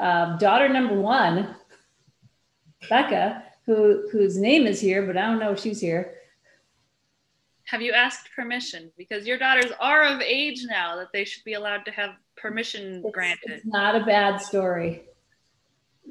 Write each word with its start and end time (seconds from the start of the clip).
um, 0.00 0.38
daughter 0.38 0.68
number 0.68 0.94
one, 0.98 1.54
Becca, 2.88 3.44
who 3.66 4.08
whose 4.10 4.36
name 4.38 4.66
is 4.66 4.80
here, 4.80 5.02
but 5.06 5.16
I 5.16 5.26
don't 5.26 5.38
know 5.38 5.52
if 5.52 5.60
she's 5.60 5.80
here. 5.80 6.14
Have 7.66 7.82
you 7.82 7.92
asked 7.92 8.28
permission? 8.34 8.90
Because 8.98 9.26
your 9.26 9.38
daughters 9.38 9.70
are 9.78 10.02
of 10.04 10.20
age 10.20 10.64
now 10.68 10.96
that 10.96 11.08
they 11.12 11.24
should 11.24 11.44
be 11.44 11.52
allowed 11.54 11.84
to 11.84 11.92
have 11.92 12.10
permission 12.36 13.02
It's, 13.04 13.14
granted. 13.14 13.50
it's 13.50 13.66
not 13.66 13.94
a 13.94 14.04
bad 14.04 14.38
story. 14.40 15.02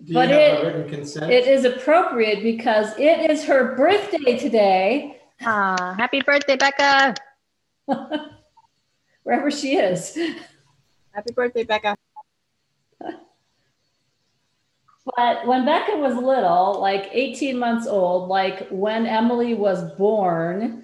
Do 0.06 0.14
But 0.14 0.32
it- 0.32 0.64
a 0.64 0.66
written 0.68 0.90
consent? 0.90 1.32
It 1.32 1.48
is 1.48 1.66
appropriate 1.66 2.44
because 2.44 2.98
it 2.98 3.30
is 3.30 3.44
her 3.46 3.76
birthday 3.76 4.38
today, 4.38 5.20
Aw, 5.42 5.96
happy 5.96 6.22
birthday, 6.22 6.56
Becca. 6.56 7.16
wherever 9.24 9.50
she 9.52 9.76
is. 9.76 10.18
Happy 11.12 11.34
birthday, 11.34 11.64
Becca. 11.64 11.98
But 15.06 15.48
when 15.48 15.66
Becca 15.66 15.98
was 15.98 16.16
little, 16.16 16.80
like 16.80 17.10
18 17.12 17.58
months 17.58 17.88
old, 17.88 18.30
like 18.30 18.68
when 18.70 19.06
Emily 19.06 19.54
was 19.54 19.92
born, 19.94 20.84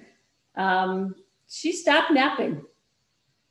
um, 0.56 1.14
she 1.48 1.72
stopped 1.72 2.10
napping. 2.10 2.62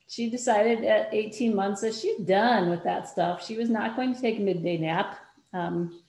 She 0.07 0.29
decided 0.29 0.83
at 0.83 1.13
18 1.13 1.55
months 1.55 1.81
that 1.81 1.95
she's 1.95 2.19
done 2.25 2.69
with 2.69 2.83
that 2.83 3.07
stuff. 3.07 3.45
She 3.45 3.57
was 3.57 3.69
not 3.69 3.95
going 3.95 4.13
to 4.13 4.21
take 4.21 4.37
a 4.37 4.41
midday 4.41 4.77
nap. 4.77 5.17
Um, 5.53 6.01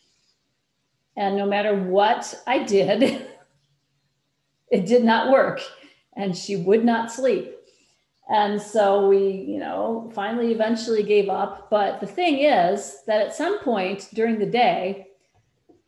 and 1.17 1.37
no 1.37 1.47
matter 1.47 1.75
what 1.75 2.35
I 2.47 2.63
did, 2.63 3.03
it 4.71 4.87
did 4.87 5.05
not 5.05 5.31
work. 5.31 5.61
And 6.15 6.37
she 6.37 6.57
would 6.57 6.85
not 6.85 7.13
sleep. 7.13 7.56
And 8.29 8.61
so 8.61 9.09
we, 9.09 9.29
you 9.29 9.59
know, 9.59 10.11
finally 10.15 10.53
eventually 10.53 11.03
gave 11.03 11.29
up. 11.29 11.71
But 11.71 12.01
the 12.01 12.07
thing 12.07 12.41
is 12.41 13.03
that 13.07 13.21
at 13.21 13.35
some 13.35 13.61
point 13.61 14.09
during 14.15 14.39
the 14.39 14.47
day, 14.47 15.07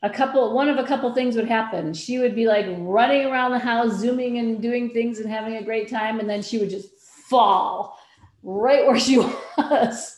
a 0.03 0.11
couple, 0.11 0.53
one 0.55 0.69
of 0.69 0.79
a 0.79 0.87
couple 0.87 1.13
things 1.13 1.35
would 1.35 1.49
happen. 1.49 1.93
She 1.93 2.19
would 2.19 2.37
be 2.37 2.47
like 2.47 2.67
running 2.79 3.27
around 3.27 3.51
the 3.51 3.59
house, 3.59 3.99
zooming 3.99 4.39
and 4.39 4.63
doing 4.63 4.91
things 4.91 5.19
and 5.19 5.29
having 5.29 5.57
a 5.57 5.65
great 5.65 5.91
time. 5.91 6.21
And 6.21 6.31
then 6.31 6.43
she 6.43 6.59
would 6.59 6.71
just 6.71 6.97
fall 7.01 7.99
right 8.45 8.87
where 8.87 9.01
she 9.01 9.19
was 9.59 10.17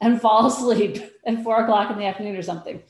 and 0.00 0.20
fall 0.20 0.46
asleep 0.46 0.98
at 1.24 1.44
four 1.44 1.62
o'clock 1.62 1.90
in 1.92 1.98
the 1.98 2.06
afternoon 2.06 2.36
or 2.36 2.42
something. 2.42 2.82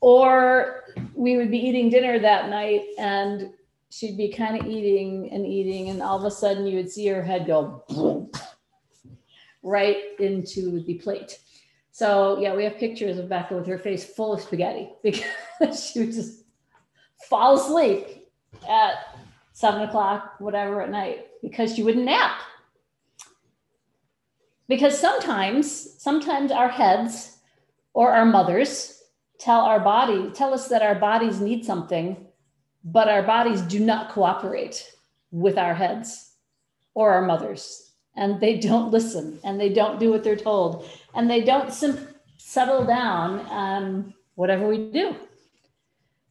Or 0.00 0.84
we 1.14 1.38
would 1.38 1.50
be 1.50 1.58
eating 1.58 1.88
dinner 1.88 2.18
that 2.18 2.50
night 2.50 2.82
and 2.98 3.50
she'd 3.90 4.16
be 4.16 4.32
kind 4.32 4.60
of 4.60 4.66
eating 4.66 5.30
and 5.32 5.46
eating, 5.46 5.90
and 5.90 6.02
all 6.02 6.18
of 6.18 6.24
a 6.24 6.30
sudden 6.30 6.66
you 6.66 6.76
would 6.76 6.90
see 6.90 7.06
her 7.06 7.22
head 7.22 7.46
go 7.46 7.84
right 9.62 9.96
into 10.18 10.82
the 10.84 10.94
plate. 10.94 11.38
So 11.90 12.38
yeah, 12.38 12.54
we 12.54 12.64
have 12.64 12.76
pictures 12.76 13.18
of 13.18 13.28
Becca 13.28 13.56
with 13.56 13.66
her 13.66 13.78
face 13.78 14.04
full 14.04 14.32
of 14.32 14.40
spaghetti 14.40 14.90
because 15.02 15.90
she 15.90 16.00
would 16.00 16.12
just 16.12 16.44
fall 17.28 17.56
asleep 17.56 18.28
at 18.68 18.94
seven 19.52 19.82
o'clock, 19.82 20.34
whatever 20.38 20.82
at 20.82 20.90
night, 20.90 21.26
because 21.42 21.74
she 21.74 21.82
wouldn't 21.82 22.04
nap. 22.04 22.40
Because 24.68 24.98
sometimes, 24.98 26.00
sometimes 26.00 26.52
our 26.52 26.68
heads 26.68 27.38
or 27.94 28.12
our 28.12 28.26
mothers 28.26 29.02
tell 29.40 29.62
our 29.62 29.80
body, 29.80 30.30
tell 30.34 30.54
us 30.54 30.68
that 30.68 30.82
our 30.82 30.94
bodies 30.94 31.40
need 31.40 31.64
something 31.64 32.27
but 32.84 33.08
our 33.08 33.22
bodies 33.22 33.62
do 33.62 33.80
not 33.80 34.10
cooperate 34.10 34.90
with 35.30 35.58
our 35.58 35.74
heads 35.74 36.32
or 36.94 37.12
our 37.12 37.22
mothers. 37.22 37.92
And 38.16 38.40
they 38.40 38.58
don't 38.58 38.90
listen 38.90 39.38
and 39.44 39.60
they 39.60 39.68
don't 39.68 40.00
do 40.00 40.10
what 40.10 40.24
they're 40.24 40.36
told 40.36 40.88
and 41.14 41.30
they 41.30 41.42
don't 41.42 41.72
sim- 41.72 42.08
settle 42.36 42.84
down 42.84 44.14
whatever 44.34 44.68
we 44.68 44.90
do. 44.90 45.14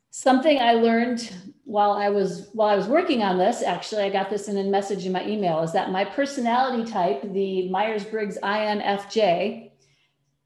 Something 0.09 0.59
i 0.59 0.73
learned 0.73 1.31
while 1.67 1.91
i 1.91 2.07
was 2.09 2.47
while 2.53 2.69
i 2.69 2.75
was 2.75 2.87
working 2.87 3.21
on 3.21 3.37
this 3.37 3.61
actually 3.61 4.01
i 4.01 4.09
got 4.09 4.29
this 4.29 4.47
in 4.47 4.57
a 4.57 4.63
message 4.63 5.05
in 5.05 5.11
my 5.11 5.23
email 5.27 5.61
is 5.61 5.73
that 5.73 5.91
my 5.91 6.05
personality 6.05 6.89
type 6.89 7.21
the 7.33 7.69
myers-briggs 7.69 8.37
infj 8.41 9.69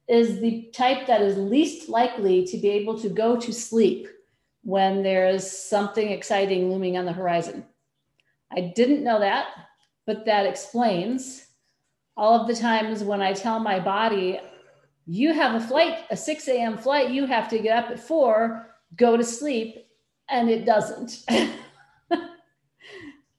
is 0.08 0.40
the 0.42 0.68
type 0.74 1.06
that 1.06 1.22
is 1.22 1.38
least 1.38 1.88
likely 1.88 2.44
to 2.46 2.58
be 2.58 2.70
able 2.70 3.00
to 3.00 3.08
go 3.08 3.40
to 3.40 3.54
sleep 3.54 4.08
when 4.64 5.04
there's 5.04 5.50
something 5.50 6.10
exciting 6.10 6.70
looming 6.70 6.98
on 6.98 7.06
the 7.06 7.14
horizon. 7.14 7.66
I 8.52 8.74
didn't 8.76 9.04
know 9.04 9.20
that, 9.20 9.48
but 10.06 10.26
that 10.26 10.46
explains 10.46 11.48
all 12.18 12.40
of 12.40 12.48
the 12.48 12.56
times 12.56 13.04
when 13.04 13.22
I 13.22 13.34
tell 13.34 13.60
my 13.60 13.80
body, 13.80 14.40
you 15.08 15.34
have 15.34 15.56
a 15.56 15.66
flight, 15.66 16.00
a 16.10 16.18
6 16.18 16.48
a.m. 16.48 16.78
flight, 16.78 17.10
you 17.10 17.26
have 17.26 17.50
to 17.50 17.60
get 17.60 17.84
up 17.84 17.90
at 17.90 18.00
four, 18.00 18.68
go 18.96 19.18
to 19.18 19.24
sleep, 19.24 19.88
and 20.30 20.50
it 20.50 20.66
doesn't. 20.66 21.26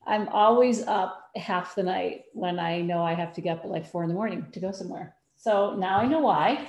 I'm 0.07 0.29
always 0.29 0.83
up 0.83 1.31
half 1.37 1.75
the 1.75 1.83
night 1.83 2.25
when 2.33 2.59
I 2.59 2.81
know 2.81 3.03
I 3.03 3.15
have 3.15 3.33
to 3.35 3.41
get 3.41 3.59
up 3.59 3.65
at 3.65 3.71
like 3.71 3.87
four 3.87 4.03
in 4.03 4.09
the 4.09 4.15
morning 4.15 4.47
to 4.53 4.61
go 4.61 4.73
somewhere. 4.73 5.15
So 5.37 5.77
now 5.77 5.99
I 5.99 6.07
know 6.07 6.21
why. 6.21 6.69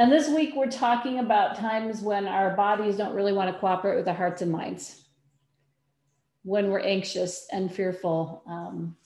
And 0.00 0.10
this 0.10 0.30
week, 0.30 0.54
we're 0.56 0.70
talking 0.70 1.18
about 1.18 1.58
times 1.58 2.00
when 2.00 2.26
our 2.26 2.56
bodies 2.56 2.96
don't 2.96 3.14
really 3.14 3.34
want 3.34 3.52
to 3.52 3.60
cooperate 3.60 3.96
with 3.96 4.08
our 4.08 4.14
hearts 4.14 4.40
and 4.40 4.50
minds, 4.50 5.04
when 6.42 6.70
we're 6.70 6.80
anxious 6.80 7.46
and 7.52 7.70
fearful. 7.70 8.42
Um, 8.46 8.96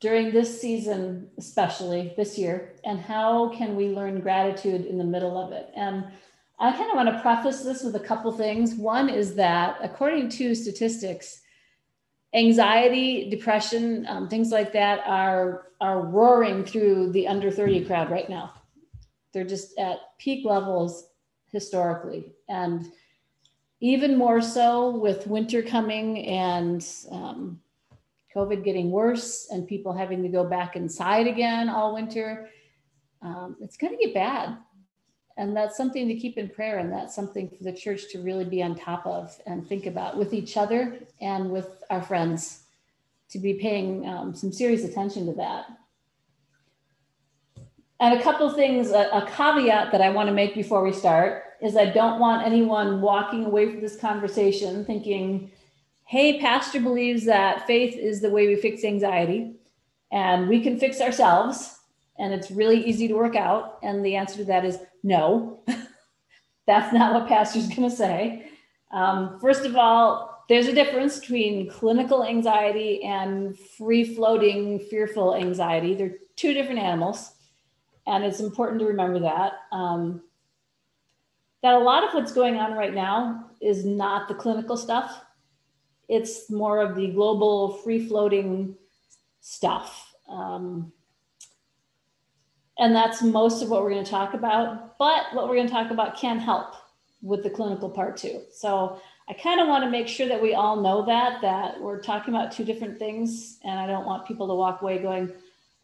during 0.00 0.30
this 0.30 0.58
season, 0.58 1.28
especially 1.36 2.14
this 2.16 2.38
year, 2.38 2.76
and 2.86 2.98
how 2.98 3.50
can 3.50 3.76
we 3.76 3.88
learn 3.88 4.20
gratitude 4.20 4.86
in 4.86 4.96
the 4.96 5.04
middle 5.04 5.36
of 5.36 5.52
it? 5.52 5.68
And 5.76 6.06
I 6.58 6.72
kind 6.72 6.88
of 6.88 6.96
want 6.96 7.10
to 7.10 7.20
preface 7.20 7.62
this 7.62 7.82
with 7.82 7.94
a 7.94 8.00
couple 8.00 8.32
things. 8.32 8.74
One 8.74 9.10
is 9.10 9.34
that, 9.34 9.76
according 9.82 10.30
to 10.30 10.54
statistics, 10.54 11.42
anxiety, 12.32 13.28
depression, 13.28 14.06
um, 14.08 14.30
things 14.30 14.50
like 14.50 14.72
that 14.72 15.02
are, 15.04 15.66
are 15.78 16.00
roaring 16.00 16.64
through 16.64 17.12
the 17.12 17.28
under 17.28 17.50
30 17.50 17.84
crowd 17.84 18.10
right 18.10 18.30
now 18.30 18.54
they're 19.32 19.44
just 19.44 19.78
at 19.78 20.16
peak 20.18 20.44
levels 20.44 21.08
historically. 21.50 22.32
And 22.48 22.90
even 23.80 24.16
more 24.16 24.40
so 24.40 24.90
with 24.96 25.26
winter 25.26 25.62
coming 25.62 26.26
and 26.26 26.86
um, 27.10 27.60
COVID 28.34 28.64
getting 28.64 28.90
worse 28.90 29.48
and 29.50 29.66
people 29.66 29.92
having 29.92 30.22
to 30.22 30.28
go 30.28 30.44
back 30.44 30.76
inside 30.76 31.26
again 31.26 31.68
all 31.68 31.94
winter, 31.94 32.48
um, 33.22 33.56
it's 33.60 33.76
going 33.76 33.96
to 33.96 34.04
get 34.04 34.14
bad. 34.14 34.56
And 35.36 35.56
that's 35.56 35.76
something 35.76 36.08
to 36.08 36.14
keep 36.14 36.36
in 36.36 36.48
prayer. 36.48 36.78
And 36.78 36.92
that's 36.92 37.14
something 37.14 37.48
for 37.48 37.64
the 37.64 37.72
church 37.72 38.10
to 38.12 38.22
really 38.22 38.44
be 38.44 38.62
on 38.62 38.74
top 38.74 39.06
of 39.06 39.36
and 39.46 39.66
think 39.66 39.86
about 39.86 40.16
with 40.16 40.34
each 40.34 40.56
other 40.56 40.98
and 41.20 41.50
with 41.50 41.82
our 41.90 42.02
friends 42.02 42.64
to 43.30 43.38
be 43.38 43.54
paying 43.54 44.06
um, 44.06 44.34
some 44.34 44.52
serious 44.52 44.84
attention 44.84 45.26
to 45.26 45.32
that. 45.32 45.66
And 48.02 48.18
a 48.18 48.22
couple 48.24 48.50
things, 48.50 48.90
a, 48.90 49.08
a, 49.12 49.30
caveat 49.30 49.92
that 49.92 50.00
I 50.00 50.10
want 50.10 50.26
to 50.26 50.34
make 50.34 50.56
before 50.56 50.82
we 50.82 50.92
start 50.92 51.44
is 51.62 51.76
I 51.76 51.86
don't 51.86 52.18
want 52.18 52.44
anyone 52.44 53.00
walking 53.00 53.44
away 53.44 53.70
from 53.70 53.80
this 53.80 53.94
conversation 53.94 54.84
thinking, 54.84 55.52
hey, 56.04 56.40
Pastor 56.40 56.80
believes 56.80 57.24
that 57.26 57.64
faith 57.64 57.94
is 57.94 58.20
the 58.20 58.28
way 58.28 58.48
we 58.48 58.56
fix 58.56 58.82
anxiety 58.82 59.54
and 60.10 60.48
we 60.48 60.60
can 60.60 60.80
fix 60.80 61.00
ourselves 61.00 61.78
and 62.18 62.34
it's 62.34 62.50
really 62.50 62.84
easy 62.84 63.06
to 63.06 63.14
work 63.14 63.36
out. 63.36 63.78
And 63.84 64.04
the 64.04 64.16
answer 64.16 64.38
to 64.38 64.44
that 64.46 64.64
is 64.64 64.80
no, 65.04 65.62
that's 66.66 66.92
not 66.92 67.14
what 67.14 67.28
Pastor's 67.28 67.68
going 67.68 67.88
to 67.88 67.96
say. 67.96 68.48
Um, 68.90 69.38
first 69.40 69.64
of 69.64 69.76
all, 69.76 70.44
there's 70.48 70.66
a 70.66 70.74
difference 70.74 71.20
between 71.20 71.70
clinical 71.70 72.24
anxiety 72.24 73.04
and 73.04 73.56
free 73.56 74.02
floating, 74.02 74.80
fearful 74.80 75.36
anxiety. 75.36 75.94
They're 75.94 76.16
two 76.34 76.52
different 76.52 76.80
animals 76.80 77.31
and 78.06 78.24
it's 78.24 78.40
important 78.40 78.80
to 78.80 78.86
remember 78.86 79.20
that 79.20 79.52
um, 79.72 80.22
that 81.62 81.74
a 81.74 81.78
lot 81.78 82.04
of 82.04 82.12
what's 82.12 82.32
going 82.32 82.56
on 82.56 82.72
right 82.72 82.94
now 82.94 83.50
is 83.60 83.84
not 83.84 84.28
the 84.28 84.34
clinical 84.34 84.76
stuff. 84.76 85.22
It's 86.08 86.50
more 86.50 86.80
of 86.80 86.96
the 86.96 87.08
global 87.08 87.74
free 87.78 88.06
floating 88.06 88.76
stuff 89.40 90.14
um, 90.28 90.92
and 92.78 92.94
that's 92.94 93.22
most 93.22 93.62
of 93.62 93.68
what 93.68 93.82
we're 93.82 93.90
going 93.90 94.04
to 94.04 94.10
talk 94.10 94.34
about 94.34 94.98
but 94.98 95.26
what 95.32 95.48
we're 95.48 95.56
going 95.56 95.66
to 95.66 95.72
talk 95.72 95.90
about 95.90 96.16
can 96.16 96.38
help 96.38 96.74
with 97.20 97.42
the 97.42 97.50
clinical 97.50 97.90
part 97.90 98.16
too. 98.16 98.40
So 98.52 99.00
i 99.28 99.32
kind 99.34 99.60
of 99.60 99.68
want 99.68 99.84
to 99.84 99.90
make 99.90 100.08
sure 100.08 100.28
that 100.28 100.42
we 100.42 100.54
all 100.54 100.80
know 100.80 101.04
that 101.06 101.40
that 101.42 101.80
we're 101.80 102.00
talking 102.00 102.34
about 102.34 102.50
two 102.50 102.64
different 102.64 102.98
things 102.98 103.58
and 103.62 103.78
i 103.78 103.86
don't 103.86 104.04
want 104.04 104.26
people 104.26 104.48
to 104.48 104.54
walk 104.54 104.82
away 104.82 104.98
going 104.98 105.32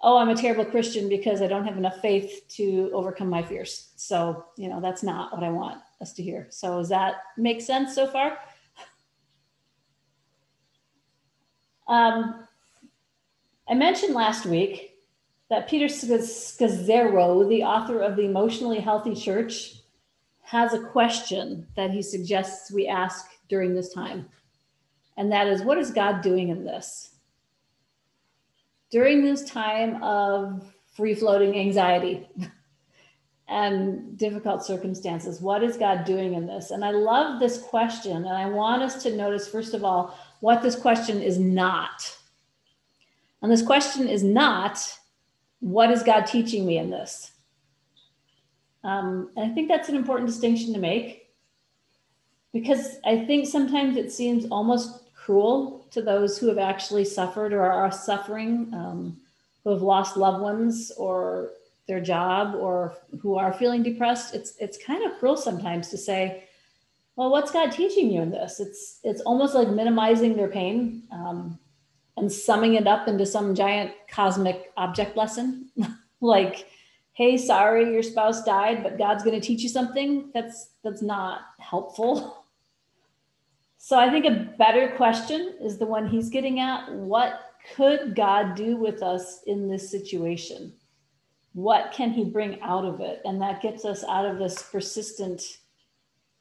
oh, 0.00 0.18
I'm 0.18 0.28
a 0.28 0.36
terrible 0.36 0.64
Christian 0.64 1.08
because 1.08 1.42
I 1.42 1.48
don't 1.48 1.64
have 1.64 1.76
enough 1.76 2.00
faith 2.00 2.44
to 2.56 2.90
overcome 2.92 3.28
my 3.28 3.42
fears. 3.42 3.90
So, 3.96 4.46
you 4.56 4.68
know, 4.68 4.80
that's 4.80 5.02
not 5.02 5.32
what 5.32 5.42
I 5.42 5.50
want 5.50 5.80
us 6.00 6.12
to 6.14 6.22
hear. 6.22 6.46
So, 6.50 6.78
does 6.78 6.88
that 6.90 7.16
make 7.36 7.60
sense 7.60 7.94
so 7.94 8.06
far? 8.06 8.38
Um, 11.88 12.46
I 13.68 13.74
mentioned 13.74 14.14
last 14.14 14.46
week 14.46 14.98
that 15.50 15.68
Peter 15.68 15.86
Scazzero, 15.86 17.48
the 17.48 17.64
author 17.64 18.00
of 18.00 18.16
The 18.16 18.24
Emotionally 18.24 18.80
Healthy 18.80 19.14
Church, 19.14 19.74
has 20.42 20.74
a 20.74 20.80
question 20.80 21.66
that 21.76 21.90
he 21.90 22.02
suggests 22.02 22.70
we 22.70 22.86
ask 22.86 23.26
during 23.48 23.74
this 23.74 23.92
time. 23.92 24.28
And 25.16 25.32
that 25.32 25.46
is, 25.46 25.62
what 25.62 25.78
is 25.78 25.90
God 25.90 26.22
doing 26.22 26.48
in 26.50 26.64
this? 26.64 27.10
During 28.90 29.22
this 29.22 29.44
time 29.44 30.02
of 30.02 30.72
free 30.94 31.14
floating 31.14 31.58
anxiety 31.58 32.28
and 33.48 34.16
difficult 34.16 34.64
circumstances, 34.64 35.40
what 35.40 35.62
is 35.62 35.76
God 35.76 36.04
doing 36.04 36.34
in 36.34 36.46
this? 36.46 36.70
And 36.70 36.84
I 36.84 36.90
love 36.90 37.40
this 37.40 37.58
question. 37.58 38.16
And 38.16 38.28
I 38.28 38.48
want 38.48 38.82
us 38.82 39.02
to 39.02 39.16
notice, 39.16 39.48
first 39.48 39.74
of 39.74 39.84
all, 39.84 40.18
what 40.40 40.62
this 40.62 40.76
question 40.76 41.20
is 41.22 41.38
not. 41.38 42.16
And 43.42 43.52
this 43.52 43.62
question 43.62 44.08
is 44.08 44.22
not, 44.22 44.78
what 45.60 45.90
is 45.90 46.02
God 46.02 46.22
teaching 46.22 46.66
me 46.66 46.78
in 46.78 46.90
this? 46.90 47.32
Um, 48.84 49.30
and 49.36 49.50
I 49.50 49.54
think 49.54 49.68
that's 49.68 49.88
an 49.88 49.96
important 49.96 50.28
distinction 50.28 50.72
to 50.72 50.78
make 50.78 51.28
because 52.52 52.98
I 53.04 53.24
think 53.24 53.46
sometimes 53.46 53.96
it 53.96 54.10
seems 54.10 54.46
almost 54.46 55.12
cruel 55.14 55.77
to 55.90 56.02
those 56.02 56.38
who 56.38 56.48
have 56.48 56.58
actually 56.58 57.04
suffered 57.04 57.52
or 57.52 57.62
are 57.62 57.92
suffering, 57.92 58.70
um, 58.72 59.16
who 59.64 59.70
have 59.70 59.82
lost 59.82 60.16
loved 60.16 60.42
ones 60.42 60.92
or 60.96 61.50
their 61.86 62.00
job 62.00 62.54
or 62.54 62.96
who 63.20 63.36
are 63.36 63.52
feeling 63.52 63.82
depressed. 63.82 64.34
It's 64.34 64.56
it's 64.58 64.82
kind 64.82 65.04
of 65.04 65.18
cruel 65.18 65.36
sometimes 65.36 65.88
to 65.88 65.98
say, 65.98 66.44
well, 67.16 67.30
what's 67.30 67.50
God 67.50 67.72
teaching 67.72 68.10
you 68.10 68.22
in 68.22 68.30
this? 68.30 68.60
It's 68.60 69.00
it's 69.04 69.22
almost 69.22 69.54
like 69.54 69.68
minimizing 69.68 70.36
their 70.36 70.48
pain 70.48 71.02
um, 71.10 71.58
and 72.16 72.30
summing 72.30 72.74
it 72.74 72.86
up 72.86 73.08
into 73.08 73.24
some 73.24 73.54
giant 73.54 73.92
cosmic 74.10 74.72
object 74.76 75.16
lesson, 75.16 75.70
like 76.20 76.66
hey 77.18 77.36
sorry 77.36 77.92
your 77.92 78.02
spouse 78.02 78.44
died 78.44 78.82
but 78.82 78.96
god's 78.96 79.24
going 79.24 79.38
to 79.38 79.44
teach 79.44 79.62
you 79.62 79.68
something 79.68 80.30
that's 80.32 80.70
that's 80.84 81.02
not 81.02 81.40
helpful 81.58 82.44
so 83.78 83.98
i 83.98 84.10
think 84.10 84.26
a 84.26 84.54
better 84.58 84.94
question 84.96 85.54
is 85.62 85.78
the 85.78 85.86
one 85.86 86.06
he's 86.06 86.28
getting 86.28 86.60
at. 86.60 86.92
What 86.92 87.40
could 87.74 88.14
god 88.14 88.54
do 88.54 88.76
with 88.76 89.02
us 89.02 89.40
in 89.46 89.68
this 89.68 89.90
situation? 89.90 90.72
What 91.54 91.92
can 91.92 92.10
he 92.10 92.24
bring 92.24 92.60
out 92.60 92.84
of 92.84 93.00
it? 93.00 93.20
And 93.24 93.40
that 93.42 93.62
gets 93.62 93.84
us 93.84 94.04
out 94.04 94.26
of 94.26 94.38
this 94.38 94.62
persistent 94.62 95.42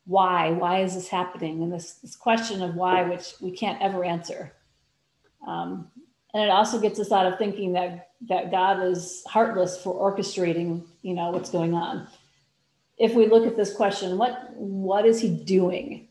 why. 0.05 0.51
Why 0.51 0.81
is 0.81 0.95
this 0.95 1.07
happening? 1.07 1.63
And 1.63 1.71
this, 1.71 1.93
this 1.95 2.15
question 2.15 2.61
of 2.61 2.75
why 2.75 3.03
which 3.03 3.33
we 3.41 3.51
can't 3.51 3.81
ever 3.81 4.03
answer. 4.03 4.53
Um, 5.45 5.89
and 6.33 6.43
it 6.43 6.49
also 6.49 6.79
gets 6.79 6.99
us 6.99 7.11
out 7.11 7.25
of 7.25 7.37
thinking 7.37 7.73
that 7.73 8.09
that 8.29 8.51
God 8.51 8.83
is 8.83 9.23
heartless 9.27 9.81
for 9.81 9.93
orchestrating, 9.93 10.83
you 11.03 11.13
know, 11.13 11.29
what's 11.29 11.51
going 11.51 11.73
on. 11.73 12.07
If 12.97 13.13
we 13.13 13.27
look 13.27 13.45
at 13.45 13.55
this 13.55 13.73
question, 13.73 14.17
what 14.17 14.51
what 14.55 15.05
is 15.05 15.19
He 15.19 15.29
doing? 15.29 16.06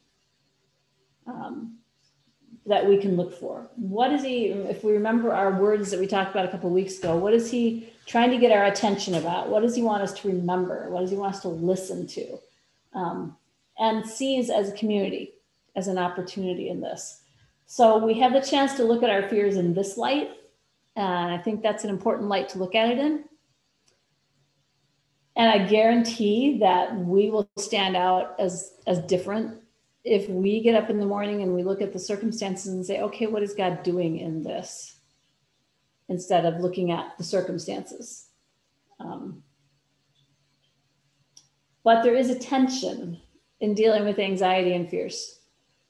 Um, 1.27 1.79
that 2.67 2.85
we 2.85 2.97
can 2.97 3.17
look 3.17 3.33
for. 3.39 3.69
What 3.77 4.13
is 4.13 4.25
He? 4.25 4.47
If 4.47 4.83
we 4.83 4.93
remember 4.93 5.33
our 5.33 5.53
words 5.53 5.91
that 5.93 6.01
we 6.01 6.07
talked 6.07 6.33
about 6.33 6.45
a 6.45 6.49
couple 6.49 6.69
weeks 6.71 6.99
ago, 6.99 7.17
what 7.17 7.33
is 7.33 7.51
He 7.51 7.93
trying 8.07 8.31
to 8.31 8.39
get 8.39 8.51
our 8.51 8.65
attention 8.65 9.15
about? 9.15 9.49
What 9.49 9.63
does 9.63 9.77
He 9.77 9.83
want 9.83 10.03
us 10.03 10.13
to 10.21 10.29
remember? 10.29 10.91
What 10.91 11.01
does 11.01 11.11
He 11.11 11.17
want 11.17 11.35
us 11.35 11.43
to 11.43 11.49
listen 11.49 12.07
to? 12.09 12.39
Um, 12.93 13.37
and 13.79 14.05
sees 14.05 14.51
as 14.51 14.71
a 14.71 14.73
community 14.73 15.33
as 15.77 15.87
an 15.89 15.99
opportunity 15.99 16.71
in 16.71 16.81
this. 16.81 17.21
So 17.67 17.99
we 17.99 18.15
have 18.21 18.33
the 18.33 18.41
chance 18.41 18.75
to 18.75 18.85
look 18.85 19.03
at 19.03 19.11
our 19.11 19.29
fears 19.29 19.57
in 19.57 19.75
this 19.75 19.97
light. 19.97 20.31
And 20.97 21.33
I 21.33 21.39
think 21.39 21.63
that's 21.63 21.85
an 21.85 21.91
important 21.91 22.29
light 22.29 22.49
to 22.51 22.59
look 22.59 22.75
at 22.75 22.89
it 22.89 22.99
in. 22.99 23.25
And 25.37 25.51
I 25.51 25.67
guarantee 25.67 26.59
that 26.61 26.97
we 26.97 27.29
will 27.29 27.47
stand 27.59 27.95
out 27.95 28.35
as, 28.39 28.73
as 28.87 29.01
different 29.01 29.61
if 30.07 30.29
we 30.29 30.63
get 30.63 30.75
up 30.75 30.89
in 30.89 30.99
the 30.99 31.07
morning 31.07 31.43
and 31.43 31.55
we 31.55 31.63
look 31.63 31.83
at 31.83 31.93
the 31.93 31.99
circumstances 31.99 32.73
and 32.73 32.87
say, 32.87 33.01
okay, 33.01 33.27
what 33.27 33.43
is 33.43 33.55
God 33.55 33.83
doing 33.83 34.19
in 34.19 34.43
this? 34.43 34.97
Instead 36.09 36.47
of 36.47 36.61
looking 36.61 36.93
at 36.93 37.19
the 37.19 37.25
circumstances. 37.25 38.29
Um, 39.01 39.43
but 41.83 42.03
there 42.03 42.15
is 42.15 42.31
a 42.31 42.39
tension 42.39 43.21
in 43.61 43.75
dealing 43.75 44.05
with 44.05 44.19
anxiety 44.19 44.75
and 44.75 44.89
fears 44.89 45.37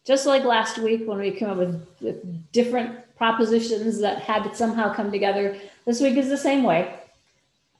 just 0.06 0.24
like 0.24 0.44
last 0.44 0.78
week 0.78 1.02
when 1.04 1.18
we 1.18 1.32
came 1.32 1.50
up 1.50 1.58
with, 1.58 1.84
with 2.00 2.52
different 2.52 2.96
propositions 3.16 3.98
that 4.00 4.22
had 4.22 4.44
to 4.44 4.54
somehow 4.54 4.94
come 4.94 5.10
together, 5.10 5.58
this 5.84 6.00
week 6.00 6.16
is 6.16 6.28
the 6.28 6.38
same 6.38 6.62
way. 6.62 6.94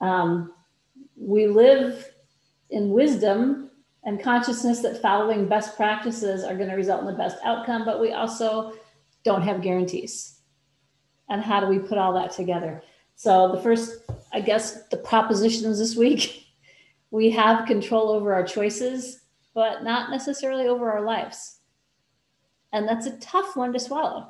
Um, 0.01 0.53
we 1.17 1.47
live 1.47 2.13
in 2.71 2.91
wisdom 2.91 3.66
and 4.07 4.23
consciousness 4.23 4.81
that 4.81 5.03
following 5.03 5.49
best 5.49 5.77
practices 5.77 6.45
are 6.45 6.57
going 6.57 6.71
to 6.71 6.77
result 6.77 7.01
in 7.01 7.07
the 7.07 7.13
best 7.13 7.37
outcome, 7.45 7.85
but 7.85 8.01
we 8.01 8.13
also 8.13 8.73
don't 9.25 9.43
have 9.43 9.61
guarantees. 9.61 10.39
And 11.29 11.43
how 11.43 11.61
do 11.61 11.67
we 11.67 11.81
put 11.81 11.99
all 11.99 12.15
that 12.15 12.31
together? 12.31 12.83
So, 13.17 13.51
the 13.51 13.61
first, 13.61 14.05
I 14.33 14.41
guess, 14.41 14.87
the 14.89 14.97
propositions 14.99 15.79
this 15.79 15.97
week 15.97 16.45
we 17.11 17.31
have 17.31 17.67
control 17.67 18.11
over 18.11 18.33
our 18.33 18.45
choices, 18.45 19.23
but 19.55 19.83
not 19.83 20.11
necessarily 20.11 20.69
over 20.69 20.91
our 20.91 21.03
lives. 21.03 21.59
And 22.73 22.87
that's 22.87 23.07
a 23.07 23.19
tough 23.19 23.57
one 23.57 23.73
to 23.73 23.81
swallow. 23.81 24.29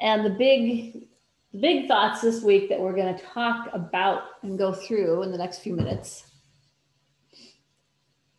And 0.00 0.24
the 0.24 0.30
big 0.30 1.08
the 1.52 1.60
big 1.60 1.88
thoughts 1.88 2.20
this 2.20 2.42
week 2.42 2.68
that 2.68 2.78
we're 2.78 2.94
going 2.94 3.14
to 3.14 3.24
talk 3.24 3.68
about 3.72 4.22
and 4.42 4.58
go 4.58 4.72
through 4.72 5.22
in 5.22 5.32
the 5.32 5.38
next 5.38 5.60
few 5.60 5.74
minutes. 5.74 6.27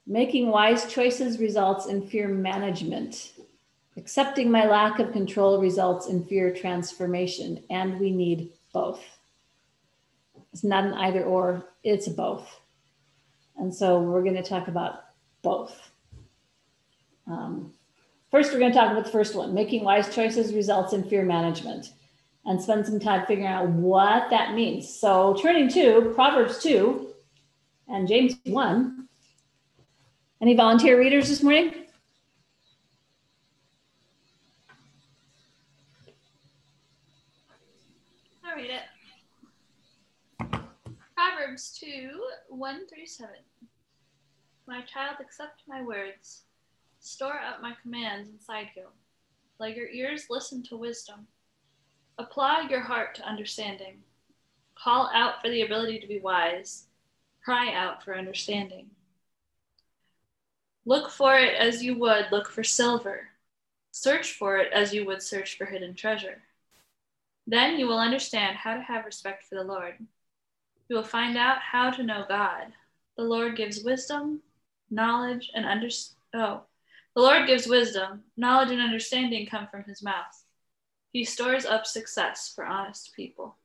Making 0.10 0.48
wise 0.48 0.92
choices 0.92 1.40
results 1.40 1.86
in 1.86 2.06
fear 2.06 2.28
management. 2.28 3.32
Accepting 3.96 4.52
my 4.52 4.66
lack 4.66 5.00
of 5.00 5.14
control 5.14 5.62
results 5.62 6.08
in 6.08 6.26
fear 6.26 6.54
transformation, 6.54 7.64
and 7.70 7.98
we 8.00 8.12
need 8.12 8.52
both. 8.74 9.02
It's 10.52 10.66
not 10.66 10.84
an 10.84 10.96
either 10.96 11.24
or, 11.24 11.70
it's 11.84 12.10
both. 12.10 12.60
And 13.56 13.74
so 13.74 14.02
we're 14.02 14.24
going 14.24 14.36
to 14.36 14.44
talk 14.44 14.68
about 14.68 15.06
both. 15.44 15.92
Um, 17.28 17.74
First, 18.32 18.54
we're 18.54 18.60
going 18.60 18.72
to 18.72 18.78
talk 18.78 18.92
about 18.92 19.06
the 19.06 19.12
first 19.12 19.36
one 19.36 19.54
making 19.56 19.84
wise 19.84 20.14
choices 20.14 20.54
results 20.54 20.94
in 20.94 21.04
fear 21.04 21.26
management 21.26 21.94
and 22.46 22.62
spend 22.62 22.86
some 22.86 23.00
time 23.00 23.26
figuring 23.26 23.48
out 23.50 23.68
what 23.70 24.30
that 24.30 24.54
means. 24.54 24.88
So, 24.88 25.36
turning 25.42 25.68
to 25.70 26.12
Proverbs 26.14 26.60
2 26.60 27.08
and 27.88 28.08
James 28.08 28.36
1. 28.46 28.99
Any 30.42 30.56
volunteer 30.56 30.98
readers 30.98 31.28
this 31.28 31.44
morning? 31.44 31.74
I'll 38.46 38.56
read 38.56 38.72
it. 38.72 38.84
Proverbs 41.14 41.78
2 41.78 42.12
1 42.48 42.88
through 42.88 43.06
7. 43.06 43.36
My 44.66 44.82
child, 44.84 45.18
accept 45.20 45.64
my 45.68 45.82
words 45.82 46.44
Store 47.02 47.40
up 47.40 47.62
my 47.62 47.74
commands 47.82 48.30
inside 48.30 48.68
you. 48.76 48.88
Let 49.60 49.76
your 49.76 49.90
ears 49.90 50.28
listen 50.30 50.64
to 50.64 50.78
wisdom. 50.78 51.28
Apply 52.18 52.68
your 52.70 52.82
heart 52.82 53.16
to 53.16 53.28
understanding. 53.28 54.00
Call 54.76 55.10
out 55.14 55.42
for 55.42 55.50
the 55.50 55.64
ability 55.64 56.00
to 56.00 56.08
be 56.08 56.20
wise. 56.20 56.88
Cry 57.44 57.74
out 57.74 58.04
for 58.04 58.18
understanding. 58.18 58.90
Look 60.90 61.12
for 61.12 61.38
it 61.38 61.54
as 61.54 61.84
you 61.84 61.96
would 62.00 62.32
look 62.32 62.50
for 62.50 62.64
silver. 62.64 63.28
Search 63.92 64.32
for 64.32 64.58
it 64.58 64.74
as 64.74 64.92
you 64.92 65.06
would 65.06 65.22
search 65.22 65.56
for 65.56 65.66
hidden 65.66 65.94
treasure. 65.94 66.42
Then 67.46 67.78
you 67.78 67.86
will 67.86 68.00
understand 68.00 68.58
how 68.58 68.74
to 68.74 68.82
have 68.82 69.06
respect 69.06 69.46
for 69.46 69.54
the 69.54 69.64
Lord. 69.64 69.94
You 70.88 70.96
will 70.96 71.04
find 71.04 71.38
out 71.38 71.60
how 71.60 71.92
to 71.92 72.02
know 72.02 72.26
God. 72.28 72.74
The 73.18 73.24
Lord 73.24 73.56
gives 73.56 73.84
wisdom, 73.84 74.42
knowledge, 74.90 75.52
and 75.54 75.64
understanding. 75.64 76.18
Oh, 76.34 76.62
the 77.16 77.22
Lord 77.22 77.46
gives 77.46 77.68
wisdom, 77.68 78.24
knowledge, 78.36 78.72
and 78.72 78.82
understanding 78.82 79.46
come 79.46 79.68
from 79.68 79.84
his 79.84 80.02
mouth. 80.02 80.44
He 81.14 81.24
stores 81.24 81.68
up 81.68 81.86
success 81.86 82.52
for 82.56 82.66
honest 82.66 83.16
people. 83.16 83.58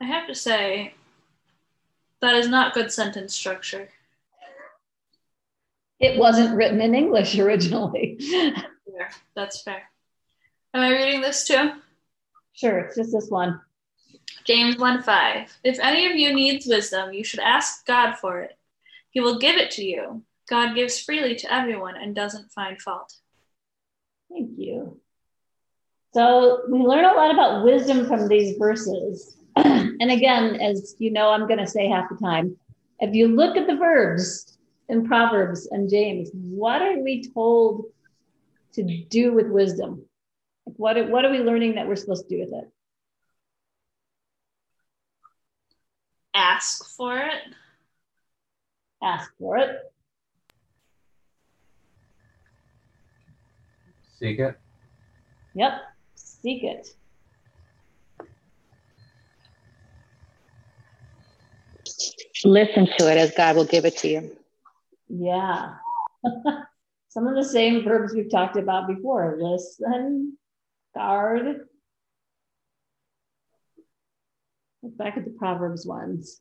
I 0.00 0.04
have 0.04 0.28
to 0.28 0.34
say, 0.36 0.94
that 2.20 2.36
is 2.36 2.48
not 2.48 2.74
good 2.74 2.92
sentence 2.92 3.34
structure. 3.34 3.88
It 5.98 6.18
wasn't 6.18 6.56
written 6.56 6.80
in 6.80 6.94
English 6.94 7.38
originally. 7.38 8.16
Fair. 8.20 9.10
That's 9.34 9.62
fair. 9.62 9.82
Am 10.74 10.82
I 10.82 10.90
reading 10.90 11.20
this 11.20 11.46
too? 11.46 11.72
Sure, 12.52 12.78
it's 12.78 12.96
just 12.96 13.12
this 13.12 13.28
one. 13.28 13.60
James 14.44 14.76
1 14.76 15.02
5. 15.02 15.58
If 15.64 15.78
any 15.80 16.06
of 16.06 16.16
you 16.16 16.34
needs 16.34 16.66
wisdom, 16.66 17.12
you 17.12 17.24
should 17.24 17.40
ask 17.40 17.84
God 17.86 18.16
for 18.16 18.40
it 18.40 18.56
he 19.16 19.20
will 19.20 19.38
give 19.38 19.56
it 19.56 19.70
to 19.70 19.82
you. 19.82 20.22
God 20.46 20.74
gives 20.74 21.00
freely 21.00 21.36
to 21.36 21.50
everyone 21.50 21.96
and 21.96 22.14
doesn't 22.14 22.52
find 22.52 22.78
fault. 22.78 23.14
Thank 24.30 24.50
you. 24.58 25.00
So 26.12 26.64
we 26.68 26.80
learn 26.80 27.06
a 27.06 27.14
lot 27.14 27.32
about 27.32 27.64
wisdom 27.64 28.06
from 28.06 28.28
these 28.28 28.58
verses. 28.58 29.35
and 29.64 30.10
again, 30.10 30.56
as 30.60 30.96
you 30.98 31.10
know, 31.10 31.30
I'm 31.30 31.46
going 31.46 31.58
to 31.58 31.66
say 31.66 31.88
half 31.88 32.10
the 32.10 32.16
time. 32.16 32.56
If 33.00 33.14
you 33.14 33.28
look 33.28 33.56
at 33.56 33.66
the 33.66 33.76
verbs 33.76 34.58
in 34.88 35.06
Proverbs 35.06 35.66
and 35.70 35.88
James, 35.88 36.30
what 36.32 36.82
are 36.82 36.98
we 36.98 37.28
told 37.32 37.86
to 38.74 38.82
do 38.82 39.32
with 39.32 39.48
wisdom? 39.48 40.02
What 40.64 40.98
are, 40.98 41.06
what 41.06 41.24
are 41.24 41.30
we 41.30 41.38
learning 41.38 41.76
that 41.76 41.88
we're 41.88 41.96
supposed 41.96 42.28
to 42.28 42.36
do 42.36 42.40
with 42.40 42.52
it? 42.52 42.70
Ask 46.34 46.94
for 46.94 47.16
it. 47.16 47.54
Ask 49.02 49.30
for 49.38 49.56
it. 49.56 49.70
Seek 54.18 54.38
it. 54.38 54.58
Yep. 55.54 55.72
Seek 56.14 56.64
it. 56.64 56.88
Listen 62.44 62.86
to 62.98 63.10
it 63.10 63.16
as 63.16 63.32
God 63.34 63.56
will 63.56 63.64
give 63.64 63.84
it 63.84 63.96
to 63.98 64.08
you. 64.08 64.36
Yeah. 65.08 65.74
Some 67.08 67.26
of 67.26 67.34
the 67.34 67.44
same 67.44 67.82
verbs 67.82 68.12
we've 68.14 68.30
talked 68.30 68.56
about 68.56 68.86
before 68.88 69.38
listen, 69.40 70.36
guard. 70.94 71.66
Look 74.82 74.96
back 74.96 75.16
at 75.16 75.24
the 75.24 75.30
Proverbs 75.30 75.86
ones. 75.86 76.40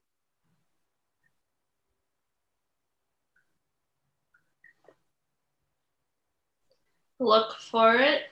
Look 7.20 7.56
for 7.58 7.96
it. 7.96 8.24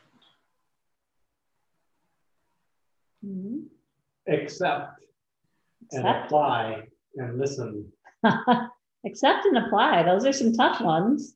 Mhm. 3.25 3.67
Accept 4.27 4.99
and 5.91 6.05
apply 6.05 6.87
and 7.15 7.37
listen. 7.37 7.91
Accept 9.05 9.45
and 9.45 9.57
apply. 9.57 10.03
Those 10.03 10.25
are 10.25 10.33
some 10.33 10.53
tough 10.53 10.81
ones. 10.81 11.35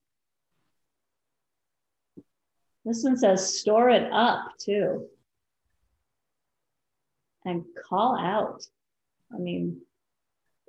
This 2.85 3.03
one 3.03 3.17
says 3.17 3.59
store 3.59 3.89
it 3.89 4.09
up 4.11 4.51
too. 4.59 5.07
And 7.43 7.65
call 7.89 8.17
out. 8.17 8.63
I 9.33 9.37
mean, 9.37 9.81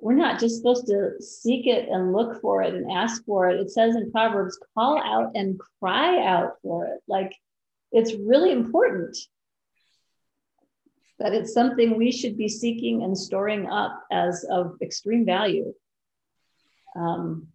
we're 0.01 0.13
not 0.13 0.39
just 0.39 0.57
supposed 0.57 0.87
to 0.87 1.21
seek 1.21 1.67
it 1.67 1.87
and 1.89 2.13
look 2.13 2.41
for 2.41 2.61
it 2.61 2.73
and 2.73 2.91
ask 2.91 3.23
for 3.25 3.49
it. 3.49 3.59
It 3.59 3.71
says 3.71 3.95
in 3.95 4.11
Proverbs, 4.11 4.59
call 4.75 5.01
out 5.01 5.31
and 5.35 5.59
cry 5.79 6.25
out 6.25 6.53
for 6.61 6.87
it. 6.87 7.01
Like 7.07 7.33
it's 7.91 8.13
really 8.13 8.51
important 8.51 9.17
that 11.19 11.33
it's 11.33 11.53
something 11.53 11.97
we 11.97 12.11
should 12.11 12.37
be 12.37 12.47
seeking 12.47 13.03
and 13.03 13.17
storing 13.17 13.67
up 13.67 14.05
as 14.11 14.45
of 14.49 14.77
extreme 14.81 15.25
value. 15.25 15.73
Um, 16.95 17.47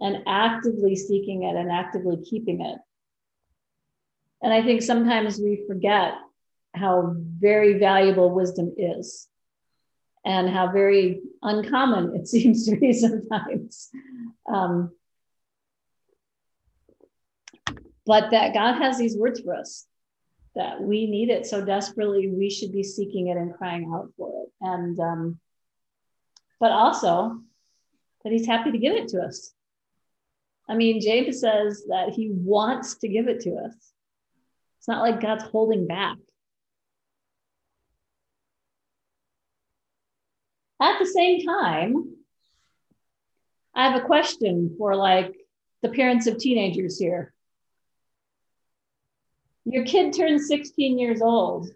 and 0.00 0.22
actively 0.26 0.94
seeking 0.94 1.42
it 1.42 1.56
and 1.56 1.70
actively 1.70 2.16
keeping 2.24 2.60
it. 2.60 2.78
And 4.42 4.52
I 4.52 4.62
think 4.62 4.82
sometimes 4.82 5.38
we 5.38 5.64
forget 5.66 6.14
how 6.74 7.16
very 7.16 7.78
valuable 7.78 8.30
wisdom 8.30 8.74
is 8.76 9.26
and 10.24 10.48
how 10.48 10.70
very 10.70 11.20
uncommon 11.42 12.14
it 12.14 12.28
seems 12.28 12.66
to 12.66 12.76
be 12.76 12.92
sometimes. 12.92 13.90
Um, 14.48 14.92
but 18.06 18.30
that 18.30 18.54
God 18.54 18.80
has 18.80 18.98
these 18.98 19.16
words 19.16 19.40
for 19.40 19.54
us 19.54 19.87
that 20.58 20.82
we 20.82 21.06
need 21.06 21.30
it 21.30 21.46
so 21.46 21.64
desperately, 21.64 22.28
we 22.28 22.50
should 22.50 22.72
be 22.72 22.82
seeking 22.82 23.28
it 23.28 23.36
and 23.36 23.54
crying 23.54 23.90
out 23.94 24.10
for 24.16 24.42
it. 24.42 24.52
And, 24.60 24.98
um, 24.98 25.38
but 26.58 26.72
also 26.72 27.40
that 28.22 28.32
He's 28.32 28.46
happy 28.46 28.72
to 28.72 28.78
give 28.78 28.94
it 28.94 29.08
to 29.08 29.22
us. 29.22 29.54
I 30.68 30.74
mean, 30.74 31.00
James 31.00 31.40
says 31.40 31.84
that 31.88 32.10
He 32.10 32.30
wants 32.32 32.96
to 32.98 33.08
give 33.08 33.28
it 33.28 33.40
to 33.42 33.54
us. 33.54 33.74
It's 34.78 34.88
not 34.88 35.00
like 35.00 35.20
God's 35.20 35.44
holding 35.44 35.86
back. 35.86 36.16
At 40.82 40.98
the 40.98 41.06
same 41.06 41.46
time, 41.46 42.16
I 43.74 43.88
have 43.88 44.02
a 44.02 44.04
question 44.04 44.74
for 44.76 44.96
like 44.96 45.36
the 45.82 45.88
parents 45.88 46.26
of 46.26 46.38
teenagers 46.38 46.98
here. 46.98 47.32
Your 49.70 49.84
kid 49.84 50.14
turns 50.14 50.48
16 50.48 50.98
years 50.98 51.20
old. 51.20 51.68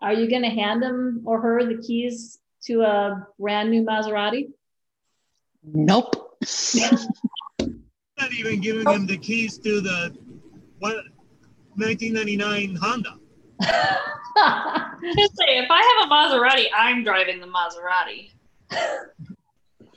Are 0.00 0.12
you 0.12 0.28
going 0.28 0.42
to 0.42 0.48
hand 0.48 0.82
him 0.82 1.22
or 1.24 1.40
her 1.40 1.64
the 1.64 1.80
keys 1.80 2.38
to 2.64 2.82
a 2.82 3.28
brand 3.38 3.70
new 3.70 3.84
Maserati? 3.84 4.48
Nope. 5.62 6.40
Not 7.60 8.32
even 8.32 8.60
giving 8.60 8.84
them 8.84 9.06
the 9.06 9.16
keys 9.16 9.58
to 9.58 9.80
the 9.80 10.16
what 10.80 10.96
1999 11.76 12.76
Honda. 12.76 13.14
Just 15.16 15.36
say, 15.36 15.58
if 15.58 15.70
I 15.70 15.98
have 16.00 16.08
a 16.08 16.12
Maserati, 16.12 16.66
I'm 16.76 17.04
driving 17.04 17.40
the 17.40 17.46
Maserati. 17.46 18.32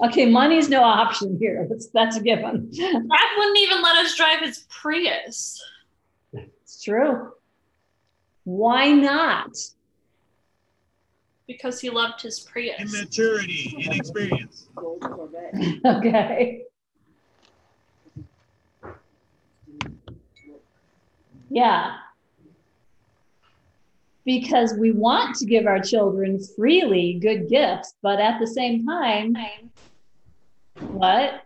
okay, 0.05 0.29
money's 0.29 0.69
no 0.69 0.83
option 0.83 1.37
here. 1.39 1.65
That's, 1.69 1.87
that's 1.87 2.17
a 2.17 2.21
given. 2.21 2.69
Dad 2.71 3.29
wouldn't 3.37 3.57
even 3.57 3.81
let 3.81 3.95
us 3.97 4.15
drive 4.15 4.41
his 4.41 4.65
Prius. 4.69 5.59
It's 6.81 6.85
true. 6.87 7.31
Why 8.43 8.91
not? 8.91 9.55
Because 11.45 11.79
he 11.79 11.91
loved 11.91 12.23
his 12.23 12.39
Prius. 12.39 12.79
Immaturity, 12.79 13.75
inexperience. 13.77 14.67
okay. 15.85 16.63
Yeah. 21.51 21.97
Because 24.25 24.73
we 24.73 24.91
want 24.91 25.35
to 25.35 25.45
give 25.45 25.67
our 25.67 25.81
children 25.81 26.39
freely 26.55 27.19
good 27.21 27.47
gifts, 27.47 27.93
but 28.01 28.19
at 28.19 28.39
the 28.39 28.47
same 28.47 28.87
time, 28.87 29.37
what? 30.79 31.45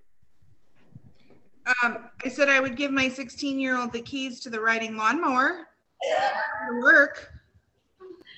Um, 1.84 2.10
I 2.24 2.30
said 2.30 2.50
I 2.50 2.60
would 2.60 2.76
give 2.76 2.92
my 2.92 3.10
16 3.10 3.60
year 3.60 3.78
old 3.78 3.92
the 3.92 4.02
keys 4.02 4.40
to 4.42 4.50
the 4.50 4.60
riding 4.60 4.96
lawnmower. 4.98 5.68
to 6.02 6.82
Work. 6.82 7.32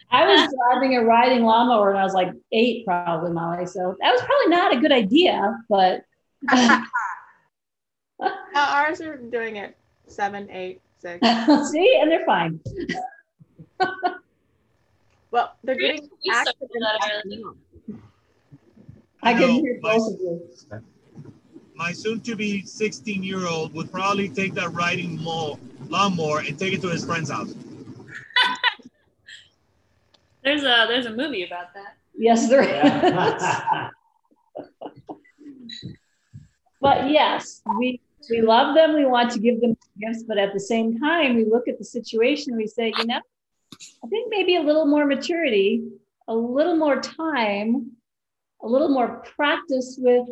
I 0.09 0.25
was 0.25 0.53
driving 0.71 0.95
a 0.97 1.03
riding 1.03 1.43
lawnmower 1.43 1.91
when 1.91 1.99
I 1.99 2.03
was 2.03 2.13
like 2.13 2.29
eight, 2.53 2.85
probably, 2.85 3.31
Molly. 3.31 3.65
So 3.65 3.95
that 3.99 4.11
was 4.11 4.21
probably 4.21 4.47
not 4.47 4.73
a 4.75 4.79
good 4.79 4.91
idea, 4.91 5.57
but 5.69 6.03
Uh, 8.19 8.31
ours 8.55 8.99
are 9.01 9.17
doing 9.17 9.57
it 9.57 9.77
seven, 10.07 10.49
eight, 10.49 10.81
six. 10.97 11.19
see, 11.71 11.99
and 12.01 12.11
they're 12.11 12.25
fine. 12.25 12.59
Well, 15.29 15.55
they're 15.61 15.75
getting 15.75 16.09
we 16.25 16.33
suck 16.33 16.47
accidents. 16.47 16.71
that. 16.79 17.99
I 19.21 19.33
can 19.33 19.49
hear 19.49 19.77
both 19.81 20.13
of 20.13 20.19
you. 20.21 20.41
My 21.77 21.91
soon-to-be 21.91 22.63
16-year-old 22.63 23.73
would 23.75 23.91
probably 23.91 24.29
take 24.29 24.55
that 24.55 24.73
riding 24.73 25.21
mo- 25.23 25.59
lawnmower 25.87 26.39
and 26.39 26.57
take 26.57 26.73
it 26.73 26.81
to 26.81 26.89
his 26.89 27.05
friend's 27.05 27.29
house. 27.29 27.53
There's 30.43 30.63
a 30.63 30.85
there's 30.87 31.05
a 31.05 31.13
movie 31.13 31.43
about 31.43 31.73
that. 31.73 31.97
Yes, 32.17 32.47
there 32.49 32.63
is. 32.63 33.91
But 36.79 37.09
yes, 37.09 37.61
we 37.77 37.99
we 38.29 38.41
love 38.41 38.75
them. 38.75 38.93
We 38.93 39.05
want 39.05 39.31
to 39.31 39.39
give 39.39 39.59
them 39.61 39.75
gifts, 39.99 40.23
but 40.23 40.37
at 40.37 40.53
the 40.53 40.59
same 40.59 40.99
time, 40.99 41.35
we 41.35 41.43
look 41.43 41.67
at 41.67 41.77
the 41.79 41.83
situation. 41.83 42.55
We 42.55 42.67
say, 42.67 42.93
you 42.97 43.05
know, 43.05 43.19
I 44.03 44.07
think 44.07 44.27
maybe 44.29 44.55
a 44.55 44.61
little 44.61 44.85
more 44.85 45.05
maturity, 45.05 45.83
a 46.27 46.35
little 46.35 46.75
more 46.75 47.01
time, 47.01 47.91
a 48.61 48.67
little 48.67 48.89
more 48.89 49.23
practice 49.35 49.97
with 49.99 50.27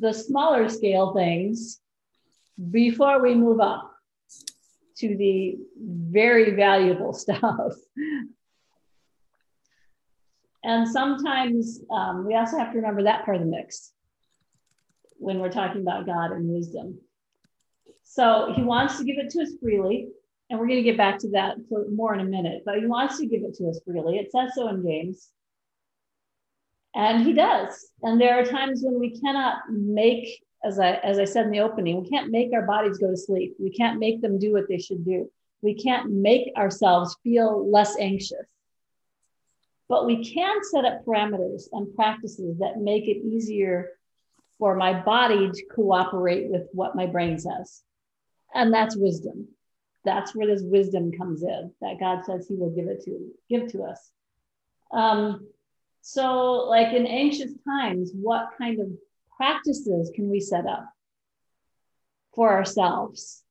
the 0.00 0.12
smaller 0.12 0.68
scale 0.68 1.14
things 1.14 1.80
before 2.70 3.20
we 3.20 3.34
move 3.34 3.60
up 3.60 3.92
to 4.96 5.16
the 5.16 5.56
very 5.78 6.52
valuable 6.52 7.12
stuff. 7.24 7.72
And 10.64 10.88
sometimes 10.88 11.80
um, 11.90 12.26
we 12.26 12.34
also 12.34 12.58
have 12.58 12.72
to 12.72 12.76
remember 12.76 13.04
that 13.04 13.24
part 13.24 13.36
of 13.36 13.42
the 13.42 13.48
mix 13.48 13.92
when 15.18 15.38
we're 15.38 15.50
talking 15.50 15.80
about 15.80 16.06
God 16.06 16.32
and 16.32 16.48
wisdom. 16.48 16.98
So 18.02 18.52
he 18.54 18.62
wants 18.62 18.98
to 18.98 19.04
give 19.04 19.16
it 19.18 19.30
to 19.30 19.42
us 19.42 19.52
freely, 19.60 20.08
and 20.50 20.58
we're 20.58 20.66
going 20.66 20.82
to 20.82 20.82
get 20.82 20.96
back 20.96 21.18
to 21.18 21.30
that 21.30 21.56
for 21.68 21.86
more 21.90 22.14
in 22.14 22.20
a 22.20 22.24
minute, 22.24 22.62
but 22.64 22.78
he 22.78 22.86
wants 22.86 23.18
to 23.18 23.26
give 23.26 23.42
it 23.42 23.54
to 23.56 23.68
us 23.68 23.80
freely. 23.84 24.18
It 24.18 24.32
says 24.32 24.52
so 24.54 24.68
in 24.68 24.82
James. 24.82 25.28
And 26.96 27.26
he 27.26 27.34
does. 27.34 27.90
And 28.02 28.18
there 28.18 28.40
are 28.40 28.44
times 28.44 28.80
when 28.82 28.98
we 28.98 29.20
cannot 29.20 29.58
make, 29.70 30.42
as 30.64 30.80
I 30.80 30.94
as 30.94 31.18
I 31.18 31.26
said 31.26 31.44
in 31.44 31.52
the 31.52 31.60
opening, 31.60 32.02
we 32.02 32.08
can't 32.08 32.30
make 32.30 32.54
our 32.54 32.62
bodies 32.62 32.96
go 32.96 33.10
to 33.10 33.16
sleep. 33.16 33.54
We 33.60 33.70
can't 33.70 34.00
make 34.00 34.22
them 34.22 34.38
do 34.38 34.54
what 34.54 34.66
they 34.66 34.78
should 34.78 35.04
do. 35.04 35.30
We 35.60 35.74
can't 35.74 36.10
make 36.10 36.50
ourselves 36.56 37.16
feel 37.22 37.70
less 37.70 37.98
anxious. 38.00 38.48
But 39.88 40.06
we 40.06 40.24
can 40.24 40.64
set 40.64 40.86
up 40.86 41.04
parameters 41.04 41.64
and 41.70 41.94
practices 41.94 42.58
that 42.58 42.78
make 42.78 43.04
it 43.04 43.24
easier 43.24 43.90
for 44.58 44.74
my 44.74 44.94
body 44.94 45.50
to 45.50 45.66
cooperate 45.66 46.48
with 46.48 46.66
what 46.72 46.96
my 46.96 47.04
brain 47.06 47.38
says. 47.38 47.82
And 48.54 48.72
that's 48.72 48.96
wisdom. 48.96 49.48
That's 50.06 50.34
where 50.34 50.46
this 50.46 50.62
wisdom 50.64 51.12
comes 51.12 51.42
in 51.42 51.72
that 51.82 52.00
God 52.00 52.24
says 52.24 52.48
He 52.48 52.54
will 52.54 52.70
give 52.70 52.86
it 52.86 53.04
to 53.04 53.30
give 53.50 53.70
to 53.72 53.82
us. 53.82 54.10
Um, 54.92 55.46
so, 56.08 56.68
like 56.68 56.94
in 56.94 57.04
anxious 57.04 57.50
times, 57.66 58.12
what 58.14 58.50
kind 58.56 58.80
of 58.80 58.86
practices 59.36 60.12
can 60.14 60.30
we 60.30 60.38
set 60.38 60.64
up 60.64 60.88
for 62.32 62.52
ourselves 62.52 63.42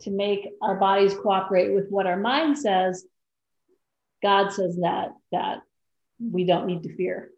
to 0.00 0.10
make 0.10 0.48
our 0.62 0.76
bodies 0.76 1.14
cooperate 1.14 1.74
with 1.74 1.90
what 1.90 2.06
our 2.06 2.16
mind 2.16 2.56
says? 2.56 3.04
God 4.22 4.50
says 4.50 4.78
that 4.80 5.10
that 5.30 5.60
we 6.18 6.44
don't 6.44 6.66
need 6.66 6.84
to 6.84 6.96
fear. 6.96 7.29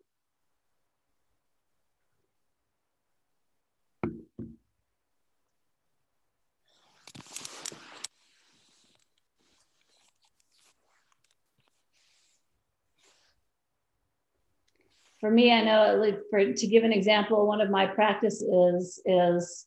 For 15.22 15.30
me, 15.30 15.52
I 15.52 15.62
know 15.62 15.96
like 16.04 16.18
for 16.30 16.52
to 16.52 16.66
give 16.66 16.82
an 16.82 16.92
example, 16.92 17.46
one 17.46 17.60
of 17.60 17.70
my 17.70 17.86
practices 17.86 19.00
is 19.06 19.66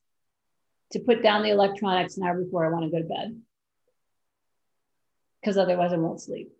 to 0.92 1.00
put 1.00 1.24
down 1.24 1.44
the 1.44 1.50
electronics 1.50 2.18
an 2.18 2.28
hour 2.28 2.38
before 2.44 2.66
I 2.66 2.70
want 2.70 2.84
to 2.84 2.92
go 2.92 2.98
to 2.98 3.08
bed. 3.08 3.42
Because 5.40 5.58
otherwise 5.58 5.94
I 5.94 5.98
won't 5.98 6.20
sleep. 6.20 6.52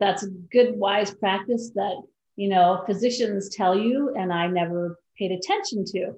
That's 0.00 0.24
a 0.24 0.30
good, 0.30 0.74
wise 0.76 1.14
practice 1.14 1.70
that, 1.76 2.02
you 2.34 2.48
know, 2.48 2.82
physicians 2.86 3.54
tell 3.54 3.78
you, 3.78 4.16
and 4.18 4.32
I 4.32 4.48
never 4.48 4.98
paid 5.16 5.30
attention 5.30 5.84
to. 5.92 6.14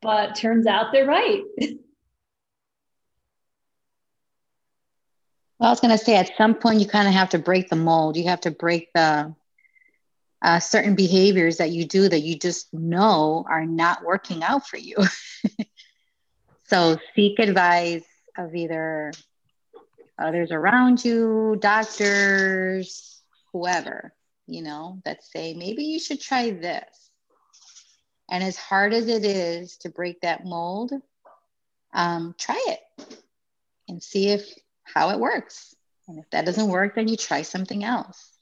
But 0.00 0.36
turns 0.36 0.66
out 0.66 0.92
they're 0.92 1.04
right. 1.04 1.42
Well, 5.58 5.68
I 5.68 5.72
was 5.72 5.80
going 5.80 5.96
to 5.96 6.04
say 6.04 6.16
at 6.16 6.36
some 6.36 6.54
point 6.54 6.80
you 6.80 6.86
kind 6.86 7.08
of 7.08 7.14
have 7.14 7.30
to 7.30 7.38
break 7.38 7.68
the 7.70 7.76
mold. 7.76 8.16
You 8.16 8.24
have 8.28 8.42
to 8.42 8.50
break 8.50 8.92
the 8.94 9.34
uh, 10.42 10.60
certain 10.60 10.94
behaviors 10.94 11.56
that 11.58 11.70
you 11.70 11.86
do 11.86 12.08
that 12.08 12.20
you 12.20 12.38
just 12.38 12.72
know 12.74 13.44
are 13.48 13.64
not 13.64 14.04
working 14.04 14.42
out 14.42 14.66
for 14.66 14.76
you. 14.76 14.96
so 16.64 16.98
seek 17.14 17.38
advice 17.38 18.04
of 18.36 18.54
either 18.54 19.12
others 20.18 20.50
around 20.52 21.04
you, 21.04 21.56
doctors, 21.58 23.22
whoever, 23.52 24.12
you 24.46 24.62
know, 24.62 25.00
that 25.04 25.24
say 25.24 25.54
maybe 25.54 25.84
you 25.84 25.98
should 25.98 26.20
try 26.20 26.50
this. 26.50 27.10
And 28.30 28.44
as 28.44 28.56
hard 28.58 28.92
as 28.92 29.08
it 29.08 29.24
is 29.24 29.78
to 29.78 29.88
break 29.88 30.20
that 30.20 30.44
mold, 30.44 30.92
um, 31.94 32.34
try 32.38 32.62
it 32.68 33.16
and 33.88 34.02
see 34.02 34.28
if 34.28 34.52
how 34.92 35.10
it 35.10 35.18
works. 35.18 35.74
And 36.08 36.18
if 36.18 36.30
that 36.30 36.46
doesn't 36.46 36.68
work, 36.68 36.94
then 36.94 37.08
you 37.08 37.16
try 37.16 37.42
something 37.42 37.84
else. 37.84 38.32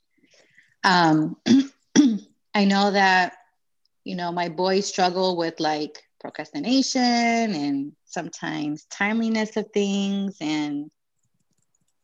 Um, 0.82 1.36
I 2.54 2.64
know 2.64 2.90
that, 2.90 3.34
you 4.04 4.16
know, 4.16 4.30
my 4.32 4.48
boys 4.48 4.86
struggle 4.86 5.36
with 5.36 5.60
like 5.60 6.02
procrastination 6.20 7.00
and 7.00 7.92
sometimes 8.04 8.84
timeliness 8.84 9.56
of 9.56 9.70
things. 9.72 10.36
And 10.40 10.90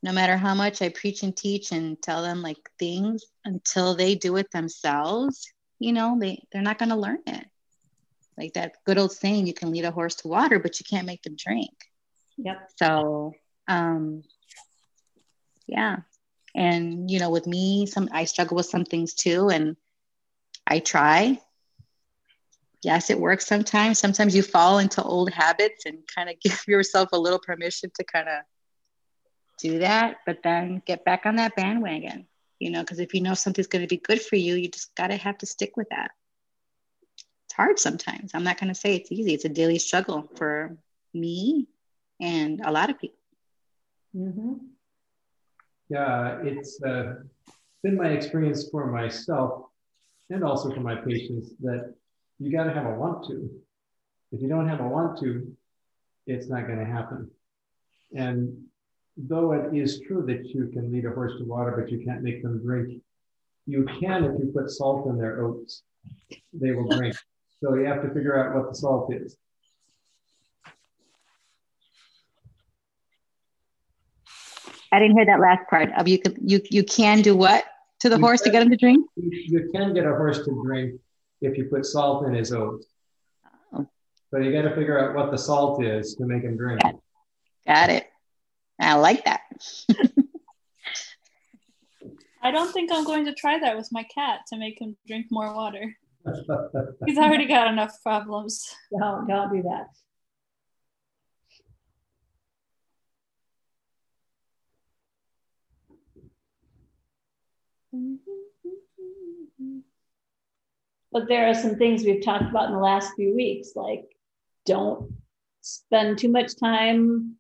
no 0.02 0.12
matter 0.12 0.37
how 0.37 0.54
much 0.54 0.80
I 0.80 0.88
preach 0.88 1.23
and 1.23 1.37
teach 1.37 1.73
and 1.73 2.00
tell 2.00 2.23
them 2.23 2.42
like 2.42 2.70
things 2.78 3.25
until 3.44 3.94
they 3.94 4.14
do 4.14 4.37
it 4.37 4.50
themselves, 4.50 5.52
you 5.78 5.92
know, 5.92 6.16
they, 6.18 6.42
they're 6.53 6.62
not 6.62 6.79
going 6.79 6.88
to 6.88 6.96
learn 6.96 7.20
it. 7.26 7.44
Like 8.38 8.55
that 8.55 8.76
good 8.87 8.98
old 8.98 9.12
saying, 9.12 9.46
you 9.46 9.53
can 9.53 9.70
lead 9.70 9.85
a 9.85 9.90
horse 9.90 10.14
to 10.16 10.29
water, 10.29 10.59
but 10.59 10.81
you 10.81 10.87
can't 10.88 11.07
make 11.07 11.22
them 11.22 11.37
drink. 11.37 11.74
Yep. 12.38 12.70
So 12.76 13.35
um, 13.70 14.24
yeah. 15.66 15.98
And, 16.54 17.09
you 17.09 17.20
know, 17.20 17.30
with 17.30 17.46
me, 17.46 17.87
some, 17.87 18.09
I 18.12 18.24
struggle 18.24 18.56
with 18.56 18.66
some 18.66 18.85
things 18.85 19.14
too. 19.14 19.48
And 19.48 19.76
I 20.66 20.80
try. 20.80 21.40
Yes, 22.83 23.11
it 23.11 23.20
works 23.20 23.46
sometimes. 23.46 24.00
Sometimes 24.00 24.35
you 24.35 24.42
fall 24.42 24.80
into 24.80 25.02
old 25.02 25.30
habits 25.30 25.87
and 25.87 25.98
kind 26.12 26.28
of 26.28 26.40
give 26.42 26.64
yourself 26.66 27.11
a 27.12 27.18
little 27.18 27.38
permission 27.38 27.90
to 27.94 28.04
kind 28.04 28.28
of 28.28 28.42
do 29.62 29.78
that, 29.78 30.16
but 30.26 30.38
then 30.42 30.83
get 30.87 31.04
back 31.04 31.26
on 31.26 31.37
that 31.37 31.54
bandwagon, 31.54 32.26
you 32.59 32.70
know, 32.70 32.80
because 32.80 32.98
if 32.98 33.14
you 33.14 33.20
know 33.20 33.35
something's 33.35 33.66
going 33.66 33.83
to 33.83 33.88
be 33.88 33.98
good 33.98 34.20
for 34.20 34.37
you, 34.37 34.54
you 34.54 34.70
just 34.70 34.94
got 34.96 35.09
to 35.09 35.16
have 35.16 35.37
to 35.38 35.46
stick 35.46 35.76
with 35.76 35.87
that. 35.90 36.11
It's 37.46 37.54
hard 37.54 37.78
sometimes. 37.78 38.33
I'm 38.35 38.42
not 38.42 38.59
going 38.59 38.72
to 38.72 38.78
say 38.78 38.96
it's 38.96 39.12
easy. 39.12 39.35
It's 39.35 39.44
a 39.44 39.50
daily 39.50 39.78
struggle 39.78 40.28
for 40.37 40.78
me 41.12 41.68
and 42.20 42.62
a 42.64 42.72
lot 42.72 42.88
of 42.88 42.98
people. 42.98 43.19
Mm-hmm. 44.16 44.55
Yeah, 45.88 46.38
it's 46.42 46.83
uh, 46.83 47.14
been 47.83 47.96
my 47.96 48.09
experience 48.09 48.68
for 48.70 48.87
myself 48.87 49.64
and 50.31 50.44
also 50.44 50.73
for 50.73 50.81
my 50.81 50.94
patients 50.94 51.51
that 51.61 51.94
you 52.38 52.53
got 52.53 52.64
to 52.64 52.73
have 52.73 52.87
a 52.87 52.94
want 52.94 53.27
to. 53.29 53.51
If 54.33 54.40
you 54.40 54.49
don't 54.49 54.68
have 54.68 54.81
a 54.81 54.88
want 54.88 55.18
to, 55.20 55.55
it's 56.27 56.49
not 56.49 56.66
going 56.66 56.79
to 56.79 56.85
happen. 56.85 57.31
And 58.14 58.64
though 59.16 59.53
it 59.53 59.75
is 59.75 60.01
true 60.07 60.25
that 60.27 60.46
you 60.46 60.68
can 60.73 60.92
lead 60.92 61.05
a 61.05 61.11
horse 61.11 61.33
to 61.38 61.44
water, 61.44 61.75
but 61.77 61.90
you 61.90 62.05
can't 62.05 62.23
make 62.23 62.42
them 62.42 62.62
drink, 62.62 63.03
you 63.66 63.85
can 64.01 64.25
if 64.25 64.38
you 64.38 64.53
put 64.55 64.70
salt 64.70 65.07
in 65.09 65.18
their 65.18 65.44
oats. 65.44 65.83
They 66.53 66.73
will 66.73 66.88
drink. 66.88 67.16
So 67.62 67.75
you 67.75 67.87
have 67.87 68.03
to 68.03 68.09
figure 68.14 68.38
out 68.38 68.55
what 68.55 68.70
the 68.70 68.75
salt 68.75 69.12
is. 69.12 69.37
I 74.92 74.98
didn't 74.98 75.16
hear 75.16 75.26
that 75.26 75.40
last 75.40 75.68
part 75.68 75.90
of 75.96 76.09
you. 76.09 76.18
Could, 76.18 76.38
you 76.42 76.61
you 76.70 76.83
can 76.85 77.22
do 77.22 77.37
what 77.37 77.64
to 78.00 78.09
the 78.09 78.16
You 78.16 78.22
horse 78.22 78.40
to 78.42 78.50
get 78.50 78.62
him 78.62 78.70
to 78.70 78.76
drink? 78.76 79.07
You, 79.16 79.31
you 79.31 79.70
can 79.72 79.94
get 79.94 80.05
a 80.05 80.11
horse 80.11 80.44
to 80.44 80.62
drink 80.64 81.00
if 81.40 81.57
you 81.57 81.64
put 81.66 81.87
salt 81.87 82.26
in 82.26 82.35
his 82.35 82.53
oats. 82.53 82.87
Oh. 83.72 83.87
But 84.33 84.42
you 84.44 84.53
got 84.53 84.62
to 84.62 84.74
figure 84.74 84.98
out 84.98 85.14
what 85.14 85.31
the 85.31 85.38
salt 85.38 85.85
is 85.85 86.16
to 86.16 86.26
make 86.26 86.42
him 86.42 86.57
drink. 86.57 86.81
Got 87.66 87.90
it. 87.90 88.07
I 88.81 88.94
like 88.94 89.24
that. 89.26 89.42
I 92.42 92.50
don't 92.50 92.72
think 92.72 92.90
I'm 92.90 93.05
going 93.05 93.26
to 93.26 93.35
try 93.35 93.59
that 93.59 93.76
with 93.76 93.90
my 93.92 94.03
cat 94.05 94.40
to 94.48 94.57
make 94.57 94.81
him 94.81 94.96
drink 95.07 95.26
more 95.31 95.55
water. 95.55 95.94
He's 97.07 97.18
already 97.18 97.46
got 97.46 97.68
enough 97.68 98.03
problems. 98.03 98.74
Don't, 98.98 99.29
don't 99.29 99.53
do 99.53 99.62
that. 99.62 99.88
But 111.12 111.29
there 111.29 111.48
are 111.48 111.55
some 111.55 111.76
things 111.76 112.05
we've 112.05 112.24
talked 112.24 112.50
about 112.50 112.68
in 112.68 112.74
the 112.74 112.81
last 112.81 113.14
few 113.16 113.35
weeks, 113.35 113.72
like 113.74 114.05
don't 114.64 115.12
spend 115.61 116.18
too 116.18 116.29
much 116.29 116.57
time 116.57 117.37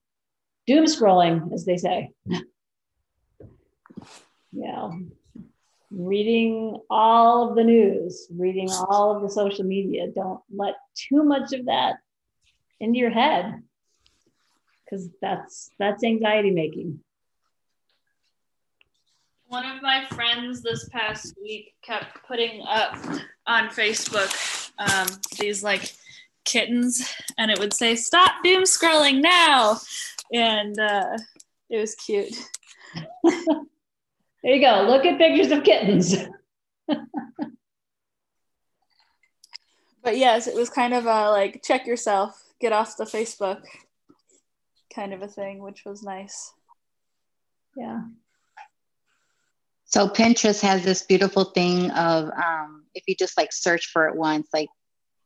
doom 0.66 0.84
scrolling, 0.86 1.52
as 1.52 1.64
they 1.64 1.76
say. 1.76 2.10
yeah. 4.52 4.90
reading 5.90 6.80
all 6.88 7.48
of 7.48 7.56
the 7.56 7.64
news, 7.64 8.26
reading 8.30 8.70
all 8.70 9.14
of 9.14 9.22
the 9.22 9.30
social 9.30 9.64
media. 9.64 10.08
Don't 10.12 10.40
let 10.54 10.74
too 10.94 11.22
much 11.24 11.52
of 11.52 11.66
that 11.66 11.96
into 12.80 12.98
your 12.98 13.10
head 13.10 13.62
because 14.84 15.08
that's 15.20 15.70
that's 15.78 16.02
anxiety 16.02 16.50
making. 16.50 17.00
One 19.50 19.66
of 19.66 19.82
my 19.82 20.06
friends 20.10 20.62
this 20.62 20.88
past 20.90 21.34
week 21.42 21.74
kept 21.82 22.24
putting 22.28 22.62
up 22.68 22.96
on 23.48 23.68
Facebook 23.68 24.30
um, 24.78 25.08
these 25.40 25.64
like 25.64 25.92
kittens, 26.44 27.12
and 27.36 27.50
it 27.50 27.58
would 27.58 27.72
say, 27.72 27.96
Stop 27.96 28.44
doom 28.44 28.62
scrolling 28.62 29.20
now. 29.20 29.80
And 30.32 30.78
uh, 30.78 31.18
it 31.68 31.78
was 31.78 31.96
cute. 31.96 32.32
There 34.42 34.54
you 34.54 34.62
go. 34.62 34.86
Look 34.88 35.04
at 35.04 35.18
pictures 35.18 35.52
of 35.52 35.64
kittens. 35.64 36.16
But 40.02 40.16
yes, 40.16 40.46
it 40.46 40.54
was 40.54 40.70
kind 40.70 40.94
of 40.94 41.04
a 41.04 41.30
like, 41.30 41.62
check 41.62 41.86
yourself, 41.86 42.42
get 42.58 42.72
off 42.72 42.96
the 42.96 43.04
Facebook 43.04 43.60
kind 44.94 45.12
of 45.12 45.20
a 45.20 45.28
thing, 45.28 45.62
which 45.62 45.84
was 45.84 46.02
nice. 46.02 46.54
Yeah. 47.76 48.00
So 49.90 50.08
Pinterest 50.08 50.62
has 50.62 50.84
this 50.84 51.02
beautiful 51.02 51.44
thing 51.44 51.90
of 51.90 52.30
um, 52.30 52.84
if 52.94 53.02
you 53.08 53.16
just 53.16 53.36
like 53.36 53.52
search 53.52 53.86
for 53.86 54.06
it 54.06 54.14
once, 54.14 54.48
like 54.52 54.68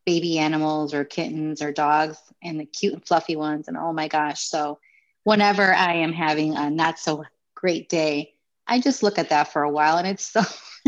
baby 0.06 0.38
animals 0.38 0.94
or 0.94 1.04
kittens 1.04 1.60
or 1.60 1.70
dogs 1.70 2.16
and 2.42 2.58
the 2.58 2.64
cute 2.64 2.94
and 2.94 3.06
fluffy 3.06 3.36
ones, 3.36 3.68
and 3.68 3.76
oh 3.76 3.92
my 3.92 4.08
gosh! 4.08 4.40
So 4.42 4.78
whenever 5.24 5.74
I 5.74 5.96
am 5.96 6.14
having 6.14 6.56
a 6.56 6.70
not 6.70 6.98
so 6.98 7.24
great 7.54 7.90
day, 7.90 8.32
I 8.66 8.80
just 8.80 9.02
look 9.02 9.18
at 9.18 9.28
that 9.28 9.52
for 9.52 9.62
a 9.62 9.70
while 9.70 9.98
and 9.98 10.08
it's 10.08 10.24
so, 10.24 10.40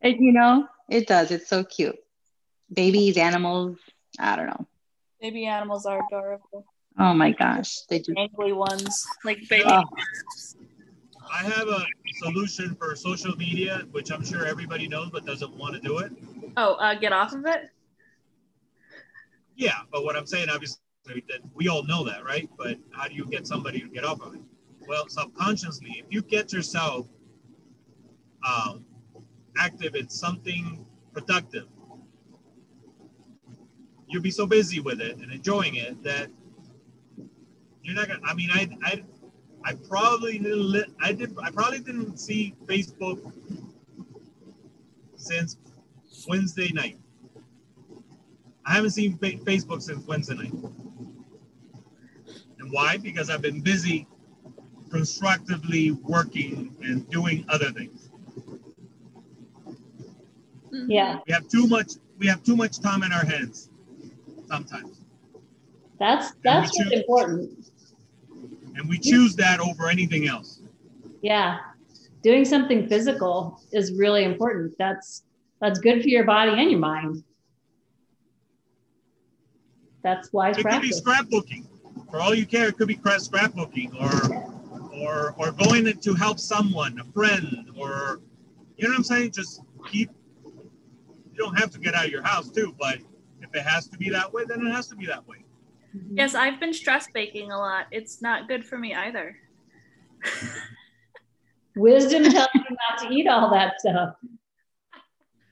it, 0.00 0.20
you 0.20 0.32
know, 0.32 0.68
it 0.88 1.08
does. 1.08 1.32
It's 1.32 1.48
so 1.48 1.64
cute. 1.64 1.96
Babies, 2.72 3.16
animals, 3.16 3.78
I 4.16 4.36
don't 4.36 4.46
know. 4.46 4.66
Baby 5.20 5.46
animals 5.46 5.86
are 5.86 6.00
adorable. 6.06 6.66
Oh 6.98 7.14
my 7.14 7.32
gosh. 7.32 7.80
They 7.88 7.98
do. 7.98 8.14
Angry 8.16 8.52
ones, 8.52 9.04
like 9.24 9.38
baby. 9.48 9.64
Oh. 9.66 9.82
I 11.32 11.42
have 11.44 11.68
a 11.68 11.84
solution 12.22 12.74
for 12.76 12.94
social 12.94 13.34
media, 13.36 13.86
which 13.90 14.10
I'm 14.10 14.24
sure 14.24 14.46
everybody 14.46 14.88
knows 14.88 15.10
but 15.10 15.24
doesn't 15.24 15.56
want 15.56 15.74
to 15.74 15.80
do 15.80 15.98
it. 15.98 16.12
Oh, 16.56 16.74
uh, 16.74 16.94
get 16.94 17.12
off 17.12 17.32
of 17.32 17.44
it. 17.46 17.70
Yeah, 19.56 19.78
but 19.90 20.04
what 20.04 20.16
I'm 20.16 20.26
saying, 20.26 20.48
obviously, 20.50 20.80
that 21.06 21.40
we 21.54 21.68
all 21.68 21.84
know 21.84 22.04
that, 22.04 22.24
right? 22.24 22.48
But 22.58 22.78
how 22.92 23.08
do 23.08 23.14
you 23.14 23.24
get 23.26 23.46
somebody 23.46 23.80
to 23.80 23.88
get 23.88 24.04
off 24.04 24.20
of 24.20 24.34
it? 24.34 24.40
Well, 24.86 25.08
subconsciously, 25.08 25.96
if 25.98 26.06
you 26.10 26.22
get 26.22 26.52
yourself 26.52 27.06
um, 28.46 28.84
active 29.58 29.94
in 29.94 30.08
something 30.08 30.84
productive, 31.12 31.66
you'll 34.08 34.22
be 34.22 34.30
so 34.30 34.46
busy 34.46 34.80
with 34.80 35.00
it 35.00 35.16
and 35.18 35.32
enjoying 35.32 35.76
it 35.76 36.02
that 36.02 36.28
you're 37.82 37.94
not 37.94 38.08
gonna. 38.08 38.20
I 38.24 38.34
mean, 38.34 38.50
I, 38.52 38.68
I, 38.82 39.02
I 39.66 39.74
probably 39.74 40.38
didn't. 40.38 40.70
Li- 40.70 40.94
I 41.02 41.12
did. 41.12 41.36
I 41.42 41.50
probably 41.50 41.80
didn't 41.80 42.18
see 42.18 42.54
Facebook 42.66 43.18
since 45.16 45.56
Wednesday 46.28 46.70
night. 46.72 46.98
I 48.64 48.74
haven't 48.74 48.90
seen 48.90 49.18
fa- 49.18 49.32
Facebook 49.44 49.82
since 49.82 50.06
Wednesday 50.06 50.36
night. 50.36 50.52
And 52.58 52.70
why? 52.70 52.96
Because 52.96 53.28
I've 53.28 53.42
been 53.42 53.60
busy 53.60 54.06
constructively 54.90 55.90
working 55.90 56.74
and 56.82 57.08
doing 57.10 57.44
other 57.48 57.72
things. 57.72 58.08
Mhm. 60.72 60.86
Yeah, 60.88 61.18
We 61.26 61.32
have 61.32 61.48
too 61.48 61.66
much. 61.66 61.94
We 62.18 62.28
have 62.28 62.42
too 62.44 62.54
much 62.56 62.78
time 62.80 63.02
in 63.02 63.12
our 63.12 63.24
hands. 63.24 63.68
Sometimes, 64.46 65.00
that's 65.98 66.32
that's 66.44 66.70
choose- 66.76 66.86
really 66.86 66.96
important. 66.98 67.55
And 68.76 68.88
we 68.88 68.98
choose 68.98 69.34
that 69.36 69.60
over 69.60 69.88
anything 69.88 70.28
else. 70.28 70.60
Yeah, 71.22 71.58
doing 72.22 72.44
something 72.44 72.88
physical 72.88 73.60
is 73.72 73.92
really 73.92 74.24
important. 74.24 74.74
That's 74.78 75.22
that's 75.60 75.78
good 75.78 76.02
for 76.02 76.08
your 76.08 76.24
body 76.24 76.52
and 76.52 76.70
your 76.70 76.80
mind. 76.80 77.24
That's 80.02 80.32
wise 80.32 80.58
It 80.58 80.66
could 80.66 80.82
be 80.82 80.90
scrapbooking. 80.90 81.66
For 82.10 82.20
all 82.20 82.34
you 82.34 82.46
care, 82.46 82.68
it 82.68 82.76
could 82.76 82.88
be 82.88 82.96
scrapbooking 82.96 83.90
or 84.00 84.54
or 84.92 85.34
or 85.38 85.52
going 85.52 85.98
to 85.98 86.14
help 86.14 86.38
someone, 86.38 86.98
a 87.00 87.04
friend, 87.12 87.70
or 87.76 88.20
you 88.76 88.84
know 88.84 88.90
what 88.90 88.98
I'm 88.98 89.04
saying? 89.04 89.32
Just 89.32 89.62
keep 89.90 90.10
you 90.44 91.44
don't 91.44 91.58
have 91.58 91.70
to 91.70 91.78
get 91.78 91.94
out 91.94 92.06
of 92.06 92.10
your 92.10 92.22
house 92.22 92.50
too, 92.50 92.74
but 92.78 92.98
if 93.42 93.54
it 93.54 93.62
has 93.62 93.88
to 93.88 93.98
be 93.98 94.10
that 94.10 94.32
way, 94.32 94.44
then 94.46 94.66
it 94.66 94.70
has 94.70 94.88
to 94.88 94.96
be 94.96 95.06
that 95.06 95.26
way. 95.26 95.45
Mm-hmm. 95.96 96.18
Yes, 96.18 96.34
I've 96.34 96.60
been 96.60 96.72
stress 96.74 97.06
baking 97.14 97.52
a 97.52 97.58
lot. 97.58 97.86
It's 97.90 98.20
not 98.20 98.48
good 98.48 98.64
for 98.64 98.76
me 98.78 98.94
either. 98.94 99.36
Wisdom 101.76 102.24
tells 102.24 102.48
you 102.54 102.60
not 102.90 102.98
to 103.02 103.14
eat 103.14 103.26
all 103.28 103.50
that 103.50 103.80
stuff. 103.80 104.14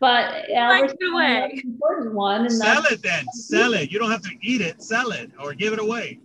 But 0.00 0.50
Albert's 0.50 0.92
Like 0.92 0.98
the 0.98 1.14
way. 1.14 1.50
an 1.52 1.60
important 1.64 2.14
one, 2.14 2.42
and 2.42 2.52
Sell 2.52 2.84
it 2.86 3.02
then. 3.02 3.24
Sell 3.32 3.74
it. 3.74 3.90
You 3.90 3.98
don't 3.98 4.10
have 4.10 4.22
to 4.22 4.30
eat 4.42 4.60
it. 4.60 4.82
Sell 4.82 5.12
it 5.12 5.30
or 5.42 5.54
give 5.54 5.72
it 5.72 5.78
away. 5.78 6.20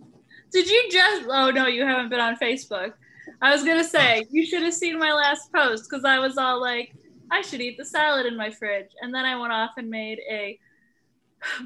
Did 0.52 0.68
you 0.68 0.88
just? 0.90 1.26
Oh 1.28 1.50
no, 1.50 1.66
you 1.66 1.84
haven't 1.84 2.08
been 2.10 2.20
on 2.20 2.36
Facebook. 2.36 2.92
I 3.40 3.52
was 3.52 3.62
gonna 3.62 3.84
say 3.84 4.26
you 4.30 4.44
should 4.44 4.62
have 4.62 4.74
seen 4.74 4.98
my 4.98 5.12
last 5.12 5.52
post 5.52 5.88
because 5.88 6.04
I 6.04 6.18
was 6.18 6.36
all 6.36 6.60
like, 6.60 6.92
I 7.30 7.42
should 7.42 7.60
eat 7.60 7.78
the 7.78 7.84
salad 7.84 8.26
in 8.26 8.36
my 8.36 8.50
fridge, 8.50 8.90
and 9.00 9.14
then 9.14 9.24
I 9.24 9.36
went 9.38 9.52
off 9.52 9.70
and 9.78 9.88
made 9.88 10.18
a 10.30 10.58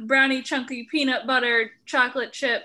brownie 0.04 0.42
chunky 0.42 0.86
peanut 0.90 1.26
butter 1.26 1.70
chocolate 1.86 2.32
chip 2.32 2.62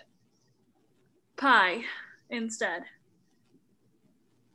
pie 1.37 1.81
instead. 2.29 2.83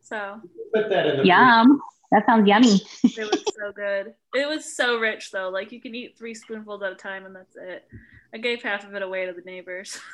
So 0.00 0.40
Put 0.74 0.90
that 0.90 1.06
in 1.06 1.16
the 1.18 1.26
Yum. 1.26 1.80
That 2.10 2.26
sounds 2.26 2.46
yummy. 2.46 2.80
it 3.02 3.30
was 3.30 3.42
so 3.58 3.72
good. 3.72 4.14
It 4.34 4.48
was 4.48 4.76
so 4.76 4.98
rich 4.98 5.30
though. 5.32 5.48
Like 5.48 5.72
you 5.72 5.80
can 5.80 5.94
eat 5.94 6.16
three 6.16 6.34
spoonfuls 6.34 6.82
at 6.82 6.92
a 6.92 6.96
time, 6.96 7.26
and 7.26 7.34
that's 7.34 7.56
it. 7.56 7.88
I 8.32 8.38
gave 8.38 8.62
half 8.62 8.86
of 8.86 8.94
it 8.94 9.02
away 9.02 9.26
to 9.26 9.32
the 9.32 9.42
neighbors. 9.42 9.98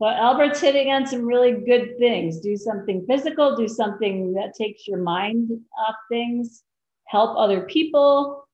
Well, 0.00 0.14
Albert's 0.14 0.60
hitting 0.60 0.92
on 0.92 1.06
some 1.06 1.26
really 1.26 1.52
good 1.52 1.98
things. 1.98 2.38
Do 2.38 2.56
something 2.56 3.04
physical, 3.08 3.56
do 3.56 3.66
something 3.66 4.32
that 4.34 4.54
takes 4.54 4.86
your 4.86 4.98
mind 4.98 5.50
off 5.76 5.96
things, 6.08 6.62
help 7.06 7.36
other 7.36 7.62
people, 7.62 8.47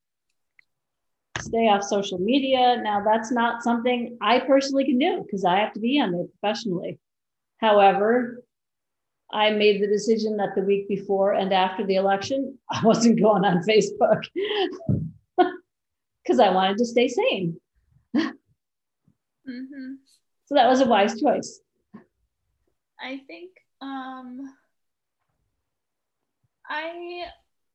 stay 1.39 1.67
off 1.67 1.83
social 1.83 2.17
media. 2.19 2.79
Now, 2.81 3.03
that's 3.03 3.31
not 3.31 3.63
something 3.63 4.17
I 4.21 4.39
personally 4.39 4.85
can 4.85 4.97
do 4.97 5.23
because 5.25 5.45
I 5.45 5.57
have 5.57 5.73
to 5.73 5.79
be 5.79 5.99
on 5.99 6.11
there 6.11 6.25
professionally. 6.39 6.99
However, 7.59 8.43
I 9.31 9.51
made 9.51 9.81
the 9.81 9.87
decision 9.87 10.37
that 10.37 10.55
the 10.55 10.61
week 10.61 10.87
before 10.87 11.33
and 11.33 11.51
after 11.53 11.85
the 11.85 11.95
election, 11.95 12.57
I 12.69 12.81
wasn't 12.83 13.19
going 13.19 13.43
on 13.45 13.63
Facebook 13.63 14.23
because 16.23 16.39
I 16.39 16.49
wanted 16.51 16.77
to 16.77 16.85
stay 16.85 17.07
sane. 17.07 17.59
hmm 19.47 19.93
So 20.45 20.55
that 20.55 20.67
was 20.67 20.81
a 20.81 20.85
wise 20.85 21.19
choice. 21.19 21.59
I 22.99 23.21
think 23.27 23.51
um 23.81 24.53
I 26.67 27.25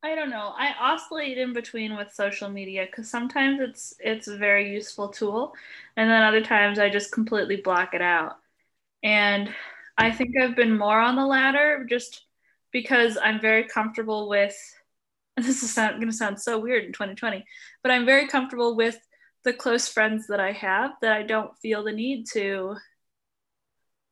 I 0.03 0.15
don't 0.15 0.31
know. 0.31 0.55
I 0.57 0.73
oscillate 0.81 1.37
in 1.37 1.53
between 1.53 1.95
with 1.97 2.13
social 2.15 2.49
media 2.49 2.87
cuz 2.87 3.11
sometimes 3.11 3.61
it's 3.61 3.95
it's 4.01 4.29
a 4.29 4.37
very 4.37 4.71
useful 4.73 5.09
tool 5.11 5.55
and 5.97 6.11
then 6.11 6.23
other 6.23 6.41
times 6.43 6.79
I 6.79 6.89
just 6.89 7.13
completely 7.13 7.57
block 7.57 7.93
it 7.95 8.01
out. 8.03 8.39
And 9.03 9.55
I 9.99 10.13
think 10.13 10.37
I've 10.39 10.57
been 10.57 10.79
more 10.79 11.01
on 11.01 11.17
the 11.17 11.27
latter 11.27 11.85
just 11.89 12.27
because 12.73 13.19
I'm 13.19 13.41
very 13.41 13.65
comfortable 13.65 14.29
with 14.29 14.57
this 15.37 15.63
is 15.63 15.75
going 15.75 16.01
to 16.03 16.13
sound 16.13 16.41
so 16.41 16.59
weird 16.59 16.85
in 16.85 16.93
2020, 16.93 17.45
but 17.83 17.93
I'm 17.93 18.07
very 18.07 18.29
comfortable 18.29 18.77
with 18.77 18.99
the 19.45 19.53
close 19.55 19.89
friends 19.89 20.27
that 20.29 20.41
I 20.41 20.53
have 20.53 20.93
that 21.03 21.13
I 21.13 21.23
don't 21.25 21.57
feel 21.59 21.85
the 21.85 21.93
need 21.93 22.27
to 22.35 22.77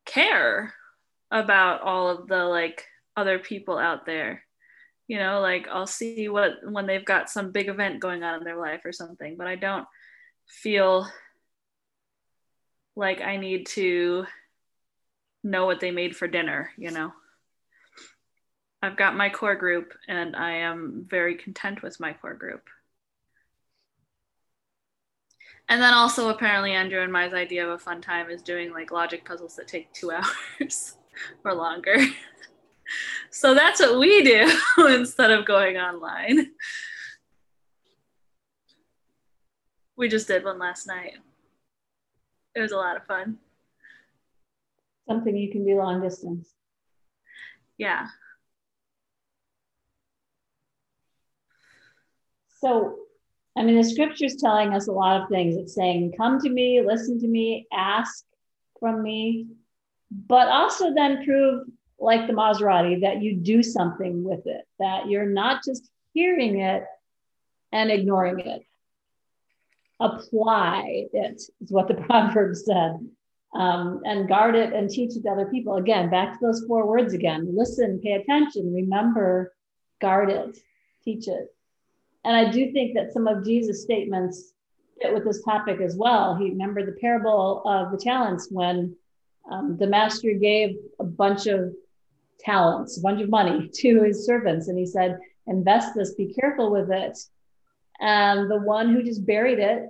care 0.06 0.74
about 1.30 1.82
all 1.82 2.08
of 2.08 2.28
the 2.28 2.44
like 2.44 2.86
other 3.16 3.38
people 3.38 3.78
out 3.78 4.06
there 4.06 4.44
you 5.08 5.18
know 5.18 5.40
like 5.40 5.66
i'll 5.68 5.86
see 5.86 6.28
what 6.28 6.52
when 6.70 6.86
they've 6.86 7.04
got 7.04 7.28
some 7.28 7.50
big 7.50 7.68
event 7.68 7.98
going 7.98 8.22
on 8.22 8.38
in 8.38 8.44
their 8.44 8.58
life 8.58 8.82
or 8.84 8.92
something 8.92 9.36
but 9.36 9.46
i 9.46 9.56
don't 9.56 9.86
feel 10.46 11.08
like 12.94 13.20
i 13.20 13.36
need 13.36 13.66
to 13.66 14.24
know 15.42 15.66
what 15.66 15.80
they 15.80 15.90
made 15.90 16.14
for 16.14 16.28
dinner 16.28 16.70
you 16.76 16.90
know 16.90 17.12
i've 18.82 18.96
got 18.96 19.16
my 19.16 19.30
core 19.30 19.56
group 19.56 19.92
and 20.06 20.36
i 20.36 20.52
am 20.52 21.06
very 21.08 21.34
content 21.34 21.82
with 21.82 21.98
my 21.98 22.12
core 22.12 22.34
group 22.34 22.68
and 25.70 25.82
then 25.82 25.92
also 25.92 26.30
apparently 26.30 26.72
Andrew 26.72 27.02
and 27.02 27.12
my 27.12 27.28
idea 27.28 27.64
of 27.64 27.70
a 27.70 27.78
fun 27.78 28.00
time 28.00 28.30
is 28.30 28.40
doing 28.40 28.72
like 28.72 28.90
logic 28.90 29.24
puzzles 29.24 29.56
that 29.56 29.68
take 29.68 29.92
two 29.92 30.10
hours 30.60 30.96
or 31.44 31.54
longer. 31.54 31.98
So 33.30 33.54
that's 33.54 33.80
what 33.80 33.98
we 33.98 34.22
do 34.22 34.50
instead 34.88 35.30
of 35.30 35.44
going 35.44 35.76
online. 35.76 36.50
We 39.96 40.08
just 40.08 40.28
did 40.28 40.44
one 40.44 40.58
last 40.58 40.86
night. 40.86 41.14
It 42.54 42.60
was 42.60 42.72
a 42.72 42.76
lot 42.76 42.96
of 42.96 43.04
fun. 43.06 43.38
Something 45.08 45.36
you 45.36 45.50
can 45.50 45.64
do 45.64 45.76
long 45.76 46.02
distance. 46.02 46.48
Yeah. 47.78 48.06
So, 52.60 52.96
I 53.56 53.62
mean, 53.62 53.76
the 53.76 53.84
scripture's 53.84 54.36
telling 54.36 54.72
us 54.72 54.88
a 54.88 54.92
lot 54.92 55.20
of 55.20 55.28
things. 55.28 55.56
It's 55.56 55.74
saying, 55.74 56.14
come 56.16 56.40
to 56.40 56.50
me, 56.50 56.82
listen 56.84 57.20
to 57.20 57.28
me, 57.28 57.66
ask 57.72 58.24
from 58.78 59.02
me, 59.02 59.46
but 60.10 60.48
also 60.48 60.92
then 60.94 61.24
prove, 61.24 61.66
like 61.98 62.26
the 62.26 62.32
Maserati, 62.32 63.00
that 63.02 63.22
you 63.22 63.34
do 63.34 63.62
something 63.62 64.22
with 64.22 64.46
it, 64.46 64.66
that 64.78 65.08
you're 65.08 65.28
not 65.28 65.64
just 65.64 65.90
hearing 66.12 66.60
it 66.60 66.84
and 67.72 67.90
ignoring 67.90 68.40
it. 68.40 68.62
Apply 70.00 71.08
it, 71.12 71.34
is 71.34 71.50
what 71.70 71.88
the 71.88 71.94
proverb 72.06 72.56
said. 72.56 72.98
Um, 73.54 74.02
and 74.04 74.28
guard 74.28 74.54
it 74.56 74.74
and 74.74 74.90
teach 74.90 75.16
it 75.16 75.22
to 75.22 75.30
other 75.30 75.46
people. 75.46 75.76
Again, 75.76 76.10
back 76.10 76.34
to 76.34 76.46
those 76.46 76.66
four 76.68 76.86
words 76.86 77.14
again 77.14 77.48
listen, 77.56 77.98
pay 77.98 78.12
attention, 78.12 78.74
remember, 78.74 79.54
guard 80.02 80.28
it, 80.28 80.58
teach 81.02 81.28
it. 81.28 81.48
And 82.24 82.36
I 82.36 82.50
do 82.50 82.72
think 82.72 82.94
that 82.94 83.14
some 83.14 83.26
of 83.26 83.46
Jesus' 83.46 83.82
statements 83.82 84.52
fit 85.00 85.14
with 85.14 85.24
this 85.24 85.42
topic 85.42 85.80
as 85.80 85.96
well. 85.96 86.34
He 86.34 86.50
remembered 86.50 86.86
the 86.86 87.00
parable 87.00 87.62
of 87.64 87.90
the 87.90 87.96
talents 87.96 88.48
when 88.50 88.94
um, 89.50 89.76
the 89.78 89.86
master 89.86 90.34
gave 90.34 90.76
a 90.98 91.04
bunch 91.04 91.46
of 91.46 91.72
talents, 92.40 92.98
a 92.98 93.00
bunch 93.00 93.20
of 93.22 93.30
money 93.30 93.68
to 93.74 94.02
his 94.02 94.26
servants, 94.26 94.68
and 94.68 94.78
he 94.78 94.86
said, 94.86 95.18
"Invest 95.46 95.94
this. 95.94 96.14
Be 96.14 96.32
careful 96.32 96.70
with 96.70 96.90
it." 96.90 97.18
And 98.00 98.50
the 98.50 98.60
one 98.60 98.92
who 98.92 99.02
just 99.02 99.26
buried 99.26 99.58
it 99.58 99.88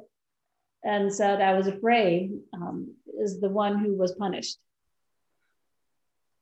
and 0.84 1.12
said, 1.12 1.40
"I 1.40 1.54
was 1.54 1.66
afraid," 1.66 2.32
um, 2.52 2.94
is 3.20 3.40
the 3.40 3.50
one 3.50 3.78
who 3.78 3.96
was 3.96 4.14
punished. 4.14 4.58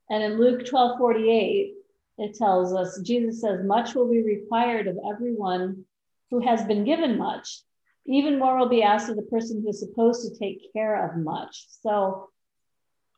And 0.09 0.23
in 0.23 0.39
Luke 0.39 0.65
12 0.67 0.99
48, 0.99 1.75
it 2.19 2.35
tells 2.35 2.75
us 2.75 3.01
Jesus 3.01 3.41
says, 3.41 3.65
Much 3.65 3.95
will 3.95 4.09
be 4.09 4.23
required 4.23 4.87
of 4.87 4.99
everyone 5.11 5.85
who 6.31 6.41
has 6.41 6.65
been 6.65 6.85
given 6.85 7.19
much. 7.19 7.63
Even 8.07 8.39
more 8.39 8.57
will 8.57 8.69
be 8.69 8.83
asked 8.83 9.09
of 9.09 9.17
the 9.17 9.23
person 9.23 9.61
who 9.61 9.69
is 9.69 9.81
supposed 9.81 10.23
to 10.23 10.39
take 10.39 10.73
care 10.73 11.05
of 11.05 11.23
much. 11.23 11.67
So 11.83 12.31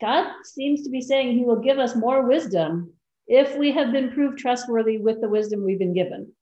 God 0.01 0.33
seems 0.45 0.83
to 0.85 0.91
be 0.91 1.01
saying 1.01 1.37
he 1.37 1.45
will 1.45 1.61
give 1.61 1.79
us 1.79 1.97
more 1.97 2.27
wisdom 2.27 2.93
if 3.27 3.57
we 3.57 3.73
have 3.73 3.93
been 3.93 4.11
proved 4.13 4.39
trustworthy 4.39 4.99
with 4.99 5.21
the 5.21 5.29
wisdom 5.29 5.65
we've 5.65 5.79
been 5.79 5.95
given. 5.95 6.33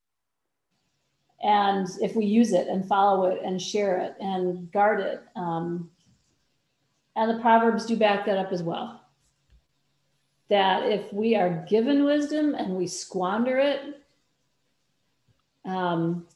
And 1.43 1.87
if 2.01 2.15
we 2.15 2.27
use 2.27 2.53
it 2.53 2.69
and 2.69 2.87
follow 2.87 3.27
it 3.27 3.41
and 3.45 3.61
share 3.61 3.99
it 3.99 4.15
and 4.21 4.71
guard 4.73 5.01
it. 5.01 5.23
Um, 5.35 5.91
and 7.15 7.31
the 7.31 7.41
Proverbs 7.41 7.87
do 7.87 7.97
back 7.97 8.27
that 8.27 8.39
up 8.39 8.53
as 8.53 8.63
well 8.63 9.01
that 10.49 10.85
if 10.85 11.13
we 11.13 11.35
are 11.35 11.65
given 11.69 12.05
wisdom 12.05 12.55
and 12.55 12.77
we 12.77 12.87
squander 12.87 13.59
it, 13.59 13.81
um, 15.65 16.27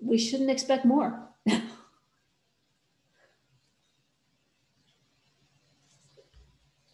we 0.00 0.18
shouldn't 0.18 0.50
expect 0.50 0.84
more. 0.84 1.18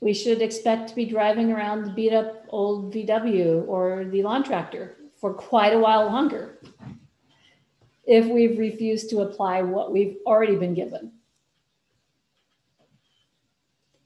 we 0.01 0.15
should 0.15 0.41
expect 0.41 0.89
to 0.89 0.95
be 0.95 1.05
driving 1.05 1.53
around 1.53 1.85
the 1.85 1.91
beat 1.91 2.13
up 2.13 2.47
old 2.49 2.93
VW 2.93 3.67
or 3.69 4.07
the 4.07 4.23
lawn 4.23 4.43
tractor 4.43 4.97
for 5.21 5.35
quite 5.35 5.75
a 5.75 5.79
while 5.79 6.07
longer 6.07 6.59
if 8.07 8.27
we've 8.27 8.59
refused 8.59 9.11
to 9.11 9.21
apply 9.21 9.63
what 9.63 9.93
we've 9.93 10.17
already 10.27 10.57
been 10.57 10.75
given. 10.75 11.13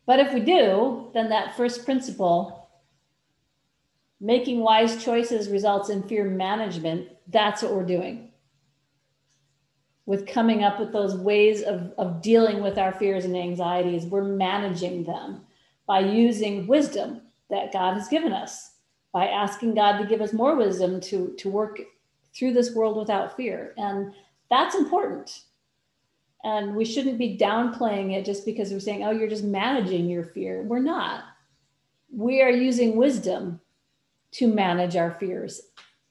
But 0.04 0.20
if 0.20 0.34
we 0.34 0.40
do, 0.40 1.10
then 1.14 1.30
that 1.30 1.56
first 1.56 1.84
principle, 1.84 2.68
making 4.20 4.60
wise 4.60 5.02
choices 5.02 5.48
results 5.48 5.88
in 5.88 6.02
fear 6.02 6.24
management. 6.24 7.08
That's 7.28 7.62
what 7.62 7.74
we're 7.74 7.86
doing 7.86 8.30
with 10.06 10.26
coming 10.26 10.62
up 10.62 10.78
with 10.78 10.92
those 10.92 11.16
ways 11.16 11.62
of, 11.62 11.92
of 11.96 12.20
dealing 12.20 12.62
with 12.62 12.76
our 12.76 12.92
fears 12.92 13.24
and 13.24 13.34
anxieties. 13.34 14.04
We're 14.04 14.24
managing 14.24 15.04
them 15.04 15.46
by 15.86 16.00
using 16.00 16.66
wisdom 16.66 17.20
that 17.50 17.72
God 17.72 17.94
has 17.94 18.08
given 18.08 18.32
us, 18.32 18.72
by 19.12 19.26
asking 19.26 19.74
God 19.74 19.98
to 19.98 20.06
give 20.06 20.20
us 20.20 20.32
more 20.32 20.56
wisdom 20.56 21.00
to, 21.02 21.34
to 21.38 21.48
work 21.48 21.80
through 22.34 22.52
this 22.52 22.74
world 22.74 22.96
without 22.96 23.36
fear. 23.36 23.74
And 23.76 24.12
that's 24.50 24.74
important 24.74 25.44
and 26.44 26.76
we 26.76 26.84
shouldn't 26.84 27.18
be 27.18 27.38
downplaying 27.38 28.12
it 28.12 28.26
just 28.26 28.44
because 28.44 28.70
we're 28.70 28.78
saying, 28.78 29.02
oh, 29.02 29.10
you're 29.10 29.28
just 29.28 29.44
managing 29.44 30.10
your 30.10 30.24
fear. 30.24 30.62
We're 30.62 30.78
not. 30.78 31.24
We 32.14 32.42
are 32.42 32.50
using 32.50 32.96
wisdom 32.96 33.60
to 34.32 34.46
manage 34.46 34.94
our 34.94 35.12
fears. 35.12 35.62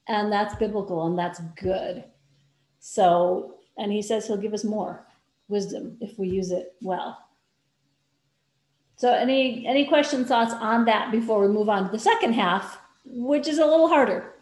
And 0.08 0.32
that's 0.32 0.56
biblical 0.56 1.06
and 1.06 1.18
that's 1.18 1.40
good. 1.56 2.04
So, 2.80 3.56
and 3.78 3.92
he 3.92 4.02
says 4.02 4.26
he'll 4.26 4.38
give 4.38 4.56
us 4.56 4.64
more 4.64 5.06
wisdom 5.50 5.98
if 6.02 6.18
we 6.18 6.30
use 6.30 6.52
it 6.52 6.74
well. 6.82 7.20
So 8.96 9.12
any 9.12 9.66
any 9.68 9.86
questions, 9.86 10.28
thoughts 10.28 10.54
on 10.54 10.86
that 10.86 11.12
before 11.12 11.42
we 11.42 11.48
move 11.48 11.70
on 11.70 11.86
to 11.86 11.92
the 11.92 12.00
second 12.00 12.34
half, 12.34 12.80
which 13.06 13.48
is 13.48 13.58
a 13.58 13.66
little 13.66 13.88
harder? 13.88 14.34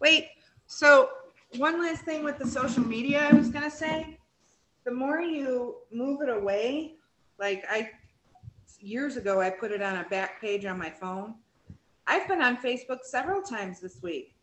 Wait, 0.00 0.30
so 0.66 1.10
one 1.58 1.80
last 1.80 2.02
thing 2.02 2.24
with 2.24 2.38
the 2.38 2.46
social 2.46 2.82
media 2.82 3.28
I 3.30 3.34
was 3.34 3.50
to 3.50 3.70
say. 3.70 4.18
The 4.84 4.90
more 4.90 5.20
you 5.20 5.76
move 5.92 6.22
it 6.22 6.28
away, 6.28 6.94
like 7.38 7.64
I, 7.70 7.90
years 8.80 9.16
ago, 9.16 9.40
I 9.40 9.50
put 9.50 9.70
it 9.70 9.80
on 9.80 9.98
a 9.98 10.08
back 10.08 10.40
page 10.40 10.64
on 10.64 10.76
my 10.76 10.90
phone. 10.90 11.34
I've 12.08 12.26
been 12.26 12.42
on 12.42 12.56
Facebook 12.56 13.04
several 13.04 13.42
times 13.42 13.78
this 13.78 14.02
week 14.02 14.34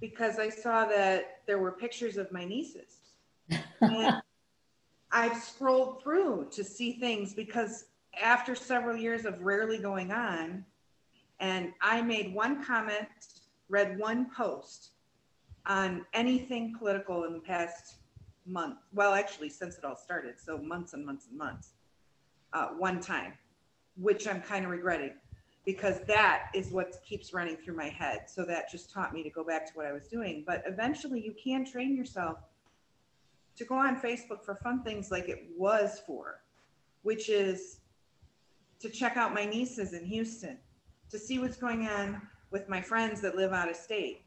because 0.00 0.38
I 0.38 0.48
saw 0.48 0.84
that 0.86 1.40
there 1.46 1.58
were 1.58 1.72
pictures 1.72 2.16
of 2.16 2.30
my 2.32 2.44
nieces. 2.44 2.98
and 3.80 4.22
I've 5.12 5.42
scrolled 5.42 6.02
through 6.02 6.48
to 6.52 6.64
see 6.64 6.92
things 6.92 7.32
because 7.32 7.86
after 8.20 8.54
several 8.54 8.96
years 8.96 9.24
of 9.24 9.40
rarely 9.42 9.78
going 9.78 10.12
on, 10.12 10.64
and 11.40 11.72
I 11.80 12.02
made 12.02 12.34
one 12.34 12.64
comment 12.64 13.08
read 13.68 13.98
one 13.98 14.30
post 14.34 14.90
on 15.66 16.04
anything 16.12 16.74
political 16.78 17.24
in 17.24 17.32
the 17.32 17.40
past 17.40 17.96
month. 18.46 18.78
Well, 18.94 19.12
actually, 19.14 19.48
since 19.50 19.76
it 19.76 19.84
all 19.84 19.96
started, 19.96 20.38
so 20.38 20.58
months 20.58 20.92
and 20.92 21.04
months 21.04 21.26
and 21.28 21.36
months, 21.36 21.72
uh, 22.52 22.68
one 22.68 23.00
time, 23.00 23.32
which 23.96 24.28
I'm 24.28 24.40
kind 24.40 24.64
of 24.64 24.70
regretting 24.70 25.12
because 25.66 26.00
that 26.06 26.44
is 26.54 26.70
what 26.70 26.96
keeps 27.04 27.34
running 27.34 27.56
through 27.56 27.74
my 27.74 27.88
head. 27.88 28.30
So 28.30 28.44
that 28.44 28.70
just 28.70 28.90
taught 28.90 29.12
me 29.12 29.24
to 29.24 29.30
go 29.30 29.42
back 29.42 29.66
to 29.66 29.72
what 29.74 29.84
I 29.84 29.92
was 29.92 30.06
doing. 30.06 30.44
But 30.46 30.62
eventually, 30.64 31.20
you 31.20 31.34
can 31.34 31.66
train 31.66 31.94
yourself 31.94 32.38
to 33.56 33.64
go 33.64 33.74
on 33.74 34.00
Facebook 34.00 34.44
for 34.44 34.54
fun 34.54 34.84
things 34.84 35.10
like 35.10 35.28
it 35.28 35.48
was 35.58 36.00
for, 36.06 36.40
which 37.02 37.28
is 37.28 37.80
to 38.78 38.88
check 38.88 39.16
out 39.16 39.34
my 39.34 39.44
nieces 39.44 39.92
in 39.92 40.04
Houston, 40.04 40.56
to 41.10 41.18
see 41.18 41.40
what's 41.40 41.56
going 41.56 41.88
on 41.88 42.22
with 42.52 42.68
my 42.68 42.80
friends 42.80 43.20
that 43.22 43.34
live 43.34 43.52
out 43.52 43.68
of 43.68 43.74
state. 43.74 44.22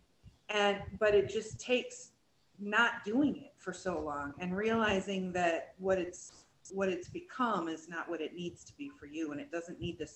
And, 0.50 0.80
but 1.00 1.16
it 1.16 1.30
just 1.30 1.58
takes 1.60 2.12
not 2.60 3.06
doing 3.06 3.38
it 3.38 3.54
for 3.58 3.72
so 3.72 4.02
long 4.02 4.34
and 4.40 4.58
realizing 4.58 5.32
that 5.32 5.76
what 5.78 6.00
it's, 6.00 6.34
what 6.74 6.90
it's 6.90 7.08
become 7.08 7.70
is 7.70 7.88
not 7.88 8.10
what 8.10 8.20
it 8.20 8.36
needs 8.36 8.66
to 8.66 8.76
be 8.76 8.90
for 8.90 9.06
you. 9.06 9.32
And 9.32 9.40
it 9.40 9.52
doesn't 9.52 9.80
need 9.80 10.00
to 10.00 10.08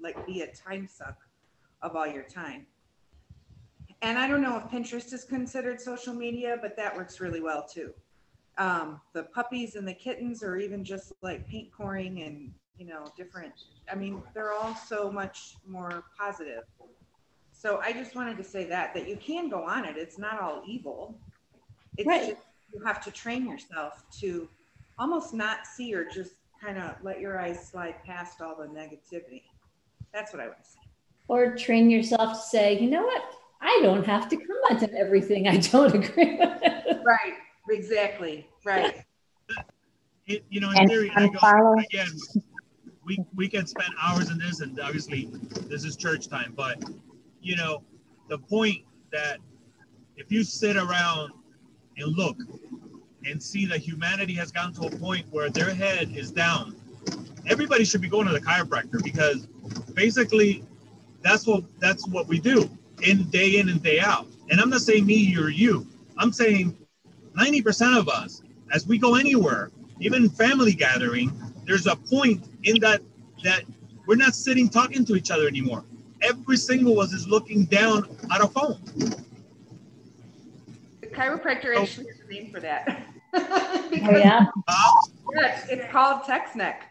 like 0.00 0.26
be 0.26 0.42
a 0.42 0.48
time 0.48 0.88
suck 0.88 1.16
of 1.82 1.96
all 1.96 2.06
your 2.06 2.22
time. 2.22 2.66
And 4.02 4.18
I 4.18 4.28
don't 4.28 4.42
know 4.42 4.56
if 4.56 4.64
Pinterest 4.64 5.12
is 5.12 5.24
considered 5.24 5.80
social 5.80 6.14
media, 6.14 6.58
but 6.60 6.76
that 6.76 6.94
works 6.94 7.20
really 7.20 7.40
well 7.40 7.66
too. 7.66 7.92
Um, 8.58 9.00
the 9.12 9.24
puppies 9.24 9.74
and 9.76 9.86
the 9.86 9.94
kittens, 9.94 10.42
or 10.42 10.56
even 10.56 10.84
just 10.84 11.12
like 11.22 11.48
paint 11.48 11.72
pouring 11.72 12.22
and 12.22 12.52
you 12.78 12.86
know 12.86 13.06
different. 13.16 13.54
I 13.90 13.94
mean, 13.94 14.22
they're 14.34 14.52
all 14.52 14.74
so 14.74 15.10
much 15.10 15.56
more 15.66 16.04
positive 16.18 16.64
so 17.64 17.80
I 17.82 17.92
just 17.92 18.14
wanted 18.14 18.36
to 18.36 18.44
say 18.44 18.64
that, 18.64 18.92
that 18.92 19.08
you 19.08 19.16
can 19.16 19.48
go 19.48 19.64
on 19.64 19.86
it. 19.86 19.96
It's 19.96 20.18
not 20.18 20.38
all 20.38 20.62
evil. 20.66 21.18
It's 21.96 22.06
Right. 22.06 22.28
just, 22.28 22.42
you 22.72 22.84
have 22.84 23.02
to 23.04 23.10
train 23.10 23.48
yourself 23.48 24.04
to 24.20 24.50
almost 24.98 25.32
not 25.32 25.66
see 25.66 25.94
or 25.94 26.04
just 26.04 26.34
kind 26.60 26.76
of 26.76 26.96
let 27.02 27.20
your 27.20 27.40
eyes 27.40 27.66
slide 27.66 27.94
past 28.04 28.42
all 28.42 28.56
the 28.56 28.66
negativity. 28.66 29.44
That's 30.14 30.32
what 30.32 30.40
I 30.40 30.46
would 30.46 30.56
say. 30.62 30.78
Or 31.26 31.56
train 31.56 31.90
yourself 31.90 32.32
to 32.34 32.38
say, 32.48 32.78
you 32.78 32.88
know 32.88 33.02
what? 33.02 33.22
I 33.60 33.80
don't 33.82 34.06
have 34.06 34.28
to 34.28 34.36
comment 34.36 34.82
on 34.84 34.96
everything 34.96 35.48
I 35.48 35.56
don't 35.56 35.92
agree 35.92 36.36
with. 36.36 36.62
Right, 37.04 37.34
exactly, 37.68 38.46
right. 38.64 39.02
It, 40.26 40.44
you 40.48 40.60
know, 40.60 40.70
in 40.70 40.78
And 40.78 40.88
theory, 40.88 41.10
I 41.16 41.26
go, 41.26 41.32
unfollow. 41.38 41.84
again, 41.84 42.08
we, 43.04 43.18
we 43.34 43.48
can 43.48 43.66
spend 43.66 43.92
hours 44.00 44.30
in 44.30 44.38
this, 44.38 44.60
and 44.60 44.78
obviously 44.80 45.28
this 45.68 45.84
is 45.84 45.96
church 45.96 46.28
time, 46.28 46.54
but 46.56 46.82
you 47.42 47.56
know, 47.56 47.82
the 48.28 48.38
point 48.38 48.82
that 49.12 49.38
if 50.16 50.30
you 50.30 50.44
sit 50.44 50.76
around 50.76 51.32
and 51.98 52.16
look 52.16 52.36
and 53.26 53.42
see 53.42 53.66
that 53.66 53.80
humanity 53.80 54.34
has 54.34 54.50
gotten 54.52 54.72
to 54.74 54.86
a 54.86 54.98
point 54.98 55.26
where 55.30 55.50
their 55.50 55.74
head 55.74 56.12
is 56.14 56.30
down, 56.30 56.76
everybody 57.46 57.84
should 57.84 58.00
be 58.00 58.08
going 58.08 58.26
to 58.26 58.32
the 58.32 58.40
chiropractor 58.40 59.02
because 59.02 59.46
basically 59.94 60.64
that's 61.22 61.46
what 61.46 61.64
that's 61.80 62.06
what 62.08 62.26
we 62.26 62.38
do 62.38 62.68
in 63.02 63.24
day 63.30 63.56
in 63.58 63.68
and 63.68 63.82
day 63.82 64.00
out. 64.00 64.26
And 64.50 64.60
I'm 64.60 64.70
not 64.70 64.80
saying 64.80 65.06
me 65.06 65.14
you 65.14 65.44
or 65.44 65.48
you. 65.50 65.86
I'm 66.18 66.32
saying 66.32 66.76
90% 67.36 67.98
of 67.98 68.08
us, 68.08 68.42
as 68.72 68.86
we 68.86 68.98
go 68.98 69.16
anywhere, 69.16 69.70
even 70.00 70.28
family 70.28 70.72
gathering, 70.72 71.32
there's 71.66 71.86
a 71.86 71.96
point 71.96 72.44
in 72.62 72.78
that 72.80 73.00
that 73.42 73.64
we're 74.06 74.16
not 74.16 74.34
sitting 74.34 74.68
talking 74.68 75.04
to 75.06 75.16
each 75.16 75.30
other 75.30 75.48
anymore 75.48 75.84
every 76.24 76.56
single 76.56 76.96
one 76.96 77.06
is 77.06 77.28
looking 77.28 77.64
down 77.66 78.08
at 78.32 78.40
a 78.40 78.48
phone. 78.48 78.80
The 81.00 81.06
chiropractor 81.08 81.74
Oh. 81.76 81.82
actually 81.82 82.06
has 82.06 82.20
a 82.26 82.32
name 82.32 82.50
for 82.52 82.60
that. 82.60 83.02
Oh, 83.36 84.16
yeah. 84.16 84.46
Uh, 84.68 84.90
Yes, 85.34 85.66
it's 85.68 85.90
called 85.90 86.22
text 86.24 86.54
neck. 86.54 86.88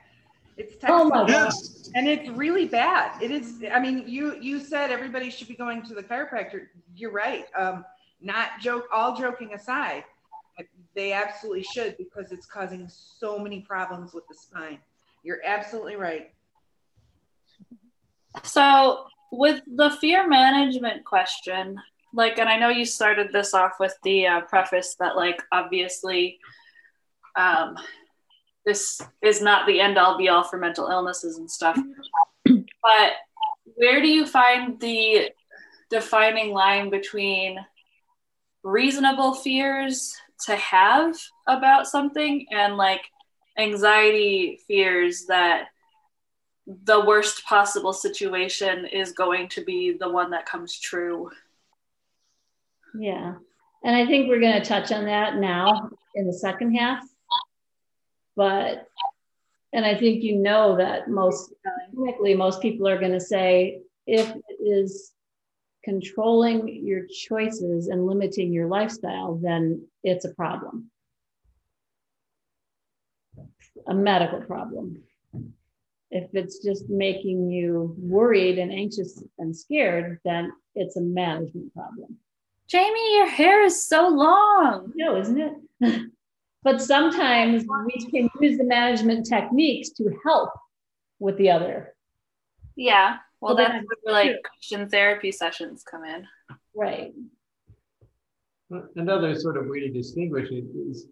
It's 0.58 0.76
text. 0.76 0.88
Oh, 0.90 1.06
my. 1.06 1.18
God. 1.18 1.30
yes, 1.30 1.90
and 1.96 2.08
it's 2.08 2.30
really 2.30 2.66
bad. 2.66 3.22
It 3.22 3.32
is. 3.32 3.64
I 3.72 3.80
mean, 3.80 4.08
you 4.08 4.38
you 4.40 4.60
said 4.60 4.92
everybody 4.92 5.30
should 5.30 5.48
be 5.48 5.56
going 5.56 5.84
to 5.84 5.96
the 5.96 6.04
chiropractor. 6.04 6.68
You're 6.96 7.12
right. 7.12 7.46
Um, 7.58 7.86
not 8.22 8.60
joke. 8.62 8.86
All 8.92 9.16
joking 9.16 9.54
aside, 9.54 10.04
they 10.96 11.14
absolutely 11.14 11.64
should 11.64 11.98
because 11.98 12.32
it's 12.32 12.46
causing 12.46 12.88
so 12.88 13.40
many 13.40 13.62
problems 13.62 14.14
with 14.14 14.28
the 14.28 14.36
spine. 14.36 14.80
You're 15.24 15.42
absolutely 15.46 15.96
right. 15.96 16.32
So, 18.44 19.06
with 19.32 19.62
the 19.68 19.92
fear 20.02 20.28
management 20.28 21.06
question, 21.06 21.80
like, 22.14 22.38
and 22.38 22.50
I 22.50 22.58
know 22.58 22.70
you 22.70 22.86
started 22.86 23.32
this 23.32 23.54
off 23.54 23.74
with 23.80 23.96
the 24.04 24.28
uh, 24.28 24.42
preface 24.42 24.96
that, 25.00 25.16
like, 25.16 25.42
obviously, 25.52 26.40
um, 27.36 27.76
this 28.66 29.02
is 29.22 29.42
not 29.42 29.68
the 29.68 29.80
end 29.80 29.98
all 29.98 30.18
be 30.18 30.30
all 30.30 30.44
for 30.44 30.58
mental 30.58 30.88
illnesses 30.88 31.38
and 31.38 31.50
stuff. 31.50 31.78
But 32.46 33.14
where 33.76 34.02
do 34.02 34.08
you 34.08 34.26
find 34.26 34.80
the 34.80 35.30
defining 35.90 36.52
line 36.52 36.90
between 36.90 37.58
reasonable 38.64 39.34
fears 39.34 40.16
to 40.46 40.56
have 40.56 41.16
about 41.48 41.88
something 41.88 42.46
and 42.52 42.78
like 42.78 43.02
anxiety 43.58 44.60
fears 44.68 45.26
that 45.28 45.68
the 46.66 47.00
worst 47.06 47.46
possible 47.46 47.94
situation 47.94 48.86
is 48.86 49.12
going 49.12 49.50
to 49.50 49.64
be 49.64 49.98
the 50.00 50.10
one 50.10 50.32
that 50.32 50.46
comes 50.46 50.80
true. 50.80 51.30
Yeah. 52.98 53.36
And 53.84 53.96
I 53.96 54.06
think 54.06 54.30
we're 54.30 54.40
going 54.40 54.62
to 54.62 54.68
touch 54.68 54.92
on 54.92 55.06
that 55.06 55.36
now 55.36 55.90
in 56.16 56.26
the 56.26 56.34
second 56.34 56.76
half. 56.76 57.04
But, 58.36 58.88
and 59.72 59.86
I 59.86 59.96
think 59.96 60.24
you 60.24 60.36
know 60.36 60.78
that 60.78 61.10
most, 61.10 61.54
technically, 61.64 62.36
most 62.36 62.62
people 62.62 62.88
are 62.88 63.00
going 63.00 63.12
to 63.12 63.20
say 63.20 63.82
if 64.06 64.30
it 64.30 64.64
is 64.64 65.14
controlling 65.84 66.86
your 66.86 67.06
choices 67.08 67.88
and 67.88 68.06
limiting 68.06 68.54
your 68.54 68.68
lifestyle, 68.68 69.36
then 69.36 69.86
it's 70.04 70.26
a 70.26 70.34
problem, 70.34 70.90
a 73.88 73.94
medical 73.94 74.42
problem. 74.42 75.04
If 76.10 76.30
it's 76.34 76.60
just 76.64 76.90
making 76.90 77.50
you 77.50 77.96
worried 77.98 78.60
and 78.60 78.72
anxious 78.72 79.22
and 79.40 79.56
scared, 79.56 80.20
then 80.24 80.52
it's 80.76 80.96
a 80.96 81.02
management 81.02 81.74
problem. 81.74 82.18
Jamie, 82.68 83.16
your 83.16 83.28
hair 83.28 83.64
is 83.64 83.88
so 83.88 84.08
long. 84.08 84.94
No, 84.96 85.20
isn't 85.20 85.40
it? 85.82 86.02
but 86.64 86.82
sometimes 86.82 87.66
we 87.86 88.06
can 88.06 88.30
use 88.40 88.58
the 88.58 88.64
management 88.64 89.28
techniques 89.28 89.90
to 89.92 90.10
help 90.24 90.50
with 91.20 91.38
the 91.38 91.52
other. 91.52 91.96
Yeah. 92.76 93.18
Well, 93.42 93.56
well 93.56 93.68
that's 93.68 93.86
where 94.04 94.14
like 94.14 94.36
Christian 94.44 94.90
therapy 94.90 95.32
sessions 95.32 95.84
come 95.90 96.06
in. 96.06 96.26
Right. 96.76 97.14
Another 98.96 99.36
sort 99.36 99.58
of 99.58 99.68
way 99.68 99.82
to 99.82 99.90
distinguish 99.90 100.50
it 100.50 100.66
is 100.90 101.08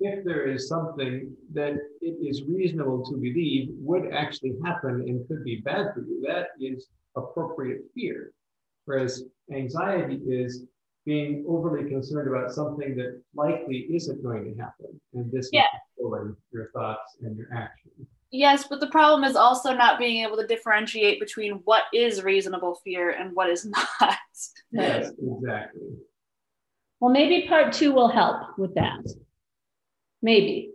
if 0.00 0.24
there 0.24 0.48
is 0.48 0.66
something 0.66 1.30
that 1.52 1.74
it 2.00 2.26
is 2.26 2.42
reasonable 2.48 3.04
to 3.04 3.16
believe 3.16 3.68
would 3.72 4.12
actually 4.12 4.54
happen 4.64 5.04
and 5.06 5.28
could 5.28 5.44
be 5.44 5.60
bad 5.60 5.92
for 5.94 6.00
you, 6.00 6.24
that 6.26 6.48
is 6.58 6.88
appropriate 7.16 7.82
fear. 7.94 8.32
Whereas 8.86 9.24
anxiety 9.52 10.16
is 10.26 10.64
being 11.06 11.44
overly 11.48 11.88
concerned 11.88 12.28
about 12.28 12.52
something 12.52 12.94
that 12.96 13.20
likely 13.34 13.88
isn't 13.94 14.22
going 14.22 14.44
to 14.44 14.60
happen. 14.60 15.00
And 15.14 15.30
this 15.32 15.48
yeah. 15.52 15.62
is 15.62 15.80
controlling 15.96 16.36
your 16.52 16.70
thoughts 16.72 17.16
and 17.22 17.36
your 17.36 17.48
actions. 17.54 18.06
Yes, 18.32 18.66
but 18.68 18.78
the 18.78 18.86
problem 18.88 19.24
is 19.24 19.34
also 19.34 19.74
not 19.74 19.98
being 19.98 20.24
able 20.24 20.36
to 20.36 20.46
differentiate 20.46 21.18
between 21.18 21.54
what 21.64 21.84
is 21.92 22.22
reasonable 22.22 22.80
fear 22.84 23.10
and 23.10 23.34
what 23.34 23.50
is 23.50 23.64
not. 24.00 24.18
Yes, 24.70 25.10
exactly. 25.18 25.80
Well, 27.00 27.10
maybe 27.10 27.48
part 27.48 27.72
two 27.72 27.92
will 27.92 28.08
help 28.08 28.58
with 28.58 28.74
that. 28.74 29.00
Maybe. 30.22 30.70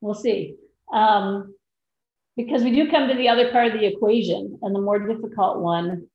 We'll 0.00 0.14
see. 0.14 0.54
Um, 0.92 1.54
because 2.36 2.62
we 2.62 2.74
do 2.74 2.90
come 2.90 3.08
to 3.08 3.14
the 3.14 3.28
other 3.28 3.50
part 3.50 3.68
of 3.68 3.72
the 3.72 3.86
equation 3.86 4.58
and 4.62 4.74
the 4.74 4.80
more 4.80 4.98
difficult 4.98 5.58
one 5.58 6.06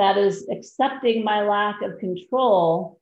that 0.00 0.16
is 0.16 0.48
accepting 0.50 1.22
my 1.22 1.42
lack 1.42 1.82
of 1.82 1.98
control 1.98 2.98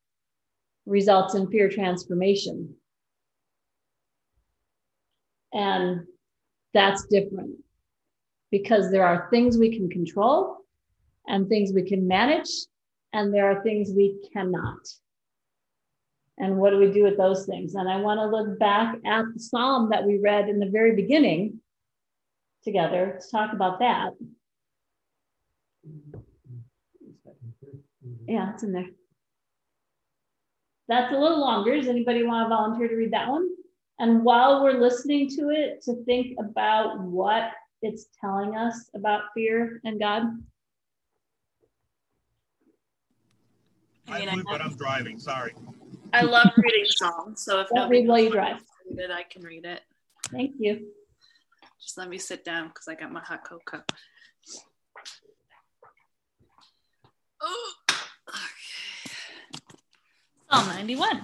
results 0.84 1.36
in 1.36 1.48
fear 1.48 1.70
transformation. 1.70 2.74
And 5.52 6.08
that's 6.74 7.06
different 7.06 7.54
because 8.50 8.90
there 8.90 9.06
are 9.06 9.28
things 9.30 9.56
we 9.56 9.76
can 9.76 9.88
control 9.88 10.56
and 11.28 11.48
things 11.48 11.70
we 11.72 11.84
can 11.84 12.08
manage, 12.08 12.50
and 13.12 13.32
there 13.32 13.48
are 13.48 13.62
things 13.62 13.92
we 13.94 14.18
cannot. 14.32 14.80
And 16.36 16.56
what 16.56 16.70
do 16.70 16.78
we 16.78 16.90
do 16.90 17.04
with 17.04 17.16
those 17.16 17.46
things? 17.46 17.76
And 17.76 17.88
I 17.88 18.00
want 18.00 18.18
to 18.18 18.26
look 18.26 18.58
back 18.58 18.96
at 19.06 19.24
the 19.32 19.38
psalm 19.38 19.90
that 19.90 20.04
we 20.04 20.18
read 20.18 20.48
in 20.48 20.58
the 20.58 20.68
very 20.68 20.96
beginning 20.96 21.60
together 22.64 23.20
to 23.20 23.30
talk 23.30 23.52
about 23.52 23.78
that. 23.78 24.14
Yeah, 28.28 28.52
it's 28.52 28.62
in 28.62 28.72
there. 28.72 28.86
That's 30.86 31.12
a 31.12 31.18
little 31.18 31.40
longer. 31.40 31.74
Does 31.76 31.88
anybody 31.88 32.24
want 32.24 32.44
to 32.44 32.48
volunteer 32.50 32.88
to 32.88 32.94
read 32.94 33.12
that 33.12 33.28
one? 33.28 33.48
And 33.98 34.22
while 34.22 34.62
we're 34.62 34.78
listening 34.78 35.28
to 35.30 35.48
it, 35.48 35.82
to 35.84 36.04
think 36.04 36.36
about 36.38 37.00
what 37.00 37.50
it's 37.80 38.06
telling 38.20 38.54
us 38.54 38.90
about 38.94 39.22
fear 39.34 39.80
and 39.84 39.98
God. 39.98 40.24
I, 44.08 44.26
I 44.26 44.42
but 44.42 44.60
I'm 44.60 44.76
driving. 44.76 45.18
Sorry. 45.18 45.54
I 46.12 46.22
love 46.22 46.50
reading 46.56 46.86
songs, 46.86 47.44
so 47.44 47.60
if 47.60 47.68
Don't 47.74 47.90
read 47.90 48.08
while 48.08 48.18
you 48.18 48.30
drive, 48.30 48.62
it, 48.90 49.10
I 49.10 49.22
can 49.22 49.42
read 49.42 49.64
it. 49.64 49.82
Thank 50.30 50.54
you. 50.58 50.88
Just 51.80 51.98
let 51.98 52.08
me 52.08 52.18
sit 52.18 52.44
down 52.44 52.68
because 52.68 52.88
I 52.88 52.94
got 52.94 53.12
my 53.12 53.20
hot 53.20 53.44
cocoa. 53.44 53.82
Oh, 57.40 57.72
okay. 57.87 57.87
Psalm 60.50 60.66
91. 60.68 61.22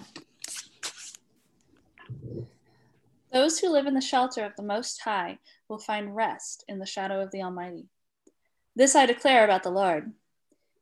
Those 3.32 3.58
who 3.58 3.72
live 3.72 3.87
in 3.87 3.94
the 3.94 4.00
shelter 4.02 4.44
of 4.44 4.54
the 4.56 4.62
Most 4.62 5.00
High 5.00 5.38
will 5.66 5.78
find 5.78 6.14
rest 6.14 6.62
in 6.68 6.78
the 6.78 6.84
shadow 6.84 7.22
of 7.22 7.30
the 7.30 7.42
Almighty. 7.42 7.88
This 8.76 8.94
I 8.94 9.06
declare 9.06 9.44
about 9.44 9.62
the 9.62 9.70
Lord. 9.70 10.12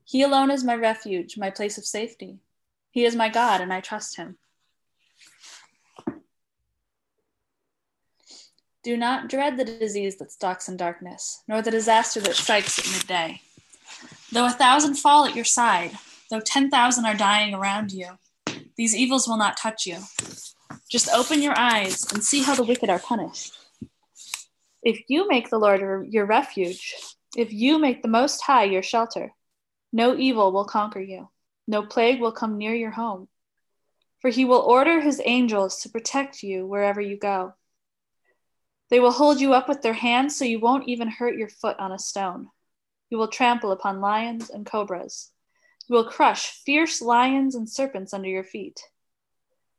He 0.05 0.23
alone 0.23 0.51
is 0.51 0.65
my 0.65 0.75
refuge, 0.75 1.39
my 1.39 1.51
place 1.51 1.79
of 1.79 1.85
safety. 1.85 2.39
He 2.91 3.05
is 3.05 3.15
my 3.15 3.29
God, 3.29 3.61
and 3.61 3.73
I 3.73 3.81
trust 3.81 4.17
him. 4.17 4.39
Do 8.83 8.97
not 8.97 9.29
dread 9.29 9.57
the 9.57 9.65
disease 9.65 10.17
that 10.17 10.33
stalks 10.33 10.69
in 10.69 10.77
darkness, 10.77 11.45
nor 11.47 11.63
the 11.63 11.71
disaster 11.71 12.21
that 12.23 12.35
strikes 12.35 12.81
at 12.81 12.93
midday. 12.93 13.41
Though 14.33 14.47
a 14.47 14.51
thousand 14.51 14.97
fall 14.97 15.25
at 15.27 15.37
your 15.37 15.45
side, 15.45 15.93
though 16.29 16.41
10,000 16.41 17.07
are 17.07 17.15
dying 17.15 17.55
around 17.55 17.93
you, 17.93 18.19
these 18.77 18.95
evils 18.95 19.27
will 19.27 19.37
not 19.37 19.57
touch 19.57 19.87
you. 19.87 19.99
Just 20.91 21.09
open 21.11 21.43
your 21.43 21.59
eyes 21.59 22.11
and 22.13 22.23
see 22.23 22.43
how 22.43 22.55
the 22.55 22.65
wicked 22.65 22.91
are 22.91 22.99
punished. 22.99 23.53
If 24.83 25.03
you 25.09 25.29
make 25.29 25.51
the 25.51 25.59
Lord 25.59 26.09
your 26.13 26.27
refuge, 26.27 26.95
if 27.37 27.53
you 27.53 27.79
make 27.79 28.03
the 28.03 28.09
Most 28.09 28.43
High 28.43 28.65
your 28.65 28.83
shelter, 28.83 29.33
no 29.93 30.17
evil 30.17 30.53
will 30.53 30.65
conquer 30.65 31.01
you, 31.01 31.29
no 31.67 31.83
plague 31.83 32.21
will 32.21 32.33
come 32.33 32.59
near 32.59 32.75
your 32.75 32.91
home. 32.91 33.29
For 34.21 34.31
he 34.31 34.45
will 34.45 34.61
order 34.61 35.01
his 35.01 35.21
angels 35.25 35.81
to 35.81 35.89
protect 35.89 36.43
you 36.43 36.67
wherever 36.67 37.01
you 37.01 37.17
go. 37.17 37.55
They 38.89 39.01
will 39.01 39.11
hold 39.11 39.41
you 39.41 39.55
up 39.55 39.69
with 39.69 39.83
their 39.83 39.95
hands 39.95 40.37
so 40.37 40.45
you 40.45 40.61
won't 40.61 40.89
even 40.89 41.09
hurt 41.09 41.37
your 41.37 41.49
foot 41.49 41.79
on 41.81 41.93
a 41.93 41.99
stone. 41.99 42.49
You 43.11 43.19
will 43.19 43.29
trample 43.29 43.73
upon 43.73 44.01
lions 44.01 44.51
and 44.51 44.65
cobras. 44.65 45.32
Will 45.93 46.05
crush 46.05 46.47
fierce 46.47 47.03
lions 47.03 47.55
and 47.55 47.69
serpents 47.69 48.15
under 48.15 48.27
your 48.27 48.45
feet. 48.45 48.81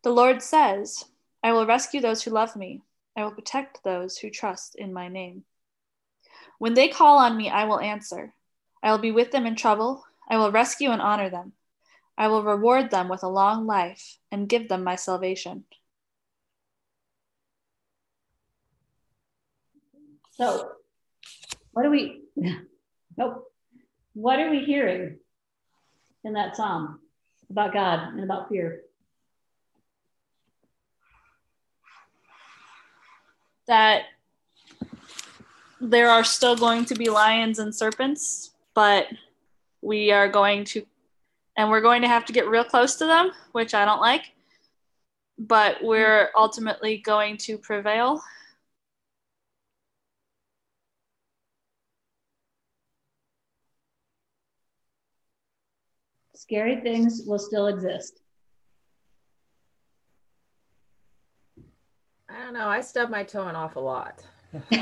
The 0.03 0.11
Lord 0.11 0.43
says, 0.43 1.05
I 1.41 1.53
will 1.53 1.65
rescue 1.65 2.01
those 2.01 2.21
who 2.21 2.29
love 2.29 2.55
me. 2.55 2.83
I 3.17 3.23
will 3.23 3.31
protect 3.31 3.83
those 3.83 4.19
who 4.19 4.29
trust 4.29 4.75
in 4.75 4.93
my 4.93 5.07
name. 5.07 5.43
When 6.59 6.75
they 6.75 6.87
call 6.87 7.17
on 7.17 7.35
me, 7.35 7.49
I 7.49 7.63
will 7.63 7.79
answer. 7.79 8.35
I 8.83 8.91
will 8.91 8.99
be 8.99 9.09
with 9.09 9.31
them 9.31 9.47
in 9.47 9.55
trouble. 9.55 10.03
I 10.29 10.37
will 10.37 10.51
rescue 10.51 10.91
and 10.91 11.01
honor 11.01 11.31
them. 11.31 11.53
I 12.15 12.27
will 12.27 12.43
reward 12.43 12.91
them 12.91 13.09
with 13.09 13.23
a 13.23 13.27
long 13.27 13.65
life 13.65 14.19
and 14.31 14.47
give 14.47 14.69
them 14.69 14.83
my 14.83 14.97
salvation. 14.97 15.63
So, 20.33 20.73
what 21.71 21.87
are 21.87 21.89
we? 21.89 22.21
Nope. 23.17 23.51
What 24.13 24.39
are 24.39 24.51
we 24.51 24.59
hearing 24.59 25.17
in 26.23 26.33
that 26.33 26.55
psalm 26.55 26.99
about 27.49 27.73
God 27.73 28.13
and 28.13 28.23
about 28.23 28.49
fear? 28.49 28.83
that 33.67 34.03
there 35.79 36.09
are 36.09 36.23
still 36.23 36.55
going 36.55 36.85
to 36.85 36.95
be 36.95 37.09
lions 37.09 37.59
and 37.59 37.73
serpents, 37.73 38.51
but 38.73 39.07
we 39.81 40.11
are 40.11 40.29
going 40.29 40.63
to, 40.63 40.85
and 41.57 41.69
we're 41.69 41.81
going 41.81 42.01
to 42.01 42.07
have 42.07 42.25
to 42.25 42.33
get 42.33 42.47
real 42.47 42.63
close 42.63 42.95
to 42.95 43.05
them, 43.05 43.31
which 43.51 43.73
I 43.73 43.85
don't 43.85 44.01
like, 44.01 44.31
but 45.37 45.83
we're 45.83 46.29
ultimately 46.35 46.97
going 46.97 47.37
to 47.37 47.57
prevail. 47.57 48.21
Scary 56.43 56.81
things 56.81 57.21
will 57.25 57.39
still 57.39 57.67
exist. 57.67 58.19
I 62.29 62.43
don't 62.43 62.53
know. 62.53 62.67
I 62.67 62.81
stub 62.81 63.09
my 63.09 63.23
toe 63.23 63.47
an 63.47 63.55
awful 63.55 63.83
lot. 63.83 64.21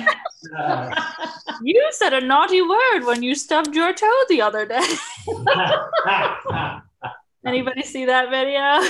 You 1.64 1.88
said 1.92 2.14
a 2.14 2.22
naughty 2.22 2.64
word 2.64 3.02
when 3.06 3.22
you 3.22 3.36
stubbed 3.36 3.76
your 3.76 3.94
toe 3.94 4.24
the 4.28 4.42
other 4.42 4.66
day. 4.66 4.82
Anybody 7.46 7.84
see 7.84 8.06
that 8.06 8.32
video? 8.32 8.82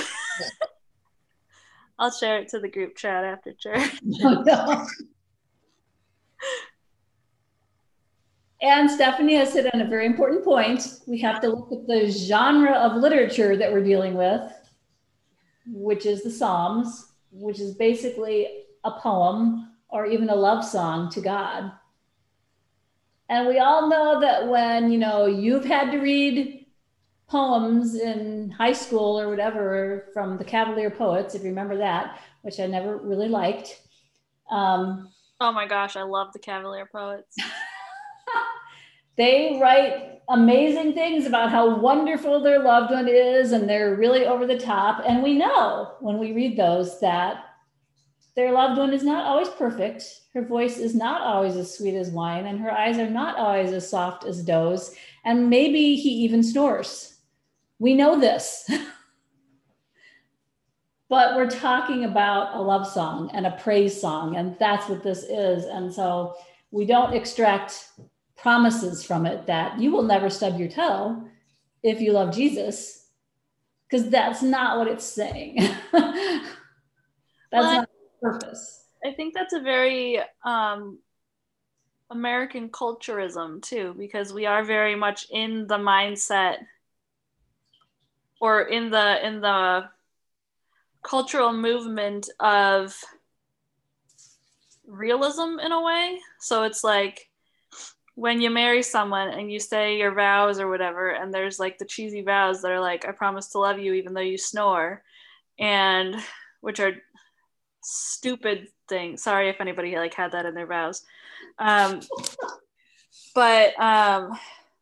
I'll 1.98 2.10
share 2.10 2.38
it 2.38 2.48
to 2.48 2.58
the 2.58 2.70
group 2.70 2.96
chat 2.96 3.22
after 3.24 3.52
church. 3.52 4.00
And 8.62 8.88
Stephanie 8.88 9.34
has 9.34 9.52
hit 9.52 9.74
on 9.74 9.80
a 9.80 9.88
very 9.88 10.06
important 10.06 10.44
point. 10.44 11.00
We 11.08 11.18
have 11.20 11.40
to 11.40 11.48
look 11.48 11.72
at 11.72 11.86
the 11.88 12.08
genre 12.08 12.72
of 12.72 13.00
literature 13.00 13.56
that 13.56 13.72
we're 13.72 13.82
dealing 13.82 14.14
with, 14.14 14.42
which 15.66 16.06
is 16.06 16.22
the 16.22 16.30
Psalms, 16.30 17.12
which 17.32 17.58
is 17.58 17.74
basically 17.74 18.66
a 18.84 18.92
poem 18.92 19.72
or 19.88 20.06
even 20.06 20.30
a 20.30 20.34
love 20.34 20.64
song 20.64 21.10
to 21.10 21.20
God. 21.20 21.72
And 23.28 23.48
we 23.48 23.58
all 23.58 23.88
know 23.88 24.20
that 24.20 24.46
when, 24.46 24.92
you 24.92 24.98
know, 24.98 25.26
you've 25.26 25.64
had 25.64 25.90
to 25.90 25.98
read 25.98 26.66
poems 27.28 27.96
in 27.96 28.50
high 28.50 28.74
school 28.74 29.18
or 29.18 29.28
whatever 29.28 30.06
from 30.14 30.38
the 30.38 30.44
Cavalier 30.44 30.90
Poets, 30.90 31.34
if 31.34 31.42
you 31.42 31.48
remember 31.48 31.78
that, 31.78 32.20
which 32.42 32.60
I 32.60 32.66
never 32.66 32.96
really 32.98 33.28
liked. 33.28 33.80
Um, 34.50 35.10
Oh 35.40 35.50
my 35.50 35.66
gosh, 35.66 35.96
I 35.96 36.02
love 36.02 36.32
the 36.32 36.38
Cavalier 36.38 36.86
Poets. 36.86 37.36
they 39.16 39.58
write 39.60 40.20
amazing 40.28 40.94
things 40.94 41.26
about 41.26 41.50
how 41.50 41.78
wonderful 41.78 42.40
their 42.40 42.62
loved 42.62 42.90
one 42.90 43.08
is 43.08 43.52
and 43.52 43.68
they're 43.68 43.96
really 43.96 44.26
over 44.26 44.46
the 44.46 44.58
top. 44.58 45.02
And 45.06 45.22
we 45.22 45.34
know 45.34 45.94
when 46.00 46.18
we 46.18 46.32
read 46.32 46.56
those 46.56 47.00
that 47.00 47.44
their 48.34 48.52
loved 48.52 48.78
one 48.78 48.94
is 48.94 49.02
not 49.02 49.26
always 49.26 49.48
perfect. 49.50 50.04
Her 50.32 50.42
voice 50.42 50.78
is 50.78 50.94
not 50.94 51.20
always 51.20 51.56
as 51.56 51.76
sweet 51.76 51.96
as 51.96 52.10
wine 52.10 52.46
and 52.46 52.58
her 52.60 52.70
eyes 52.70 52.98
are 52.98 53.10
not 53.10 53.36
always 53.36 53.72
as 53.72 53.88
soft 53.88 54.24
as 54.24 54.42
does. 54.42 54.94
And 55.24 55.50
maybe 55.50 55.96
he 55.96 56.08
even 56.24 56.42
snores. 56.42 57.18
We 57.78 57.94
know 57.94 58.18
this. 58.18 58.70
But 61.12 61.36
we're 61.36 61.50
talking 61.50 62.06
about 62.06 62.56
a 62.56 62.62
love 62.62 62.88
song 62.88 63.30
and 63.34 63.46
a 63.46 63.50
praise 63.50 64.00
song 64.00 64.36
and 64.36 64.56
that's 64.58 64.88
what 64.88 65.02
this 65.02 65.24
is. 65.24 65.66
And 65.66 65.92
so 65.92 66.34
we 66.70 66.86
don't 66.86 67.12
extract 67.12 67.90
promises 68.42 69.04
from 69.04 69.24
it 69.24 69.46
that 69.46 69.78
you 69.78 69.92
will 69.92 70.02
never 70.02 70.28
stub 70.28 70.58
your 70.58 70.68
toe 70.68 71.22
if 71.82 72.00
you 72.00 72.12
love 72.12 72.34
Jesus, 72.34 73.06
because 73.88 74.10
that's 74.10 74.42
not 74.42 74.78
what 74.78 74.88
it's 74.88 75.04
saying. 75.04 75.56
that's 75.92 76.44
Well, 77.52 77.74
not 77.74 77.88
the 78.20 78.30
purpose. 78.30 78.84
I 79.04 79.12
think 79.12 79.34
that's 79.34 79.52
a 79.52 79.60
very 79.60 80.20
um, 80.44 80.98
American 82.10 82.68
culturism 82.68 83.62
too, 83.62 83.94
because 83.96 84.32
we 84.32 84.46
are 84.46 84.64
very 84.64 84.96
much 84.96 85.26
in 85.30 85.66
the 85.68 85.78
mindset 85.78 86.58
or 88.40 88.62
in 88.62 88.90
the 88.90 89.24
in 89.26 89.40
the 89.40 89.84
cultural 91.02 91.52
movement 91.52 92.28
of 92.40 92.96
realism 94.86 95.58
in 95.64 95.70
a 95.72 95.82
way. 95.82 96.18
So 96.40 96.64
it's 96.64 96.82
like 96.82 97.28
when 98.14 98.40
you 98.40 98.50
marry 98.50 98.82
someone 98.82 99.28
and 99.28 99.50
you 99.50 99.58
say 99.58 99.96
your 99.96 100.14
vows 100.14 100.60
or 100.60 100.68
whatever, 100.68 101.10
and 101.10 101.32
there's 101.32 101.58
like 101.58 101.78
the 101.78 101.84
cheesy 101.84 102.22
vows 102.22 102.62
that 102.62 102.70
are 102.70 102.80
like, 102.80 103.06
I 103.06 103.12
promise 103.12 103.48
to 103.48 103.58
love 103.58 103.78
you 103.78 103.94
even 103.94 104.12
though 104.14 104.20
you 104.20 104.38
snore, 104.38 105.02
and 105.58 106.16
which 106.60 106.80
are 106.80 106.92
stupid 107.82 108.68
things. 108.88 109.22
Sorry 109.22 109.48
if 109.48 109.60
anybody 109.60 109.96
like 109.96 110.14
had 110.14 110.32
that 110.32 110.46
in 110.46 110.54
their 110.54 110.66
vows. 110.66 111.04
Um, 111.58 112.00
but 113.34 113.78
um, 113.80 114.38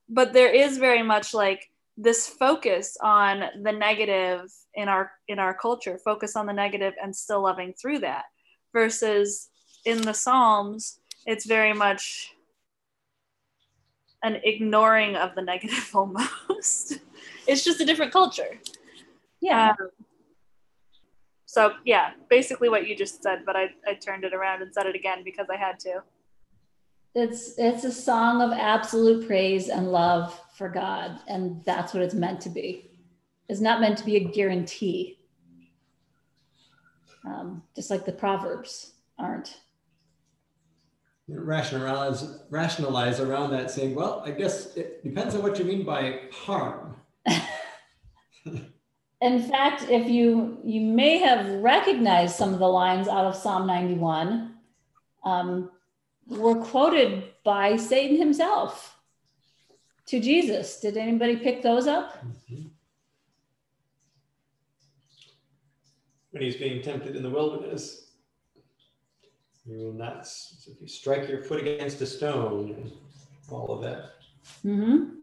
but 0.09 0.33
there 0.33 0.53
is 0.53 0.79
very 0.79 1.03
much 1.03 1.33
like 1.33 1.71
this 1.97 2.27
focus 2.27 2.97
on 3.01 3.45
the 3.63 3.73
negative 3.73 4.51
in 4.75 4.89
our 4.89 5.13
in 5.29 5.39
our 5.39 5.55
culture, 5.55 5.99
focus 6.05 6.35
on 6.35 6.47
the 6.47 6.53
negative 6.53 6.95
and 7.03 7.15
still 7.15 7.43
loving 7.43 7.73
through 7.75 8.01
that. 8.01 8.25
Versus 8.73 9.49
in 9.85 10.03
the 10.03 10.15
Psalms, 10.15 11.01
it's 11.27 11.47
very 11.47 11.73
much 11.73 12.35
an 14.23 14.41
ignoring 14.45 15.17
of 15.17 15.35
the 15.35 15.43
negative 15.43 15.91
almost. 15.95 16.99
it's 17.47 17.65
just 17.65 17.81
a 17.81 17.85
different 17.85 18.13
culture. 18.13 18.61
Yeah. 19.41 19.71
Um, 19.71 19.89
so 21.47 21.73
yeah, 21.85 22.11
basically 22.29 22.69
what 22.69 22.87
you 22.87 22.97
just 22.97 23.23
said, 23.23 23.41
but 23.45 23.57
I, 23.57 23.71
I 23.87 23.95
turned 23.95 24.25
it 24.25 24.35
around 24.35 24.63
and 24.63 24.73
said 24.73 24.87
it 24.87 24.95
again 24.95 25.25
because 25.25 25.49
I 25.51 25.57
had 25.57 25.81
to. 25.81 26.03
it's 27.15 27.59
it's 27.59 27.85
a 27.85 27.91
song 27.91 28.41
of 28.41 28.53
absolute 28.53 29.27
praise 29.27 29.69
and 29.69 29.91
love 29.91 30.39
for 30.55 30.69
God, 30.69 31.19
and 31.27 31.65
that's 31.65 31.93
what 31.93 32.03
it's 32.03 32.15
meant 32.15 32.41
to 32.43 32.51
be. 32.51 32.91
It's 33.49 33.61
not 33.61 33.81
meant 33.81 33.99
to 33.99 34.05
be 34.05 34.17
a 34.17 34.21
guarantee. 34.21 35.19
Um, 37.27 37.63
just 37.75 37.91
like 37.91 38.05
the 38.05 38.13
proverbs 38.13 38.93
aren't. 39.19 39.59
Rationalize 41.33 42.41
rationalize 42.51 43.21
around 43.21 43.51
that 43.51 43.71
saying 43.71 43.95
well 43.95 44.23
i 44.27 44.31
guess 44.31 44.77
it 44.77 45.03
depends 45.05 45.35
on 45.35 45.43
what 45.43 45.59
you 45.59 45.65
mean 45.65 45.85
by 45.85 46.21
harm 46.33 46.97
In 49.23 49.43
fact, 49.43 49.83
if 49.91 50.09
you 50.09 50.59
you 50.65 50.81
may 50.81 51.19
have 51.19 51.47
recognized 51.63 52.37
some 52.37 52.55
of 52.55 52.59
the 52.59 52.67
lines 52.67 53.07
out 53.07 53.27
of 53.27 53.37
Psalm 53.37 53.67
91, 53.67 54.55
um, 55.25 55.71
were 56.27 56.55
quoted 56.55 57.25
by 57.45 57.77
Satan 57.77 58.17
himself 58.17 58.99
to 60.07 60.21
Jesus. 60.21 60.81
Did 60.81 60.97
anybody 60.97 61.37
pick 61.37 61.63
those 61.63 61.87
up? 61.87 62.17
when 66.31 66.43
he's 66.43 66.57
being 66.57 66.81
tempted 66.81 67.17
in 67.17 67.23
the 67.23 67.31
wilderness 67.31 68.10
you 69.71 69.87
will 69.87 69.93
not 69.93 70.19
s- 70.19 70.69
if 70.71 70.81
you 70.81 70.89
strike 70.89 71.29
your 71.29 71.43
foot 71.43 71.61
against 71.61 72.01
a 72.01 72.07
stone 72.07 72.91
all 73.51 73.73
of 73.73 73.83
that 73.83 74.13
hmm 74.63 75.21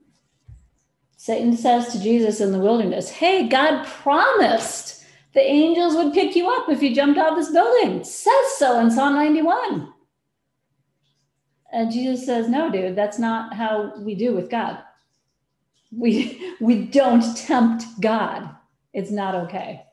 Satan 1.19 1.57
says 1.57 1.91
to 1.91 1.99
Jesus 1.99 2.39
in 2.39 2.51
the 2.51 2.59
wilderness, 2.59 3.09
Hey, 3.09 3.47
God 3.49 3.85
promised 3.85 5.03
the 5.33 5.41
angels 5.41 5.95
would 5.95 6.13
pick 6.13 6.35
you 6.35 6.47
up 6.47 6.69
if 6.69 6.81
you 6.81 6.95
jumped 6.95 7.19
off 7.19 7.35
this 7.35 7.51
building. 7.51 8.03
Says 8.03 8.45
so 8.57 8.79
in 8.79 8.89
Psalm 8.91 9.15
91. 9.15 9.93
And 11.73 11.91
Jesus 11.91 12.25
says, 12.25 12.47
No, 12.47 12.71
dude, 12.71 12.95
that's 12.95 13.19
not 13.19 13.53
how 13.55 13.93
we 13.99 14.15
do 14.15 14.33
with 14.33 14.49
God. 14.49 14.79
We, 15.91 16.55
we 16.61 16.85
don't 16.85 17.35
tempt 17.35 17.83
God. 17.99 18.49
It's 18.93 19.11
not 19.11 19.35
okay. 19.35 19.83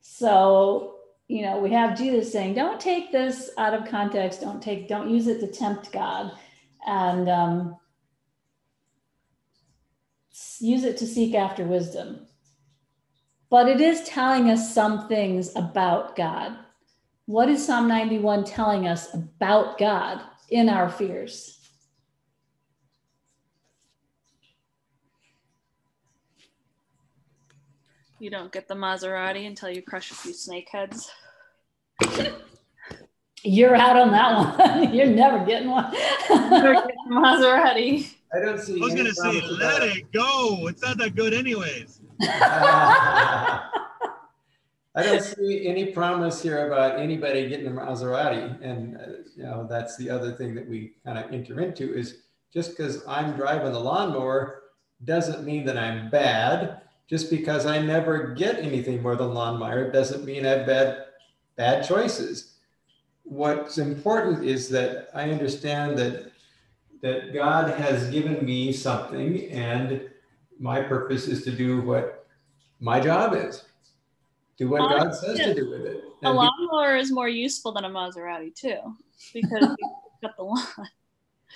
So, 0.00 0.93
you 1.28 1.42
know, 1.42 1.58
we 1.58 1.70
have 1.72 1.96
Jesus 1.96 2.32
saying, 2.32 2.54
Don't 2.54 2.80
take 2.80 3.10
this 3.10 3.50
out 3.56 3.74
of 3.74 3.88
context. 3.88 4.40
Don't 4.40 4.62
take, 4.62 4.88
don't 4.88 5.10
use 5.10 5.26
it 5.26 5.40
to 5.40 5.46
tempt 5.46 5.92
God. 5.92 6.32
And, 6.86 7.28
um, 7.28 7.76
use 10.60 10.84
it 10.84 10.96
to 10.98 11.06
seek 11.06 11.34
after 11.34 11.64
wisdom. 11.64 12.26
But 13.50 13.68
it 13.68 13.80
is 13.80 14.02
telling 14.02 14.50
us 14.50 14.74
some 14.74 15.08
things 15.08 15.54
about 15.54 16.16
God. 16.16 16.56
What 17.26 17.48
is 17.48 17.64
Psalm 17.64 17.88
91 17.88 18.44
telling 18.44 18.86
us 18.86 19.14
about 19.14 19.78
God 19.78 20.20
in 20.50 20.68
our 20.68 20.90
fears? 20.90 21.63
You 28.24 28.30
don't 28.30 28.50
get 28.50 28.68
the 28.68 28.74
Maserati 28.74 29.46
until 29.46 29.68
you 29.68 29.82
crush 29.82 30.10
a 30.10 30.14
few 30.14 30.32
snakeheads. 30.32 31.08
You're 33.42 33.74
out 33.76 33.98
on 33.98 34.12
that 34.12 34.58
one. 34.58 34.94
You're 34.94 35.08
never 35.08 35.44
getting 35.44 35.68
one. 35.68 35.92
Maserati. 37.10 38.14
i 38.32 38.40
don't 38.40 38.58
see 38.58 38.80
I 38.80 38.82
was 38.82 38.92
any 38.92 39.02
gonna 39.02 39.12
say, 39.12 39.40
promise 39.40 39.58
let 39.60 39.76
about- 39.76 39.96
it 39.98 40.10
go. 40.12 40.68
It's 40.68 40.80
not 40.80 40.96
that 40.96 41.14
good, 41.14 41.34
anyways. 41.34 42.00
I 42.22 43.60
don't 44.96 45.20
see 45.22 45.66
any 45.66 45.92
promise 45.92 46.42
here 46.42 46.66
about 46.68 46.98
anybody 46.98 47.46
getting 47.50 47.66
a 47.66 47.72
Maserati. 47.72 48.58
And, 48.62 48.96
uh, 48.96 49.00
you 49.36 49.42
know, 49.42 49.66
that's 49.68 49.98
the 49.98 50.08
other 50.08 50.32
thing 50.32 50.54
that 50.54 50.66
we 50.66 50.94
kind 51.04 51.18
of 51.18 51.30
enter 51.30 51.60
into 51.60 51.92
is 51.94 52.22
just 52.54 52.70
because 52.70 53.06
I'm 53.06 53.36
driving 53.36 53.74
the 53.74 53.80
lawnmower 53.80 54.62
doesn't 55.04 55.44
mean 55.44 55.66
that 55.66 55.76
I'm 55.76 56.08
bad. 56.08 56.80
Just 57.08 57.30
because 57.30 57.66
I 57.66 57.80
never 57.80 58.28
get 58.34 58.58
anything 58.60 59.02
more 59.02 59.16
than 59.16 59.34
lawnmower 59.34 59.90
doesn't 59.90 60.24
mean 60.24 60.46
I 60.46 60.50
have 60.50 60.66
bad, 61.56 61.86
choices. 61.86 62.54
What's 63.24 63.78
important 63.78 64.44
is 64.44 64.68
that 64.70 65.08
I 65.14 65.30
understand 65.30 65.98
that 65.98 66.32
that 67.02 67.34
God 67.34 67.78
has 67.78 68.10
given 68.10 68.44
me 68.44 68.72
something 68.72 69.50
and 69.50 70.08
my 70.58 70.80
purpose 70.80 71.28
is 71.28 71.44
to 71.44 71.50
do 71.50 71.82
what 71.82 72.26
my 72.80 72.98
job 72.98 73.34
is. 73.34 73.64
Do 74.56 74.70
what 74.70 74.88
God 74.88 75.14
says 75.14 75.36
to 75.38 75.54
do 75.54 75.68
with 75.68 75.84
it. 75.84 76.04
A 76.22 76.32
lawnmower 76.32 76.96
is 76.96 77.12
more 77.12 77.28
useful 77.28 77.72
than 77.72 77.84
a 77.84 77.90
Maserati 77.90 78.54
too, 78.54 78.78
because 79.34 79.76
you 79.78 79.88
cut 80.22 80.36
the 80.36 80.44
lawn. 80.44 80.64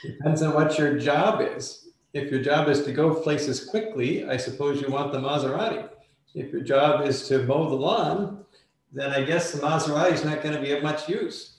Depends 0.02 0.42
on 0.42 0.54
what 0.54 0.78
your 0.78 0.98
job 0.98 1.40
is. 1.40 1.87
If 2.14 2.30
your 2.30 2.40
job 2.40 2.68
is 2.68 2.82
to 2.84 2.92
go 2.92 3.14
places 3.14 3.64
quickly, 3.64 4.28
I 4.28 4.36
suppose 4.36 4.80
you 4.80 4.90
want 4.90 5.12
the 5.12 5.18
Maserati. 5.18 5.88
If 6.34 6.52
your 6.52 6.62
job 6.62 7.06
is 7.06 7.28
to 7.28 7.44
mow 7.44 7.68
the 7.68 7.76
lawn, 7.76 8.44
then 8.92 9.10
I 9.10 9.22
guess 9.22 9.52
the 9.52 9.60
Maserati 9.60 10.12
is 10.12 10.24
not 10.24 10.42
going 10.42 10.54
to 10.54 10.60
be 10.60 10.72
of 10.72 10.82
much 10.82 11.08
use. 11.08 11.56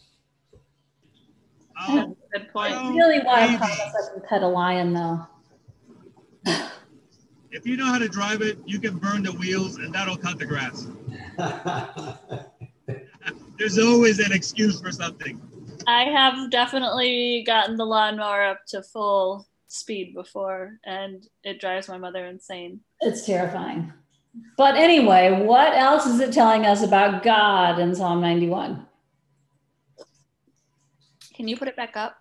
Oh, 1.87 2.15
good 2.33 2.51
point. 2.51 2.73
I 2.73 2.93
really 2.93 3.19
want 3.19 3.51
to 3.51 3.57
promise 3.57 3.79
I 3.79 4.13
can 4.13 4.23
pet 4.27 4.41
a 4.41 4.47
lion 4.47 4.93
though. 4.93 5.27
If 7.51 7.65
you 7.65 7.77
know 7.77 7.85
how 7.85 7.97
to 7.97 8.07
drive 8.07 8.41
it, 8.41 8.59
you 8.65 8.79
can 8.79 8.97
burn 8.97 9.23
the 9.23 9.31
wheels 9.31 9.77
and 9.77 9.93
that'll 9.93 10.17
cut 10.17 10.37
the 10.37 10.45
grass. 10.45 10.87
There's 13.57 13.79
always 13.79 14.19
an 14.19 14.31
excuse 14.31 14.79
for 14.79 14.91
something. 14.91 15.41
I 15.87 16.03
have 16.03 16.51
definitely 16.51 17.43
gotten 17.45 17.75
the 17.75 17.85
lawnmower 17.85 18.43
up 18.43 18.59
to 18.67 18.83
full 18.83 19.47
speed 19.69 20.13
before, 20.13 20.79
and 20.85 21.25
it 21.43 21.61
drives 21.61 21.87
my 21.87 21.97
mother 21.97 22.25
insane. 22.25 22.81
It's 23.01 23.25
terrifying. 23.25 23.93
But 24.57 24.75
anyway, 24.75 25.43
what 25.43 25.73
else 25.73 26.05
is 26.05 26.19
it 26.19 26.33
telling 26.33 26.65
us 26.65 26.83
about 26.83 27.23
God 27.23 27.79
in 27.79 27.95
Psalm 27.95 28.19
91? 28.21 28.85
Can 31.35 31.47
you 31.47 31.55
put 31.55 31.67
it 31.69 31.75
back 31.77 31.95
up? 31.95 32.17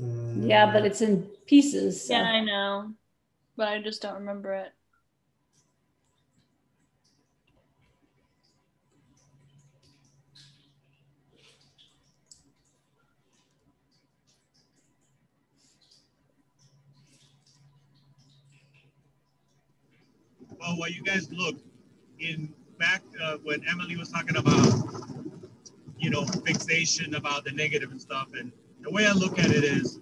Mm. 0.00 0.48
Yeah, 0.48 0.72
but 0.72 0.84
it's 0.86 1.02
in 1.02 1.22
pieces. 1.46 2.06
so- 2.06 2.14
Yeah, 2.14 2.22
I 2.22 2.40
know, 2.40 2.94
but 3.56 3.68
I 3.68 3.82
just 3.82 4.00
don't 4.02 4.14
remember 4.14 4.54
it. 4.54 4.72
Well, 20.64 20.78
while 20.78 20.90
you 20.90 21.02
guys 21.02 21.30
look, 21.30 21.56
in 22.20 22.48
back 22.78 23.02
uh, 23.22 23.36
when 23.42 23.62
Emily 23.68 23.96
was 23.96 24.08
talking 24.08 24.36
about, 24.36 24.66
you 25.98 26.08
know, 26.08 26.24
fixation 26.24 27.16
about 27.16 27.44
the 27.44 27.52
negative 27.52 27.90
and 27.90 28.00
stuff, 28.00 28.28
and 28.32 28.50
the 28.80 28.90
way 28.90 29.06
I 29.06 29.12
look 29.12 29.38
at 29.38 29.50
it 29.50 29.62
is, 29.62 30.00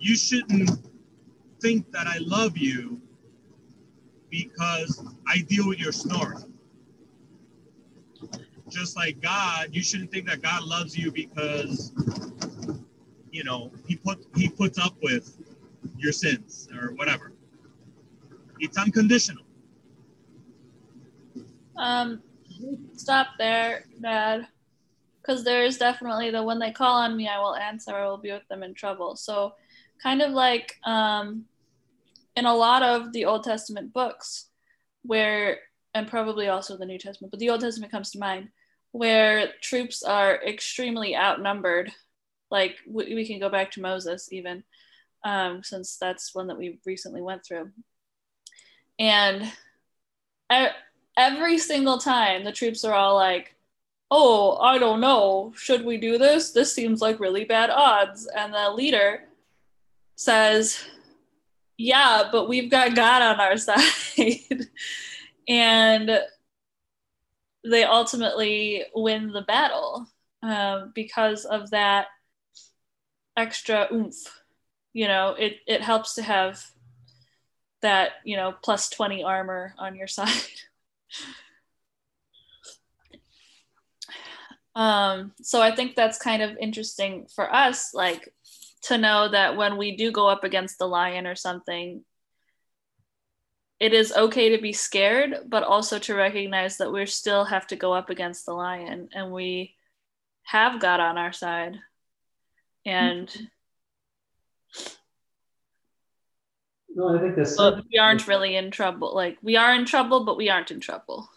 you 0.00 0.16
shouldn't 0.16 0.70
think 1.60 1.92
that 1.92 2.08
I 2.08 2.18
love 2.18 2.58
you 2.58 3.00
because 4.28 5.04
I 5.28 5.42
deal 5.42 5.68
with 5.68 5.78
your 5.78 5.92
snoring. 5.92 6.52
Just 8.68 8.96
like 8.96 9.20
God, 9.20 9.68
you 9.70 9.84
shouldn't 9.84 10.10
think 10.10 10.26
that 10.26 10.42
God 10.42 10.64
loves 10.64 10.98
you 10.98 11.12
because, 11.12 11.92
you 13.30 13.44
know, 13.44 13.70
he 13.86 13.94
put 13.94 14.26
he 14.34 14.48
puts 14.48 14.80
up 14.80 14.96
with 15.00 15.36
your 15.96 16.12
sins 16.12 16.68
or 16.74 16.88
whatever. 16.94 17.31
It's 18.62 18.78
unconditional. 18.78 19.42
Um, 21.76 22.22
stop 22.94 23.30
there, 23.36 23.84
Dad. 24.00 24.46
Because 25.20 25.42
there 25.42 25.64
is 25.64 25.78
definitely 25.78 26.30
the 26.30 26.44
when 26.44 26.60
they 26.60 26.70
call 26.70 26.94
on 26.94 27.16
me, 27.16 27.28
I 27.28 27.40
will 27.40 27.56
answer. 27.56 27.94
I 27.94 28.06
will 28.06 28.18
be 28.18 28.30
with 28.30 28.46
them 28.48 28.62
in 28.62 28.72
trouble. 28.74 29.16
So, 29.16 29.54
kind 30.00 30.22
of 30.22 30.30
like 30.30 30.76
um, 30.84 31.44
in 32.36 32.46
a 32.46 32.54
lot 32.54 32.84
of 32.84 33.12
the 33.12 33.24
Old 33.24 33.42
Testament 33.42 33.92
books, 33.92 34.48
where 35.02 35.58
and 35.92 36.06
probably 36.06 36.46
also 36.46 36.76
the 36.76 36.86
New 36.86 36.98
Testament, 36.98 37.32
but 37.32 37.40
the 37.40 37.50
Old 37.50 37.60
Testament 37.60 37.90
comes 37.90 38.12
to 38.12 38.20
mind, 38.20 38.48
where 38.92 39.52
troops 39.60 40.04
are 40.04 40.40
extremely 40.46 41.16
outnumbered. 41.16 41.92
Like 42.48 42.76
we, 42.88 43.12
we 43.14 43.26
can 43.26 43.40
go 43.40 43.48
back 43.48 43.72
to 43.72 43.80
Moses 43.80 44.28
even, 44.32 44.62
um, 45.24 45.64
since 45.64 45.96
that's 45.96 46.32
one 46.32 46.46
that 46.46 46.58
we 46.58 46.78
recently 46.86 47.22
went 47.22 47.44
through. 47.44 47.72
And 48.98 49.50
every 51.16 51.58
single 51.58 51.98
time 51.98 52.44
the 52.44 52.52
troops 52.52 52.84
are 52.84 52.94
all 52.94 53.14
like, 53.14 53.54
oh, 54.10 54.58
I 54.58 54.78
don't 54.78 55.00
know, 55.00 55.52
should 55.56 55.84
we 55.84 55.96
do 55.96 56.18
this? 56.18 56.50
This 56.50 56.74
seems 56.74 57.00
like 57.00 57.18
really 57.18 57.44
bad 57.44 57.70
odds. 57.70 58.26
And 58.26 58.52
the 58.52 58.70
leader 58.70 59.24
says, 60.16 60.84
yeah, 61.78 62.28
but 62.30 62.48
we've 62.48 62.70
got 62.70 62.94
God 62.94 63.22
on 63.22 63.40
our 63.40 63.56
side. 63.56 64.68
and 65.48 66.20
they 67.64 67.84
ultimately 67.84 68.84
win 68.94 69.32
the 69.32 69.42
battle 69.42 70.06
um, 70.42 70.92
because 70.94 71.44
of 71.44 71.70
that 71.70 72.06
extra 73.36 73.88
oomph. 73.92 74.42
You 74.92 75.08
know, 75.08 75.34
it, 75.38 75.56
it 75.66 75.80
helps 75.80 76.14
to 76.16 76.22
have 76.22 76.62
that, 77.82 78.12
you 78.24 78.36
know, 78.36 78.54
plus 78.62 78.90
20 78.90 79.22
armor 79.22 79.74
on 79.78 79.94
your 79.94 80.06
side. 80.06 80.28
um, 84.74 85.32
so 85.42 85.60
I 85.60 85.74
think 85.74 85.94
that's 85.94 86.18
kind 86.18 86.42
of 86.42 86.56
interesting 86.58 87.26
for 87.34 87.52
us, 87.52 87.94
like 87.94 88.32
to 88.82 88.98
know 88.98 89.28
that 89.28 89.56
when 89.56 89.76
we 89.76 89.96
do 89.96 90.10
go 90.10 90.28
up 90.28 90.44
against 90.44 90.78
the 90.78 90.88
lion 90.88 91.26
or 91.26 91.36
something, 91.36 92.04
it 93.78 93.92
is 93.92 94.12
okay 94.12 94.56
to 94.56 94.62
be 94.62 94.72
scared, 94.72 95.36
but 95.48 95.64
also 95.64 95.98
to 95.98 96.14
recognize 96.14 96.76
that 96.76 96.92
we 96.92 97.04
still 97.06 97.44
have 97.44 97.66
to 97.66 97.76
go 97.76 97.92
up 97.92 98.10
against 98.10 98.46
the 98.46 98.52
lion 98.52 99.08
and 99.12 99.32
we 99.32 99.74
have 100.44 100.80
God 100.80 101.00
on 101.00 101.18
our 101.18 101.32
side. 101.32 101.76
And 102.86 103.28
No, 106.94 107.16
I 107.16 107.20
think 107.20 107.36
that's 107.36 107.56
so 107.56 107.80
we 107.90 107.98
aren't 107.98 108.26
really 108.28 108.56
in 108.56 108.70
trouble. 108.70 109.14
Like 109.14 109.38
we 109.42 109.56
are 109.56 109.74
in 109.74 109.84
trouble, 109.86 110.24
but 110.24 110.36
we 110.36 110.50
aren't 110.50 110.70
in 110.70 110.80
trouble. 110.80 111.28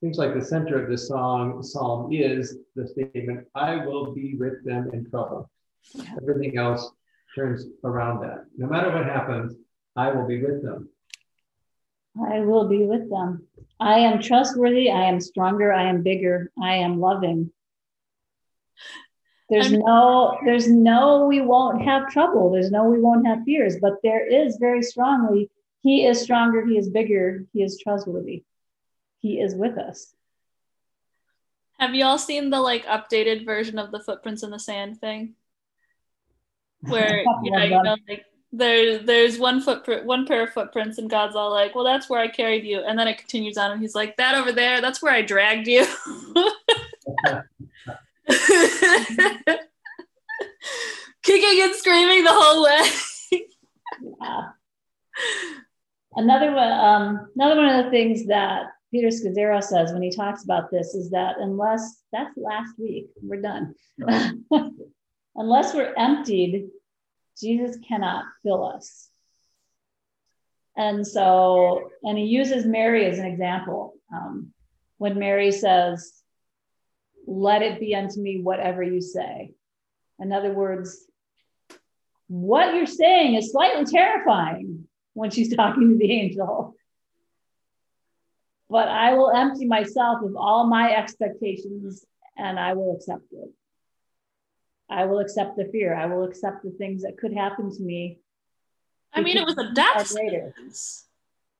seems 0.00 0.18
like 0.18 0.34
the 0.34 0.44
center 0.44 0.82
of 0.82 0.90
the 0.90 0.98
song 0.98 1.62
psalm 1.62 2.12
is 2.12 2.58
the 2.74 2.86
statement, 2.86 3.46
I 3.54 3.84
will 3.84 4.12
be 4.12 4.34
with 4.34 4.64
them 4.64 4.90
in 4.92 5.08
trouble. 5.10 5.50
Everything 6.20 6.58
else 6.58 6.90
turns 7.34 7.66
around 7.84 8.20
that. 8.22 8.44
No 8.56 8.66
matter 8.66 8.90
what 8.90 9.06
happens, 9.06 9.54
I 9.96 10.10
will 10.10 10.26
be 10.26 10.42
with 10.42 10.62
them. 10.62 10.88
I 12.20 12.40
will 12.40 12.68
be 12.68 12.84
with 12.84 13.08
them. 13.10 13.46
I 13.78 14.00
am 14.00 14.20
trustworthy. 14.20 14.90
I 14.90 15.04
am 15.04 15.20
stronger. 15.20 15.72
I 15.72 15.84
am 15.84 16.02
bigger. 16.02 16.50
I 16.60 16.76
am 16.76 16.98
loving. 16.98 17.52
There's 19.50 19.72
no, 19.72 20.38
there's 20.44 20.68
no, 20.68 21.26
we 21.26 21.40
won't 21.40 21.82
have 21.82 22.10
trouble. 22.10 22.50
There's 22.50 22.70
no, 22.70 22.84
we 22.84 23.00
won't 23.00 23.26
have 23.26 23.44
fears, 23.44 23.76
but 23.80 23.94
there 24.02 24.26
is 24.26 24.58
very 24.58 24.82
strongly, 24.82 25.50
he 25.80 26.06
is 26.06 26.20
stronger. 26.20 26.66
He 26.66 26.76
is 26.76 26.88
bigger. 26.88 27.44
He 27.52 27.62
is 27.62 27.78
trustworthy. 27.78 28.44
He 29.20 29.40
is 29.40 29.54
with 29.54 29.78
us. 29.78 30.14
Have 31.78 31.94
you 31.94 32.04
all 32.04 32.18
seen 32.18 32.50
the 32.50 32.60
like 32.60 32.84
updated 32.86 33.44
version 33.44 33.78
of 33.78 33.92
the 33.92 34.00
footprints 34.00 34.42
in 34.42 34.50
the 34.50 34.58
sand 34.58 35.00
thing? 35.00 35.34
Where 36.82 37.24
yeah, 37.44 37.64
you 37.64 37.82
know, 37.82 37.96
like 38.08 38.24
there 38.52 38.98
there's 38.98 39.38
one 39.38 39.60
footprint, 39.60 40.04
one 40.04 40.26
pair 40.26 40.44
of 40.44 40.52
footprints, 40.52 40.98
and 40.98 41.08
God's 41.08 41.36
all 41.36 41.50
like, 41.50 41.74
"Well, 41.74 41.84
that's 41.84 42.10
where 42.10 42.20
I 42.20 42.28
carried 42.28 42.64
you," 42.64 42.80
and 42.80 42.98
then 42.98 43.06
it 43.06 43.18
continues 43.18 43.56
on, 43.56 43.70
and 43.70 43.80
He's 43.80 43.94
like, 43.94 44.16
"That 44.16 44.34
over 44.34 44.50
there, 44.50 44.80
that's 44.80 45.00
where 45.00 45.12
I 45.12 45.22
dragged 45.22 45.68
you." 45.68 45.86
Kicking 51.22 51.62
and 51.62 51.74
screaming 51.74 52.24
the 52.24 52.32
whole 52.32 52.64
way. 52.64 52.82
Yeah. 54.20 54.48
Another 56.14 56.52
one, 56.52 56.72
um, 56.72 57.28
another 57.36 57.56
one 57.56 57.68
of 57.68 57.84
the 57.84 57.90
things 57.90 58.26
that 58.26 58.66
Peter 58.90 59.08
Scazzero 59.08 59.62
says 59.62 59.92
when 59.92 60.02
he 60.02 60.10
talks 60.10 60.44
about 60.44 60.70
this 60.70 60.94
is 60.94 61.10
that 61.10 61.36
unless 61.38 62.02
that's 62.12 62.36
last 62.36 62.78
week, 62.78 63.08
we're 63.22 63.40
done. 63.40 63.74
unless 65.36 65.74
we're 65.74 65.94
emptied, 65.96 66.68
Jesus 67.38 67.76
cannot 67.86 68.24
fill 68.42 68.66
us. 68.66 69.08
And 70.76 71.06
so, 71.06 71.90
and 72.02 72.16
he 72.16 72.24
uses 72.24 72.64
Mary 72.64 73.06
as 73.06 73.18
an 73.18 73.26
example. 73.26 73.94
Um, 74.12 74.52
when 74.98 75.18
Mary 75.18 75.52
says, 75.52 76.17
Let 77.30 77.60
it 77.60 77.78
be 77.78 77.94
unto 77.94 78.20
me 78.20 78.40
whatever 78.40 78.82
you 78.82 79.02
say. 79.02 79.52
In 80.18 80.32
other 80.32 80.50
words, 80.50 81.04
what 82.26 82.74
you're 82.74 82.86
saying 82.86 83.34
is 83.34 83.52
slightly 83.52 83.84
terrifying 83.84 84.88
when 85.12 85.30
she's 85.30 85.54
talking 85.56 85.90
to 85.90 85.98
the 85.98 86.10
angel. 86.10 86.74
But 88.70 88.88
I 88.88 89.12
will 89.12 89.30
empty 89.30 89.66
myself 89.66 90.22
of 90.22 90.36
all 90.36 90.66
my 90.66 90.96
expectations 90.96 92.02
and 92.34 92.58
I 92.58 92.72
will 92.72 92.96
accept 92.96 93.30
it. 93.32 93.50
I 94.88 95.04
will 95.04 95.18
accept 95.18 95.58
the 95.58 95.66
fear. 95.66 95.94
I 95.94 96.06
will 96.06 96.24
accept 96.24 96.62
the 96.64 96.70
things 96.70 97.02
that 97.02 97.18
could 97.18 97.34
happen 97.34 97.70
to 97.76 97.82
me. 97.82 98.20
I 99.12 99.20
mean, 99.20 99.36
it 99.36 99.44
was 99.44 99.58
a 99.58 99.70
death 99.74 100.06
sentence. 100.06 101.06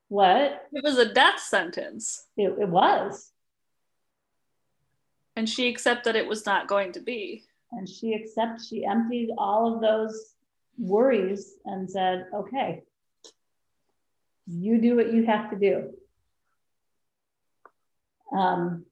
What? 0.08 0.66
It 0.72 0.82
was 0.82 0.96
a 0.96 1.12
death 1.12 1.40
sentence. 1.40 2.24
It, 2.38 2.54
it 2.58 2.68
was. 2.70 3.30
And 5.38 5.48
she 5.48 5.68
accepted 5.68 6.02
that 6.02 6.16
it 6.16 6.26
was 6.26 6.44
not 6.46 6.66
going 6.66 6.90
to 6.94 7.00
be. 7.00 7.44
And 7.70 7.88
she 7.88 8.12
accepted, 8.12 8.66
she 8.66 8.84
emptied 8.84 9.30
all 9.38 9.72
of 9.72 9.80
those 9.80 10.34
worries 10.76 11.54
and 11.64 11.88
said, 11.88 12.26
okay, 12.34 12.82
you 14.48 14.80
do 14.80 14.96
what 14.96 15.12
you 15.12 15.26
have 15.26 15.48
to 15.50 15.56
do. 15.56 15.90
Um, 18.36 18.84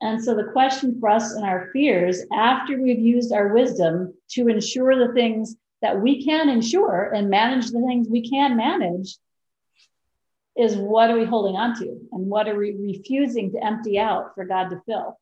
and 0.00 0.22
so 0.22 0.36
the 0.36 0.52
question 0.52 1.00
for 1.00 1.08
us 1.08 1.32
and 1.32 1.44
our 1.44 1.70
fears, 1.72 2.22
after 2.32 2.80
we've 2.80 3.00
used 3.00 3.32
our 3.32 3.52
wisdom 3.52 4.14
to 4.28 4.46
ensure 4.46 4.94
the 4.94 5.12
things 5.12 5.56
that 5.82 6.00
we 6.00 6.24
can 6.24 6.48
ensure 6.48 7.10
and 7.12 7.28
manage 7.28 7.72
the 7.72 7.84
things 7.84 8.06
we 8.08 8.30
can 8.30 8.56
manage, 8.56 9.16
is 10.56 10.76
what 10.76 11.10
are 11.10 11.18
we 11.18 11.24
holding 11.24 11.56
on 11.56 11.78
to 11.78 11.86
and 12.12 12.26
what 12.26 12.48
are 12.48 12.56
we 12.56 12.72
refusing 12.72 13.52
to 13.52 13.64
empty 13.64 13.98
out 13.98 14.34
for 14.34 14.44
God 14.44 14.68
to 14.70 14.80
fill? 14.86 15.18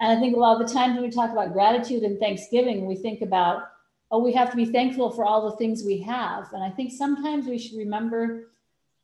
And 0.00 0.16
I 0.16 0.20
think 0.20 0.34
a 0.34 0.38
lot 0.38 0.60
of 0.60 0.66
the 0.66 0.72
times 0.72 0.94
when 0.94 1.04
we 1.04 1.10
talk 1.10 1.30
about 1.30 1.52
gratitude 1.52 2.02
and 2.02 2.18
thanksgiving, 2.18 2.86
we 2.86 2.96
think 2.96 3.20
about, 3.20 3.64
oh, 4.10 4.22
we 4.22 4.32
have 4.32 4.50
to 4.50 4.56
be 4.56 4.64
thankful 4.64 5.10
for 5.10 5.26
all 5.26 5.50
the 5.50 5.56
things 5.56 5.84
we 5.84 6.00
have. 6.00 6.50
And 6.54 6.64
I 6.64 6.70
think 6.70 6.92
sometimes 6.92 7.46
we 7.46 7.58
should 7.58 7.76
remember 7.76 8.50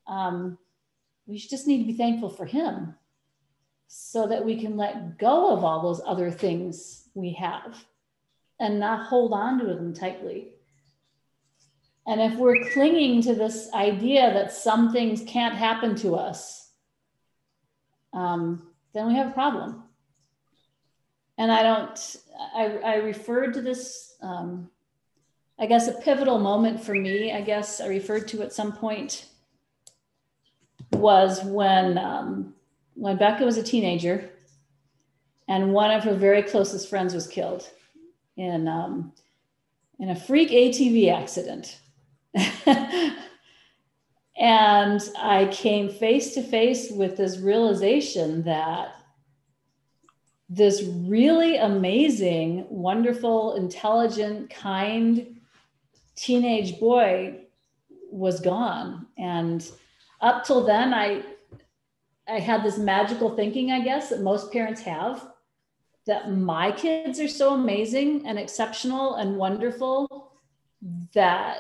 um, 0.07 0.57
we 1.27 1.37
just 1.39 1.67
need 1.67 1.79
to 1.79 1.93
be 1.93 1.99
thankful 1.99 2.31
for 2.31 2.47
Him 2.47 2.95
so 3.89 4.27
that 4.27 4.45
we 4.45 4.61
can 4.61 4.77
let 4.77 5.19
go 5.19 5.53
of 5.53 5.65
all 5.65 5.83
those 5.83 6.01
other 6.07 6.31
things 6.31 7.09
we 7.15 7.33
have 7.35 7.85
and 8.59 8.81
not 8.81 9.07
hold 9.07 9.33
on 9.33 9.59
to 9.59 9.67
them 9.67 9.93
tightly. 9.93 10.49
And 12.07 12.21
if 12.21 12.39
we're 12.39 12.69
clinging 12.71 13.23
to 13.23 13.35
this 13.35 13.69
idea 13.75 14.33
that 14.33 14.53
some 14.53 14.93
things 14.93 15.25
can't 15.27 15.55
happen 15.55 15.97
to 15.97 16.15
us, 16.15 16.71
um, 18.13 18.69
then 18.95 19.09
we 19.09 19.15
have 19.15 19.29
a 19.29 19.33
problem. 19.33 19.83
And 21.37 21.51
I 21.51 21.63
don't, 21.63 22.17
I, 22.55 22.79
I 22.79 22.95
referred 22.97 23.55
to 23.55 23.61
this, 23.61 24.15
um, 24.23 24.71
I 25.59 25.67
guess, 25.67 25.89
a 25.89 25.93
pivotal 25.93 26.39
moment 26.39 26.83
for 26.83 26.95
me, 26.95 27.33
I 27.33 27.41
guess 27.41 27.81
I 27.81 27.89
referred 27.89 28.29
to 28.29 28.43
at 28.43 28.53
some 28.53 28.73
point 28.73 29.27
was 30.93 31.43
when 31.43 31.99
um, 31.99 32.55
when 32.95 33.17
Becca 33.17 33.45
was 33.45 33.57
a 33.57 33.63
teenager, 33.63 34.31
and 35.49 35.73
one 35.73 35.91
of 35.91 36.05
her 36.05 36.15
very 36.15 36.43
closest 36.43 36.89
friends 36.89 37.15
was 37.15 37.27
killed 37.27 37.69
in 38.37 38.69
um, 38.69 39.13
in 39.99 40.11
a 40.11 40.17
freak 40.17 40.51
ATV 40.51 41.13
accident. 41.13 41.79
and 44.39 45.01
I 45.19 45.49
came 45.53 45.89
face 45.89 46.35
to 46.35 46.43
face 46.43 46.91
with 46.91 47.17
this 47.17 47.39
realization 47.39 48.43
that 48.45 48.95
this 50.49 50.83
really 50.83 51.57
amazing, 51.57 52.67
wonderful, 52.69 53.57
intelligent, 53.57 54.51
kind 54.51 55.41
teenage 56.15 56.79
boy 56.79 57.41
was 58.11 58.41
gone. 58.41 59.07
And 59.19 59.69
up 60.21 60.45
till 60.45 60.65
then, 60.65 60.95
I 60.95 61.23
I 62.29 62.41
had 62.41 62.65
this 62.65 62.77
magical 62.77 63.37
thinking, 63.37 63.71
I 63.71 63.81
guess, 63.83 64.09
that 64.09 64.21
most 64.21 64.53
parents 64.53 64.81
have 64.83 65.31
that 66.07 66.33
my 66.33 66.71
kids 66.73 67.21
are 67.21 67.29
so 67.29 67.55
amazing 67.55 68.27
and 68.27 68.39
exceptional 68.39 69.17
and 69.17 69.37
wonderful 69.37 70.33
that 71.15 71.59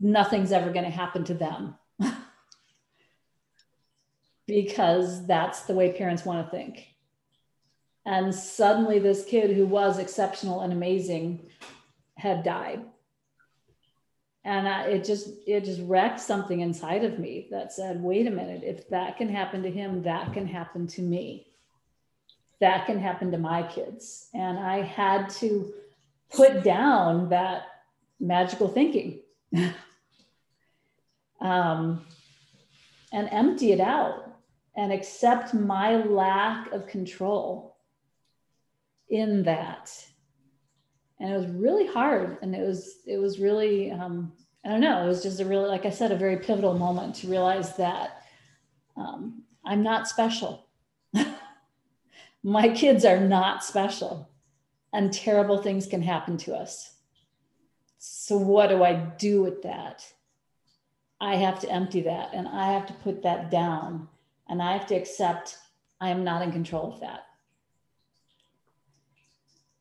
nothing's 0.00 0.52
ever 0.52 0.70
going 0.70 0.84
to 0.84 0.90
happen 0.90 1.24
to 1.24 1.34
them. 1.34 1.76
because 4.46 5.26
that's 5.26 5.62
the 5.62 5.74
way 5.74 5.92
parents 5.92 6.24
want 6.24 6.44
to 6.44 6.50
think. 6.50 6.86
And 8.06 8.34
suddenly, 8.34 8.98
this 8.98 9.24
kid 9.24 9.54
who 9.54 9.66
was 9.66 9.98
exceptional 9.98 10.62
and 10.62 10.72
amazing 10.72 11.50
had 12.16 12.42
died 12.42 12.84
and 14.44 14.66
I, 14.66 14.84
it 14.84 15.04
just 15.04 15.28
it 15.46 15.64
just 15.64 15.80
wrecked 15.82 16.20
something 16.20 16.60
inside 16.60 17.04
of 17.04 17.18
me 17.18 17.48
that 17.50 17.72
said 17.72 18.02
wait 18.02 18.26
a 18.26 18.30
minute 18.30 18.62
if 18.64 18.88
that 18.88 19.16
can 19.16 19.28
happen 19.28 19.62
to 19.62 19.70
him 19.70 20.02
that 20.02 20.32
can 20.32 20.46
happen 20.46 20.86
to 20.88 21.02
me 21.02 21.46
that 22.60 22.86
can 22.86 22.98
happen 22.98 23.30
to 23.32 23.38
my 23.38 23.62
kids 23.62 24.28
and 24.34 24.58
i 24.58 24.80
had 24.80 25.28
to 25.28 25.72
put 26.32 26.62
down 26.62 27.28
that 27.28 27.64
magical 28.18 28.68
thinking 28.68 29.20
um, 31.40 32.04
and 33.12 33.28
empty 33.32 33.72
it 33.72 33.80
out 33.80 34.30
and 34.76 34.92
accept 34.92 35.52
my 35.54 35.96
lack 35.96 36.72
of 36.72 36.86
control 36.86 37.76
in 39.08 39.42
that. 39.42 39.92
And 41.18 41.30
it 41.30 41.36
was 41.36 41.46
really 41.48 41.86
hard 41.86 42.38
and 42.40 42.54
it 42.54 42.66
was 42.66 43.00
it 43.06 43.18
was 43.18 43.38
really 43.38 43.90
um, 43.90 44.32
i 44.64 44.68
don't 44.68 44.80
know 44.80 45.04
it 45.04 45.08
was 45.08 45.22
just 45.22 45.40
a 45.40 45.44
really 45.44 45.68
like 45.68 45.84
i 45.84 45.90
said 45.90 46.12
a 46.12 46.16
very 46.16 46.38
pivotal 46.38 46.78
moment 46.78 47.14
to 47.16 47.28
realize 47.28 47.76
that 47.76 48.22
um, 48.96 49.42
i'm 49.64 49.82
not 49.82 50.08
special. 50.08 50.66
My 52.42 52.70
kids 52.70 53.04
are 53.04 53.20
not 53.20 53.62
special 53.62 54.30
and 54.94 55.12
terrible 55.12 55.58
things 55.58 55.86
can 55.86 56.00
happen 56.00 56.38
to 56.38 56.54
us. 56.54 56.94
So 57.98 58.38
what 58.38 58.68
do 58.68 58.82
i 58.82 58.94
do 58.94 59.42
with 59.42 59.60
that 59.62 60.10
i 61.20 61.36
have 61.36 61.60
to 61.60 61.70
empty 61.70 62.00
that 62.02 62.30
and 62.32 62.48
i 62.48 62.72
have 62.72 62.86
to 62.86 62.92
put 62.94 63.22
that 63.22 63.50
down 63.50 64.08
and 64.48 64.62
i 64.62 64.72
have 64.72 64.86
to 64.86 64.94
accept 64.94 65.58
i 66.00 66.08
am 66.08 66.24
not 66.24 66.42
in 66.42 66.52
control 66.52 66.92
of 66.92 67.00
that 67.00 67.26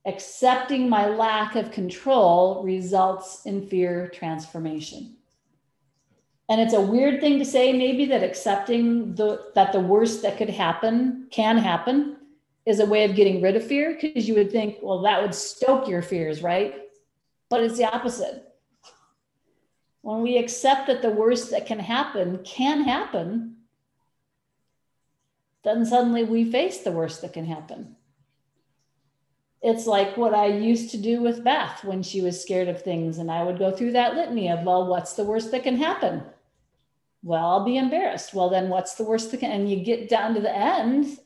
accepting 0.05 0.89
my 0.89 1.07
lack 1.07 1.55
of 1.55 1.71
control 1.71 2.63
results 2.63 3.45
in 3.45 3.67
fear 3.67 4.07
transformation. 4.13 5.15
And 6.49 6.59
it's 6.59 6.73
a 6.73 6.81
weird 6.81 7.21
thing 7.21 7.37
to 7.37 7.45
say, 7.45 7.71
maybe 7.73 8.05
that 8.05 8.23
accepting 8.23 9.13
the, 9.13 9.51
that 9.53 9.71
the 9.71 9.79
worst 9.79 10.23
that 10.23 10.37
could 10.37 10.49
happen 10.49 11.27
can 11.29 11.57
happen 11.57 12.17
is 12.65 12.79
a 12.79 12.85
way 12.85 13.03
of 13.03 13.15
getting 13.15 13.41
rid 13.41 13.55
of 13.55 13.65
fear 13.65 13.97
because 13.99 14.27
you 14.27 14.33
would 14.33 14.51
think, 14.51 14.77
well, 14.81 15.01
that 15.01 15.21
would 15.21 15.35
stoke 15.35 15.87
your 15.87 16.01
fears, 16.01 16.41
right? 16.41 16.81
But 17.49 17.63
it's 17.63 17.77
the 17.77 17.85
opposite. 17.85 18.48
When 20.01 20.21
we 20.21 20.37
accept 20.37 20.87
that 20.87 21.01
the 21.01 21.09
worst 21.09 21.51
that 21.51 21.65
can 21.65 21.79
happen 21.79 22.39
can 22.43 22.83
happen, 22.83 23.57
then 25.63 25.85
suddenly 25.85 26.23
we 26.23 26.49
face 26.49 26.79
the 26.79 26.91
worst 26.91 27.21
that 27.21 27.33
can 27.33 27.45
happen 27.45 27.97
it's 29.61 29.85
like 29.85 30.15
what 30.15 30.33
I 30.33 30.47
used 30.47 30.91
to 30.91 30.97
do 30.97 31.21
with 31.21 31.43
Beth 31.43 31.83
when 31.83 32.01
she 32.01 32.21
was 32.21 32.41
scared 32.41 32.69
of 32.69 32.81
things. 32.81 33.17
And 33.17 33.29
I 33.29 33.43
would 33.43 33.59
go 33.59 33.71
through 33.71 33.91
that 33.93 34.15
litany 34.15 34.49
of, 34.49 34.63
well, 34.63 34.87
what's 34.87 35.13
the 35.13 35.23
worst 35.23 35.51
that 35.51 35.63
can 35.63 35.75
happen? 35.75 36.23
Well, 37.23 37.45
I'll 37.45 37.65
be 37.65 37.77
embarrassed. 37.77 38.33
Well, 38.33 38.49
then 38.49 38.69
what's 38.69 38.95
the 38.95 39.03
worst 39.03 39.31
that 39.31 39.41
can, 39.41 39.51
and 39.51 39.69
you 39.69 39.83
get 39.83 40.07
down 40.07 40.33
to 40.35 40.41
the 40.41 40.55
end 40.55 41.19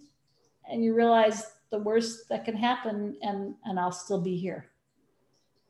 and 0.69 0.83
you 0.83 0.95
realize 0.95 1.51
the 1.69 1.77
worst 1.77 2.27
that 2.29 2.45
can 2.45 2.55
happen 2.55 3.15
and, 3.21 3.53
and 3.65 3.79
I'll 3.79 3.91
still 3.91 4.21
be 4.21 4.35
here. 4.35 4.65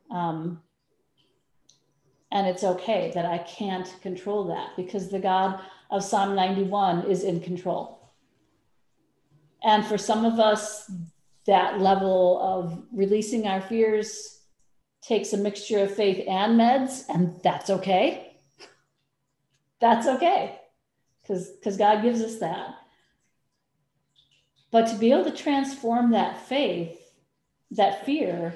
Um, 0.10 0.62
and 2.34 2.48
it's 2.48 2.64
okay 2.64 3.12
that 3.14 3.28
I 3.28 3.38
can't 3.38 3.96
control 4.02 4.46
that 4.46 4.72
because 4.76 5.10
the 5.10 5.20
God 5.20 5.62
of 5.92 6.04
Psalm 6.04 6.36
91 6.36 7.06
is 7.06 7.24
in 7.24 7.40
control. 7.40 8.12
And 9.64 9.86
for 9.86 10.00
some 10.00 10.26
of 10.26 10.40
us, 10.40 10.92
that 11.46 11.80
level 11.80 12.42
of 12.42 12.84
releasing 12.92 13.48
our 13.48 13.62
fears 13.62 14.40
takes 15.04 15.32
a 15.32 15.38
mixture 15.38 15.80
of 15.80 15.94
faith 15.94 16.26
and 16.28 16.60
meds, 16.60 17.04
and 17.08 17.40
that's 17.44 17.70
okay. 17.70 18.38
That's 19.80 20.08
okay, 20.08 20.60
because 21.22 21.78
God 21.78 22.02
gives 22.02 22.22
us 22.22 22.40
that. 22.40 22.76
But 24.72 24.88
to 24.88 24.98
be 24.98 25.12
able 25.12 25.26
to 25.26 25.32
transform 25.32 26.12
that 26.12 26.48
faith, 26.48 26.98
that 27.72 28.06
fear, 28.06 28.56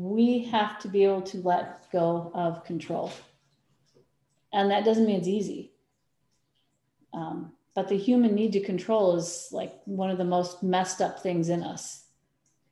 we 0.00 0.44
have 0.44 0.78
to 0.78 0.88
be 0.88 1.04
able 1.04 1.20
to 1.20 1.36
let 1.38 1.90
go 1.92 2.30
of 2.32 2.64
control. 2.64 3.12
And 4.50 4.70
that 4.70 4.84
doesn't 4.84 5.04
mean 5.04 5.16
it's 5.16 5.28
easy. 5.28 5.72
Um, 7.12 7.52
but 7.74 7.88
the 7.88 7.98
human 7.98 8.34
need 8.34 8.52
to 8.52 8.60
control 8.60 9.16
is 9.16 9.48
like 9.52 9.74
one 9.84 10.08
of 10.10 10.16
the 10.16 10.24
most 10.24 10.62
messed 10.62 11.02
up 11.02 11.22
things 11.22 11.50
in 11.50 11.62
us 11.62 12.04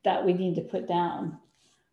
that 0.04 0.24
we 0.24 0.32
need 0.32 0.54
to 0.54 0.62
put 0.62 0.88
down. 0.88 1.38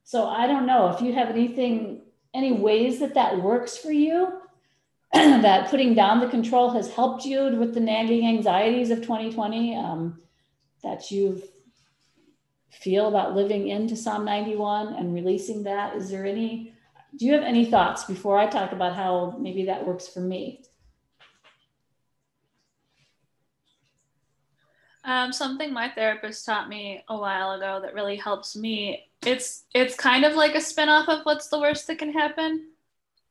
So 0.05 0.25
I 0.25 0.47
don't 0.47 0.65
know 0.65 0.91
if 0.91 1.01
you 1.01 1.13
have 1.13 1.29
anything, 1.29 2.03
any 2.33 2.53
ways 2.53 2.99
that 2.99 3.15
that 3.15 3.41
works 3.41 3.75
for 3.75 3.91
you, 3.91 4.39
that 5.13 5.69
putting 5.69 5.95
down 5.95 6.21
the 6.21 6.29
control 6.29 6.69
has 6.69 6.93
helped 6.93 7.25
you 7.25 7.57
with 7.57 7.73
the 7.73 7.81
nagging 7.81 8.25
anxieties 8.25 8.89
of 8.89 9.01
2020, 9.01 9.75
um, 9.75 10.21
that 10.81 11.11
you 11.11 11.43
feel 12.81 13.07
about 13.07 13.35
living 13.35 13.69
into 13.69 13.95
Psalm 13.95 14.25
91 14.25 14.93
and 14.93 15.13
releasing 15.13 15.63
that. 15.63 15.95
Is 15.95 16.09
there 16.09 16.25
any, 16.25 16.73
do 17.17 17.25
you 17.25 17.33
have 17.33 17.43
any 17.43 17.65
thoughts 17.65 18.03
before 18.03 18.37
I 18.37 18.47
talk 18.47 18.71
about 18.71 18.95
how 18.95 19.35
maybe 19.39 19.65
that 19.65 19.85
works 19.85 20.07
for 20.07 20.19
me? 20.19 20.61
Um, 25.05 25.31
something 25.31 25.71
my 25.71 25.89
therapist 25.89 26.47
taught 26.47 26.67
me 26.67 27.03
a 27.07 27.15
while 27.17 27.51
ago 27.51 27.79
that 27.81 27.93
really 27.93 28.15
helps 28.15 28.55
me. 28.55 29.05
It's 29.23 29.65
it's 29.75 29.95
kind 29.95 30.25
of 30.25 30.33
like 30.33 30.55
a 30.55 30.61
spin-off 30.61 31.07
of 31.07 31.23
what's 31.25 31.47
the 31.47 31.59
worst 31.59 31.85
that 31.87 31.99
can 31.99 32.11
happen, 32.11 32.69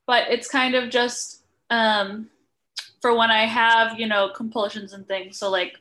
but 0.06 0.28
it's 0.28 0.48
kind 0.48 0.76
of 0.76 0.88
just 0.88 1.42
um, 1.70 2.30
for 3.02 3.16
when 3.16 3.32
I 3.32 3.46
have 3.46 3.98
you 3.98 4.06
know 4.06 4.30
compulsions 4.34 4.92
and 4.92 5.04
things. 5.08 5.36
So 5.36 5.50
like, 5.50 5.80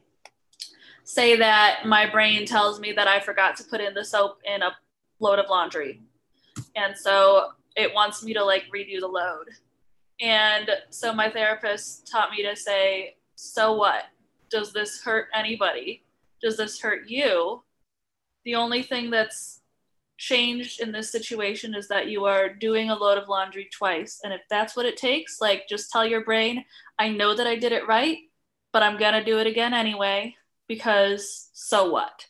say 1.03 1.35
that 1.37 1.81
my 1.85 2.09
brain 2.09 2.45
tells 2.45 2.79
me 2.79 2.91
that 2.93 3.07
I 3.07 3.19
forgot 3.19 3.55
to 3.57 3.63
put 3.63 3.81
in 3.81 3.93
the 3.93 4.05
soap 4.05 4.39
in 4.45 4.61
a 4.61 4.71
load 5.19 5.39
of 5.39 5.49
laundry, 5.49 6.01
and 6.75 6.95
so 6.97 7.49
it 7.75 7.93
wants 7.93 8.23
me 8.23 8.33
to 8.33 8.43
like 8.43 8.63
redo 8.73 8.99
the 8.99 9.07
load. 9.07 9.47
And 10.21 10.69
so 10.89 11.13
my 11.13 11.29
therapist 11.29 12.09
taught 12.09 12.31
me 12.31 12.43
to 12.43 12.55
say, 12.55 13.15
"So 13.35 13.73
what? 13.73 14.05
does 14.53 14.71
this 14.71 15.01
hurt 15.01 15.29
anybody? 15.33 16.03
Does 16.41 16.57
this 16.57 16.79
hurt 16.79 17.09
you? 17.09 17.63
The 18.45 18.53
only 18.53 18.83
thing 18.83 19.09
that's 19.09 19.61
changed 20.17 20.79
in 20.79 20.91
this 20.91 21.11
situation 21.11 21.73
is 21.73 21.87
that 21.87 22.07
you 22.07 22.25
are 22.25 22.53
doing 22.53 22.91
a 22.91 22.95
load 22.95 23.17
of 23.17 23.27
laundry 23.27 23.67
twice. 23.73 24.21
And 24.23 24.31
if 24.31 24.41
that's 24.51 24.75
what 24.75 24.85
it 24.85 24.95
takes, 24.95 25.41
like 25.41 25.63
just 25.67 25.89
tell 25.89 26.05
your 26.05 26.23
brain, 26.23 26.63
I 26.99 27.09
know 27.09 27.35
that 27.35 27.47
I 27.47 27.55
did 27.55 27.71
it 27.71 27.87
right, 27.87 28.19
but 28.71 28.83
I'm 28.83 28.99
going 28.99 29.13
to 29.13 29.23
do 29.23 29.39
it 29.39 29.47
again 29.47 29.73
anyway 29.73 30.35
because 30.67 31.49
so 31.53 31.91
what? 31.91 32.27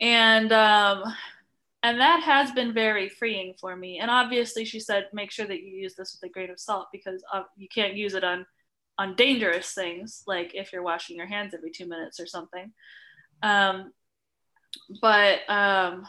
And 0.00 0.52
um 0.52 1.02
and 1.82 2.00
that 2.00 2.22
has 2.22 2.50
been 2.52 2.72
very 2.72 3.10
freeing 3.10 3.54
for 3.60 3.76
me. 3.76 3.98
And 3.98 4.10
obviously 4.10 4.64
she 4.64 4.80
said 4.80 5.08
make 5.12 5.30
sure 5.30 5.46
that 5.46 5.62
you 5.62 5.76
use 5.76 5.94
this 5.94 6.18
with 6.20 6.30
a 6.30 6.32
grain 6.32 6.50
of 6.50 6.58
salt 6.58 6.88
because 6.92 7.22
uh, 7.32 7.42
you 7.56 7.68
can't 7.68 7.94
use 7.94 8.14
it 8.14 8.24
on 8.24 8.46
on 8.96 9.16
dangerous 9.16 9.72
things 9.72 10.22
like 10.26 10.54
if 10.54 10.72
you're 10.72 10.82
washing 10.82 11.16
your 11.16 11.26
hands 11.26 11.52
every 11.52 11.70
two 11.70 11.86
minutes 11.86 12.20
or 12.20 12.26
something 12.26 12.72
um, 13.42 13.92
but 15.00 15.40
um, 15.48 16.06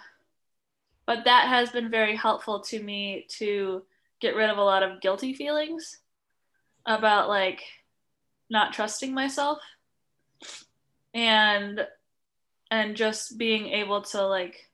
but 1.06 1.26
that 1.26 1.48
has 1.48 1.70
been 1.70 1.90
very 1.90 2.16
helpful 2.16 2.62
to 2.62 2.82
me 2.82 3.26
to 3.30 3.84
get 4.20 4.36
rid 4.36 4.50
of 4.50 4.58
a 4.58 4.64
lot 4.64 4.84
of 4.84 5.02
guilty 5.02 5.34
feelings 5.34 6.00
about 6.86 7.28
like 7.28 7.62
not 8.50 8.74
trusting 8.74 9.14
myself 9.14 9.60
and 11.16 11.88
and 12.70 12.96
just 12.96 13.38
being 13.38 13.68
able 13.70 14.02
to 14.02 14.28
like 14.28 14.70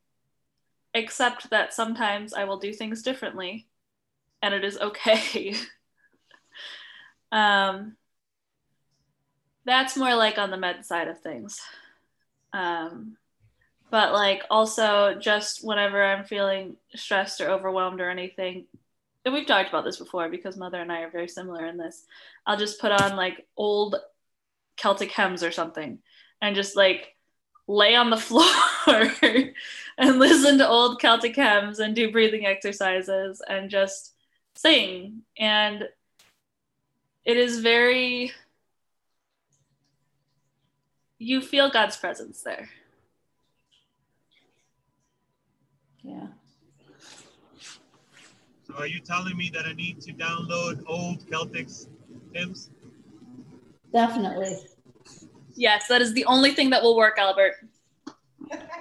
accept 0.93 1.49
that 1.51 1.73
sometimes 1.73 2.33
I 2.33 2.43
will 2.43 2.57
do 2.57 2.73
things 2.73 3.03
differently 3.03 3.67
and 4.41 4.53
it 4.53 4.65
is 4.65 4.77
okay. 4.77 5.55
um, 7.31 7.95
that's 9.65 9.95
more 9.95 10.15
like 10.15 10.37
on 10.39 10.49
the 10.49 10.57
med 10.57 10.83
side 10.83 11.07
of 11.07 11.21
things. 11.21 11.61
Um, 12.53 13.17
but 13.91 14.11
like 14.13 14.41
also 14.49 15.15
just 15.19 15.63
whenever 15.63 16.03
I'm 16.03 16.25
feeling 16.25 16.75
stressed 16.95 17.39
or 17.39 17.49
overwhelmed 17.49 18.01
or 18.01 18.09
anything, 18.09 18.65
and 19.23 19.33
we've 19.33 19.45
talked 19.45 19.69
about 19.69 19.83
this 19.83 19.99
before 19.99 20.29
because 20.29 20.57
mother 20.57 20.81
and 20.81 20.91
I 20.91 21.01
are 21.01 21.11
very 21.11 21.27
similar 21.27 21.67
in 21.67 21.77
this. 21.77 22.05
I'll 22.47 22.57
just 22.57 22.81
put 22.81 22.91
on 22.91 23.15
like 23.15 23.45
old 23.55 23.97
Celtic 24.75 25.11
hymns 25.11 25.43
or 25.43 25.51
something 25.51 25.99
and 26.41 26.55
just 26.55 26.75
like 26.75 27.15
lay 27.67 27.95
on 27.95 28.09
the 28.09 28.17
floor 28.17 28.45
and 29.97 30.19
listen 30.19 30.57
to 30.57 30.67
old 30.67 30.99
Celtic 30.99 31.35
hymns 31.35 31.79
and 31.79 31.95
do 31.95 32.11
breathing 32.11 32.45
exercises 32.45 33.41
and 33.47 33.69
just 33.69 34.13
sing. 34.55 35.21
And 35.37 35.87
it 37.23 37.37
is 37.37 37.59
very 37.59 38.31
you 41.21 41.39
feel 41.39 41.69
God's 41.69 41.95
presence 41.97 42.41
there. 42.41 42.67
Yeah. 46.01 46.27
So 48.63 48.73
are 48.75 48.87
you 48.87 48.99
telling 49.01 49.37
me 49.37 49.51
that 49.53 49.65
I 49.67 49.73
need 49.73 50.01
to 50.01 50.13
download 50.13 50.83
old 50.87 51.29
Celtic 51.29 51.67
hymns? 52.33 52.71
Definitely. 53.93 54.57
Yes, 55.55 55.87
that 55.87 56.01
is 56.01 56.13
the 56.13 56.25
only 56.25 56.51
thing 56.51 56.69
that 56.71 56.81
will 56.81 56.95
work, 56.95 57.17
Albert. 57.17 57.53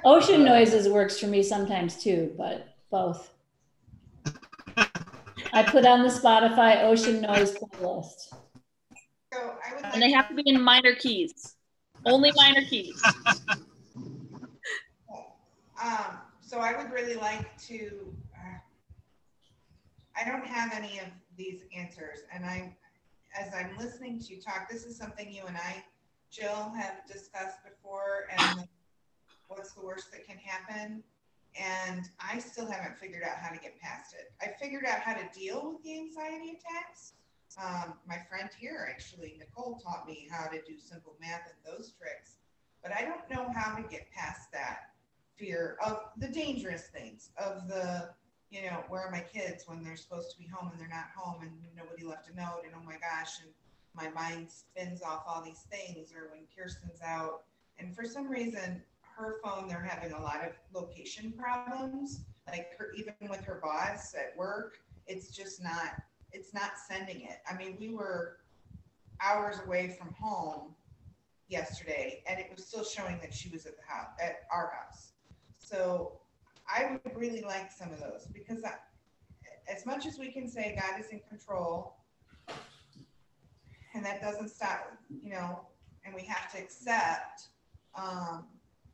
Ocean 0.05 0.45
noises 0.45 0.89
works 0.89 1.19
for 1.19 1.27
me 1.27 1.43
sometimes 1.43 2.03
too, 2.03 2.33
but 2.37 2.75
both. 2.91 3.33
I 5.53 5.63
put 5.63 5.85
on 5.85 6.03
the 6.03 6.09
Spotify 6.09 6.85
ocean 6.85 7.21
noise 7.21 7.53
playlist. 7.53 8.35
So 9.33 9.55
I 9.65 9.75
would 9.75 9.83
like 9.83 9.95
And 9.95 10.03
they 10.03 10.13
have 10.13 10.29
to 10.29 10.35
be 10.35 10.43
in 10.47 10.61
minor 10.61 10.95
keys. 10.95 11.57
Only 12.07 12.33
minor 12.37 12.65
keys. 12.65 13.01
Um, 15.83 16.19
so 16.43 16.59
I 16.59 16.77
would 16.77 16.93
really 16.93 17.15
like 17.15 17.57
to, 17.69 18.15
uh, 18.37 18.59
I 20.15 20.29
don't 20.29 20.45
have 20.45 20.73
any 20.75 20.99
of 20.99 21.07
these 21.37 21.63
answers. 21.75 22.19
And 22.33 22.45
I, 22.45 22.77
as 23.39 23.55
I'm 23.55 23.77
listening 23.79 24.21
to 24.21 24.35
you 24.35 24.43
talk, 24.43 24.69
this 24.71 24.85
is 24.85 24.99
something 24.99 25.33
you 25.33 25.45
and 25.47 25.57
I, 25.57 25.83
Jill, 26.31 26.73
have 26.77 27.07
discussed 27.07 27.59
before 27.65 28.29
and 28.39 28.69
what's 29.49 29.73
the 29.73 29.85
worst 29.85 30.13
that 30.13 30.27
can 30.27 30.39
happen. 30.39 31.03
And 31.59 32.09
I 32.21 32.39
still 32.39 32.71
haven't 32.71 32.97
figured 32.97 33.25
out 33.25 33.39
how 33.39 33.53
to 33.53 33.61
get 33.61 33.81
past 33.81 34.15
it. 34.15 34.33
I 34.41 34.55
figured 34.63 34.85
out 34.87 35.01
how 35.01 35.15
to 35.15 35.29
deal 35.37 35.73
with 35.73 35.83
the 35.83 35.99
anxiety 35.99 36.59
attacks. 36.59 37.15
Um, 37.61 37.95
my 38.07 38.19
friend 38.29 38.49
here, 38.59 38.87
actually, 38.89 39.35
Nicole, 39.39 39.81
taught 39.85 40.07
me 40.07 40.29
how 40.31 40.47
to 40.47 40.59
do 40.63 40.79
simple 40.79 41.17
math 41.21 41.43
and 41.49 41.77
those 41.77 41.93
tricks. 41.99 42.37
But 42.83 42.93
I 42.93 43.03
don't 43.03 43.29
know 43.29 43.53
how 43.53 43.75
to 43.75 43.83
get 43.83 44.11
past 44.13 44.53
that 44.53 44.91
fear 45.37 45.77
of 45.85 46.03
the 46.17 46.29
dangerous 46.29 46.85
things, 46.95 47.31
of 47.37 47.67
the, 47.67 48.11
you 48.51 48.63
know, 48.63 48.85
where 48.89 49.03
are 49.03 49.11
my 49.11 49.21
kids 49.21 49.65
when 49.67 49.83
they're 49.83 49.97
supposed 49.97 50.31
to 50.31 50.39
be 50.39 50.47
home 50.47 50.71
and 50.71 50.81
they're 50.81 50.89
not 50.89 51.09
home 51.17 51.43
and 51.43 51.51
nobody 51.77 52.05
left 52.05 52.31
a 52.31 52.37
note 52.37 52.63
and 52.65 52.73
oh 52.77 52.85
my 52.85 52.97
gosh, 52.99 53.41
and 53.43 53.51
my 53.95 54.09
mind 54.11 54.49
spins 54.51 55.03
off 55.03 55.25
all 55.27 55.43
these 55.43 55.67
things, 55.71 56.13
or 56.13 56.31
when 56.31 56.43
Kirsten's 56.57 57.01
out. 57.03 57.43
And 57.79 57.95
for 57.95 58.05
some 58.05 58.29
reason, 58.29 58.83
her 59.17 59.37
phone, 59.43 59.69
they're 59.69 59.83
having 59.83 60.13
a 60.13 60.21
lot 60.21 60.41
of 60.45 60.53
location 60.73 61.33
problems. 61.33 62.21
Like 62.47 62.77
her, 62.79 62.93
even 62.97 63.15
with 63.29 63.45
her 63.45 63.61
boss 63.63 64.15
at 64.15 64.37
work, 64.37 64.79
it's 65.07 65.29
just 65.29 65.63
not 65.63 66.03
it's 66.33 66.55
not 66.55 66.73
sending 66.89 67.23
it. 67.23 67.39
I 67.49 67.57
mean, 67.57 67.77
we 67.81 67.91
were 67.91 68.39
hours 69.21 69.57
away 69.67 69.97
from 69.99 70.15
home 70.15 70.75
yesterday 71.49 72.23
and 72.27 72.39
it 72.39 72.51
was 72.55 72.65
still 72.65 72.85
showing 72.85 73.19
that 73.21 73.35
she 73.35 73.49
was 73.51 73.67
at 73.67 73.77
the 73.77 73.83
house 73.87 74.11
at 74.23 74.43
our 74.53 74.73
house. 74.73 75.13
So 75.59 76.13
I 76.69 76.99
would 77.05 77.17
really 77.17 77.43
like 77.43 77.73
some 77.73 77.93
of 77.93 78.01
those 78.01 78.27
because 78.33 78.65
I, 78.65 78.75
as 79.71 79.85
much 79.85 80.07
as 80.07 80.19
we 80.19 80.31
can 80.31 80.49
say 80.49 80.77
God 80.81 81.01
is 81.01 81.09
in 81.09 81.21
control 81.29 81.97
and 83.95 84.05
that 84.05 84.21
doesn't 84.21 84.51
stop, 84.51 84.93
you 85.23 85.31
know, 85.31 85.61
and 86.05 86.15
we 86.15 86.23
have 86.23 86.51
to 86.53 86.59
accept 86.59 87.49
um, 87.95 88.45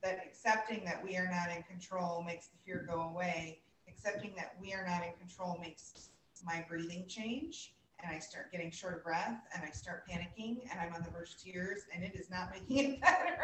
that 0.02 0.20
accepting 0.24 0.84
that 0.84 1.02
we 1.04 1.16
are 1.16 1.28
not 1.30 1.54
in 1.54 1.62
control 1.64 2.22
makes 2.22 2.48
the 2.48 2.56
fear 2.64 2.86
go 2.88 3.02
away. 3.02 3.60
Accepting 3.88 4.32
that 4.36 4.54
we 4.60 4.72
are 4.72 4.84
not 4.86 5.02
in 5.04 5.12
control 5.18 5.58
makes 5.60 6.10
my 6.44 6.64
breathing 6.68 7.04
change 7.08 7.72
and 8.02 8.14
I 8.14 8.18
start 8.18 8.52
getting 8.52 8.70
short 8.70 8.94
of 8.94 9.04
breath 9.04 9.40
and 9.54 9.62
I 9.64 9.70
start 9.70 10.04
panicking 10.08 10.58
and 10.70 10.80
I'm 10.80 10.94
on 10.94 11.02
the 11.02 11.10
verge 11.10 11.30
of 11.30 11.42
tears 11.42 11.82
and 11.94 12.04
it 12.04 12.14
is 12.14 12.30
not 12.30 12.50
making 12.68 12.94
it 12.94 13.00
better. 13.00 13.38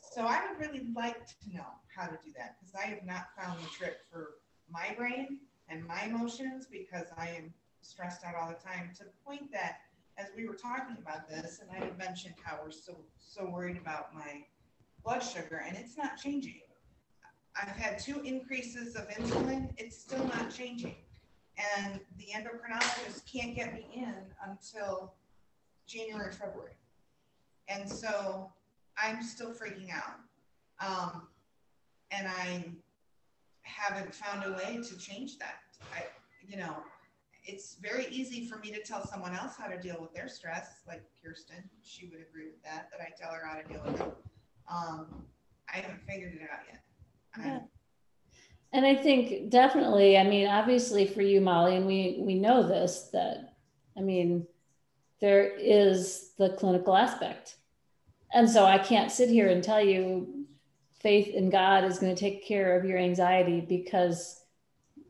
So 0.00 0.22
I 0.22 0.40
would 0.46 0.60
really 0.60 0.86
like 0.94 1.26
to 1.26 1.54
know 1.54 1.66
how 1.94 2.06
to 2.06 2.18
do 2.24 2.32
that 2.36 2.56
because 2.58 2.74
I 2.74 2.86
have 2.88 3.04
not 3.04 3.28
found 3.38 3.60
the 3.62 3.68
trick 3.68 3.98
for 4.10 4.34
my 4.70 4.94
brain 4.96 5.38
and 5.68 5.86
my 5.86 6.04
emotions 6.04 6.66
because 6.70 7.06
I 7.16 7.28
am 7.28 7.52
stressed 7.82 8.24
out 8.24 8.34
all 8.34 8.48
the 8.48 8.54
time 8.54 8.90
to 8.98 9.04
the 9.04 9.10
point 9.24 9.50
that 9.52 9.78
as 10.18 10.28
we 10.36 10.46
were 10.46 10.54
talking 10.54 10.96
about 11.00 11.28
this 11.28 11.60
and 11.60 11.70
I 11.70 11.84
had 11.84 11.98
mentioned 11.98 12.34
how 12.42 12.58
we're 12.62 12.70
so 12.70 12.96
so 13.18 13.46
worried 13.46 13.78
about 13.78 14.14
my 14.14 14.44
blood 15.04 15.20
sugar 15.20 15.62
and 15.66 15.76
it's 15.76 15.96
not 15.96 16.16
changing. 16.16 16.60
I've 17.56 17.76
had 17.76 17.98
two 17.98 18.20
increases 18.22 18.94
of 18.96 19.08
insulin, 19.08 19.70
it's 19.76 19.98
still 19.98 20.24
not 20.24 20.50
changing 20.50 20.96
and 21.58 22.00
the 22.18 22.26
endocrinologist 22.34 23.30
can't 23.30 23.54
get 23.54 23.74
me 23.74 23.86
in 23.94 24.14
until 24.46 25.14
January, 25.86 26.32
February. 26.32 26.76
And 27.68 27.88
so 27.88 28.50
I'm 28.96 29.22
still 29.22 29.52
freaking 29.52 29.90
out. 29.90 30.18
Um, 30.80 31.28
and 32.10 32.26
I 32.26 32.64
haven't 33.62 34.14
found 34.14 34.44
a 34.44 34.52
way 34.52 34.82
to 34.82 34.98
change 34.98 35.38
that. 35.38 35.60
I, 35.94 36.04
you 36.46 36.56
know, 36.56 36.76
it's 37.44 37.76
very 37.82 38.06
easy 38.10 38.46
for 38.46 38.58
me 38.58 38.70
to 38.70 38.82
tell 38.82 39.06
someone 39.06 39.34
else 39.34 39.54
how 39.56 39.66
to 39.66 39.78
deal 39.78 39.96
with 40.00 40.12
their 40.14 40.28
stress, 40.28 40.82
like 40.86 41.02
Kirsten. 41.22 41.68
She 41.82 42.06
would 42.06 42.20
agree 42.20 42.46
with 42.46 42.62
that, 42.62 42.88
that 42.90 43.00
I 43.00 43.10
tell 43.20 43.32
her 43.32 43.44
how 43.44 43.60
to 43.60 43.68
deal 43.68 43.82
with 43.84 44.00
it. 44.00 44.14
Um, 44.70 45.24
I 45.72 45.78
haven't 45.78 46.00
figured 46.06 46.34
it 46.34 46.42
out 46.42 46.60
yet. 46.70 46.82
Yeah. 47.38 47.60
And 48.74 48.86
I 48.86 48.94
think 48.94 49.50
definitely, 49.50 50.16
I 50.16 50.24
mean, 50.24 50.46
obviously 50.46 51.06
for 51.06 51.22
you, 51.22 51.40
Molly, 51.40 51.76
and 51.76 51.86
we 51.86 52.18
we 52.20 52.34
know 52.34 52.66
this 52.66 53.10
that 53.12 53.54
I 53.96 54.00
mean, 54.00 54.46
there 55.20 55.54
is 55.58 56.32
the 56.38 56.50
clinical 56.50 56.96
aspect. 56.96 57.56
And 58.32 58.48
so 58.48 58.64
I 58.64 58.78
can't 58.78 59.12
sit 59.12 59.28
here 59.28 59.48
and 59.48 59.62
tell 59.62 59.84
you 59.84 60.46
faith 61.00 61.28
in 61.28 61.50
God 61.50 61.84
is 61.84 61.98
going 61.98 62.14
to 62.14 62.20
take 62.20 62.46
care 62.46 62.78
of 62.78 62.86
your 62.86 62.98
anxiety 62.98 63.60
because 63.60 64.41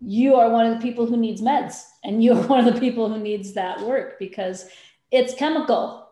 you 0.05 0.35
are 0.35 0.51
one 0.51 0.67
of 0.67 0.79
the 0.79 0.83
people 0.83 1.07
who 1.07 1.17
needs 1.17 1.41
meds 1.41 1.85
and 2.05 2.23
you're 2.23 2.37
one 2.49 2.67
of 2.67 2.75
the 2.75 2.81
people 2.81 3.09
who 3.09 3.19
needs 3.19 3.55
that 3.55 3.81
work 3.81 4.19
because 4.19 4.69
it's 5.11 5.35
chemical 5.35 6.09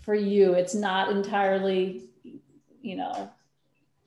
for 0.00 0.14
you. 0.14 0.54
It's 0.54 0.74
not 0.74 1.10
entirely, 1.10 2.04
you 2.80 2.96
know, 2.96 3.30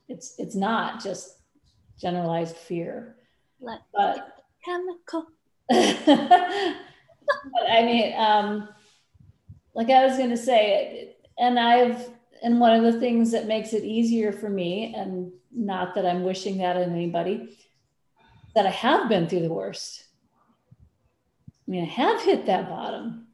it's 0.08 0.36
it's 0.38 0.56
not 0.56 1.04
just 1.04 1.38
generalized 2.00 2.56
fear. 2.56 3.16
Let 3.60 3.82
But 3.94 4.44
chemical. 4.64 5.28
but 5.70 5.98
I 7.70 7.84
mean, 7.84 8.14
um, 8.18 8.70
like 9.76 9.90
I 9.90 10.06
was 10.06 10.18
going 10.18 10.32
to 10.32 10.38
say, 10.38 11.16
and 11.38 11.60
I've, 11.60 12.10
and 12.42 12.60
one 12.60 12.74
of 12.74 12.92
the 12.92 13.00
things 13.00 13.32
that 13.32 13.48
makes 13.48 13.74
it 13.74 13.84
easier 13.84 14.32
for 14.32 14.50
me, 14.50 14.94
and 14.96 15.32
not 15.52 15.94
that 15.96 16.06
I'm 16.06 16.24
wishing 16.24 16.58
that 16.58 16.78
on 16.78 16.92
anybody, 16.92 17.56
that 18.56 18.66
I 18.66 18.72
have 18.72 19.10
been 19.10 19.28
through 19.28 19.42
the 19.42 19.54
worst. 19.54 20.06
I 21.68 21.72
mean, 21.72 21.84
I 21.84 21.88
have 21.88 22.22
hit 22.22 22.46
that 22.48 22.70
bottom 22.70 23.28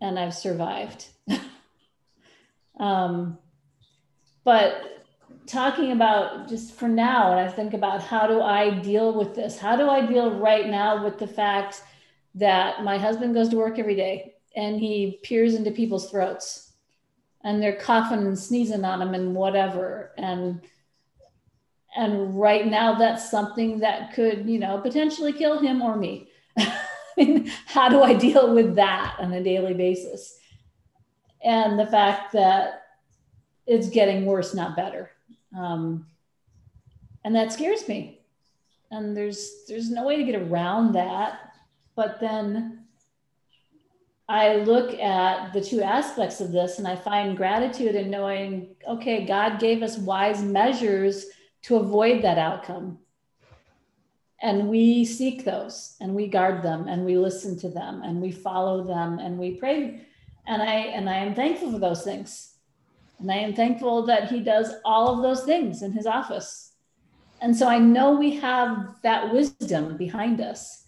and 0.00 0.18
I've 0.18 0.34
survived. 0.34 1.06
um, 2.80 3.38
but 4.44 5.04
talking 5.46 5.92
about 5.92 6.48
just 6.48 6.74
for 6.74 6.88
now, 6.88 7.32
and 7.32 7.40
I 7.40 7.48
think 7.48 7.74
about 7.74 8.02
how 8.02 8.26
do 8.26 8.40
I 8.40 8.70
deal 8.70 9.12
with 9.12 9.34
this? 9.34 9.58
How 9.58 9.76
do 9.76 9.88
I 9.88 10.06
deal 10.06 10.30
right 10.30 10.68
now 10.68 11.04
with 11.04 11.18
the 11.18 11.26
fact 11.26 11.82
that 12.34 12.84
my 12.84 12.96
husband 12.96 13.34
goes 13.34 13.48
to 13.50 13.56
work 13.56 13.78
every 13.78 13.96
day 13.96 14.34
and 14.56 14.78
he 14.80 15.20
peers 15.22 15.54
into 15.54 15.70
people's 15.70 16.10
throats 16.10 16.72
and 17.42 17.62
they're 17.62 17.76
coughing 17.76 18.26
and 18.26 18.38
sneezing 18.38 18.84
on 18.84 19.02
him 19.02 19.14
and 19.14 19.34
whatever. 19.34 20.12
And 20.16 20.60
and 21.96 22.38
right 22.38 22.66
now 22.66 22.94
that's 22.94 23.30
something 23.30 23.80
that 23.80 24.14
could, 24.14 24.48
you 24.48 24.58
know, 24.58 24.78
potentially 24.78 25.32
kill 25.32 25.58
him 25.58 25.82
or 25.82 25.96
me. 25.96 26.28
how 27.66 27.88
do 27.88 28.02
I 28.02 28.14
deal 28.14 28.54
with 28.54 28.76
that 28.76 29.16
on 29.18 29.32
a 29.32 29.42
daily 29.42 29.74
basis? 29.74 30.38
And 31.42 31.78
the 31.78 31.86
fact 31.86 32.32
that 32.32 32.82
it's 33.66 33.88
getting 33.88 34.24
worse, 34.24 34.54
not 34.54 34.76
better. 34.76 35.10
Um, 35.56 36.06
and 37.24 37.34
that 37.34 37.52
scares 37.52 37.86
me. 37.88 38.20
And 38.90 39.16
there's 39.16 39.64
there's 39.68 39.90
no 39.90 40.04
way 40.04 40.16
to 40.16 40.24
get 40.24 40.40
around 40.40 40.92
that. 40.92 41.52
But 41.94 42.20
then 42.20 42.84
I 44.28 44.56
look 44.56 44.98
at 44.98 45.52
the 45.52 45.60
two 45.60 45.82
aspects 45.82 46.40
of 46.40 46.52
this 46.52 46.78
and 46.78 46.86
I 46.86 46.96
find 46.96 47.36
gratitude 47.36 47.94
in 47.94 48.10
knowing, 48.10 48.76
okay, 48.88 49.24
God 49.24 49.58
gave 49.58 49.82
us 49.82 49.98
wise 49.98 50.42
measures 50.42 51.26
to 51.62 51.76
avoid 51.76 52.22
that 52.22 52.38
outcome. 52.38 52.98
And 54.42 54.68
we 54.68 55.04
seek 55.04 55.44
those 55.44 55.96
and 56.00 56.14
we 56.14 56.26
guard 56.26 56.62
them 56.62 56.88
and 56.88 57.04
we 57.04 57.18
listen 57.18 57.58
to 57.58 57.68
them 57.68 58.02
and 58.02 58.22
we 58.22 58.32
follow 58.32 58.84
them 58.84 59.18
and 59.18 59.38
we 59.38 59.56
pray. 59.56 60.00
And 60.46 60.62
I 60.62 60.74
and 60.74 61.10
I 61.10 61.16
am 61.16 61.34
thankful 61.34 61.72
for 61.72 61.78
those 61.78 62.02
things. 62.02 62.54
And 63.18 63.30
I 63.30 63.36
am 63.36 63.54
thankful 63.54 64.06
that 64.06 64.30
he 64.30 64.40
does 64.40 64.72
all 64.84 65.14
of 65.14 65.22
those 65.22 65.44
things 65.44 65.82
in 65.82 65.92
his 65.92 66.06
office. 66.06 66.72
And 67.42 67.54
so 67.54 67.68
I 67.68 67.78
know 67.78 68.12
we 68.12 68.36
have 68.36 68.96
that 69.02 69.32
wisdom 69.32 69.96
behind 69.98 70.40
us. 70.40 70.86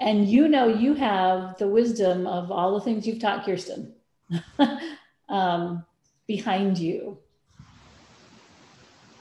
And 0.00 0.28
you 0.28 0.48
know 0.48 0.66
you 0.66 0.94
have 0.94 1.56
the 1.58 1.68
wisdom 1.68 2.26
of 2.26 2.50
all 2.52 2.74
the 2.74 2.80
things 2.80 3.06
you've 3.06 3.20
taught 3.20 3.44
Kirsten 3.44 3.94
um, 5.28 5.84
behind 6.26 6.78
you. 6.78 7.18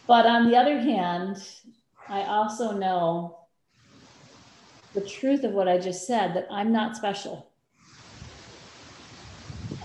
But 0.08 0.26
on 0.26 0.50
the 0.50 0.56
other 0.56 0.80
hand, 0.80 1.38
I 2.10 2.24
also 2.24 2.72
know 2.72 3.40
the 4.96 5.06
truth 5.06 5.44
of 5.44 5.52
what 5.52 5.68
I 5.68 5.78
just 5.78 6.08
said 6.08 6.34
that 6.36 6.48
I'm 6.50 6.72
not 6.72 6.96
special. 6.96 7.52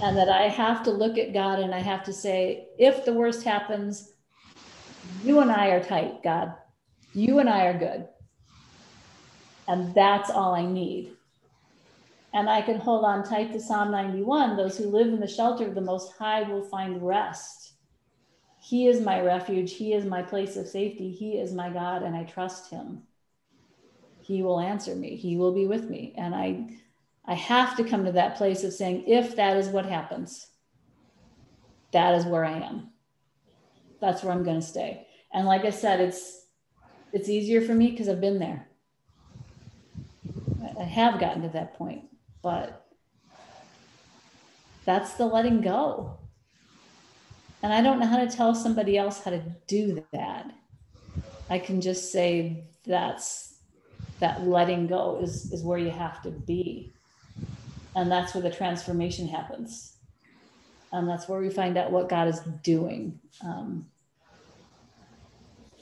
And 0.00 0.16
that 0.16 0.28
I 0.28 0.48
have 0.48 0.84
to 0.84 0.90
look 0.90 1.18
at 1.18 1.32
God 1.34 1.58
and 1.58 1.74
I 1.74 1.80
have 1.80 2.04
to 2.04 2.12
say, 2.12 2.68
if 2.78 3.04
the 3.04 3.12
worst 3.12 3.44
happens, 3.44 4.12
you 5.22 5.40
and 5.40 5.50
I 5.50 5.68
are 5.68 5.82
tight, 5.82 6.22
God. 6.22 6.54
You 7.14 7.40
and 7.40 7.48
I 7.48 7.66
are 7.66 7.78
good. 7.78 8.08
And 9.68 9.94
that's 9.94 10.30
all 10.30 10.54
I 10.54 10.64
need. 10.64 11.16
And 12.32 12.48
I 12.48 12.62
can 12.62 12.78
hold 12.78 13.04
on 13.04 13.24
tight 13.24 13.52
to 13.52 13.60
Psalm 13.60 13.90
91 13.90 14.56
those 14.56 14.78
who 14.78 14.86
live 14.86 15.08
in 15.08 15.20
the 15.20 15.26
shelter 15.26 15.66
of 15.66 15.74
the 15.74 15.80
Most 15.80 16.16
High 16.16 16.42
will 16.42 16.64
find 16.64 17.06
rest. 17.06 17.61
He 18.64 18.86
is 18.86 19.00
my 19.00 19.20
refuge. 19.20 19.72
He 19.72 19.92
is 19.92 20.04
my 20.04 20.22
place 20.22 20.56
of 20.56 20.68
safety. 20.68 21.10
He 21.10 21.32
is 21.32 21.52
my 21.52 21.68
God, 21.68 22.04
and 22.04 22.14
I 22.14 22.22
trust 22.22 22.70
him. 22.70 23.02
He 24.20 24.44
will 24.44 24.60
answer 24.60 24.94
me. 24.94 25.16
He 25.16 25.36
will 25.36 25.52
be 25.52 25.66
with 25.66 25.90
me. 25.90 26.14
And 26.16 26.32
I, 26.32 26.68
I 27.26 27.34
have 27.34 27.76
to 27.76 27.84
come 27.84 28.04
to 28.04 28.12
that 28.12 28.36
place 28.36 28.62
of 28.62 28.72
saying, 28.72 29.08
if 29.08 29.34
that 29.34 29.56
is 29.56 29.66
what 29.66 29.84
happens, 29.84 30.46
that 31.90 32.14
is 32.14 32.24
where 32.24 32.44
I 32.44 32.60
am. 32.60 32.90
That's 34.00 34.22
where 34.22 34.32
I'm 34.32 34.44
going 34.44 34.60
to 34.60 34.66
stay. 34.66 35.08
And 35.34 35.44
like 35.44 35.64
I 35.64 35.70
said, 35.70 35.98
it's, 35.98 36.46
it's 37.12 37.28
easier 37.28 37.62
for 37.62 37.74
me 37.74 37.90
because 37.90 38.08
I've 38.08 38.20
been 38.20 38.38
there. 38.38 38.68
I 40.78 40.84
have 40.84 41.18
gotten 41.18 41.42
to 41.42 41.48
that 41.48 41.74
point, 41.74 42.04
but 42.42 42.86
that's 44.84 45.14
the 45.14 45.26
letting 45.26 45.62
go. 45.62 46.20
And 47.62 47.72
I 47.72 47.80
don't 47.80 48.00
know 48.00 48.06
how 48.06 48.24
to 48.24 48.30
tell 48.30 48.54
somebody 48.54 48.98
else 48.98 49.22
how 49.22 49.30
to 49.30 49.42
do 49.66 50.04
that. 50.12 50.52
I 51.48 51.58
can 51.58 51.80
just 51.80 52.10
say 52.10 52.64
that's 52.84 53.52
that 54.20 54.46
letting 54.46 54.86
go 54.86 55.18
is, 55.22 55.52
is 55.52 55.62
where 55.62 55.78
you 55.78 55.90
have 55.90 56.22
to 56.22 56.30
be. 56.30 56.92
And 57.94 58.10
that's 58.10 58.34
where 58.34 58.42
the 58.42 58.50
transformation 58.50 59.28
happens. 59.28 59.96
And 60.92 61.08
that's 61.08 61.28
where 61.28 61.40
we 61.40 61.50
find 61.50 61.76
out 61.76 61.90
what 61.90 62.08
God 62.08 62.28
is 62.28 62.40
doing. 62.62 63.18
Um, 63.44 63.86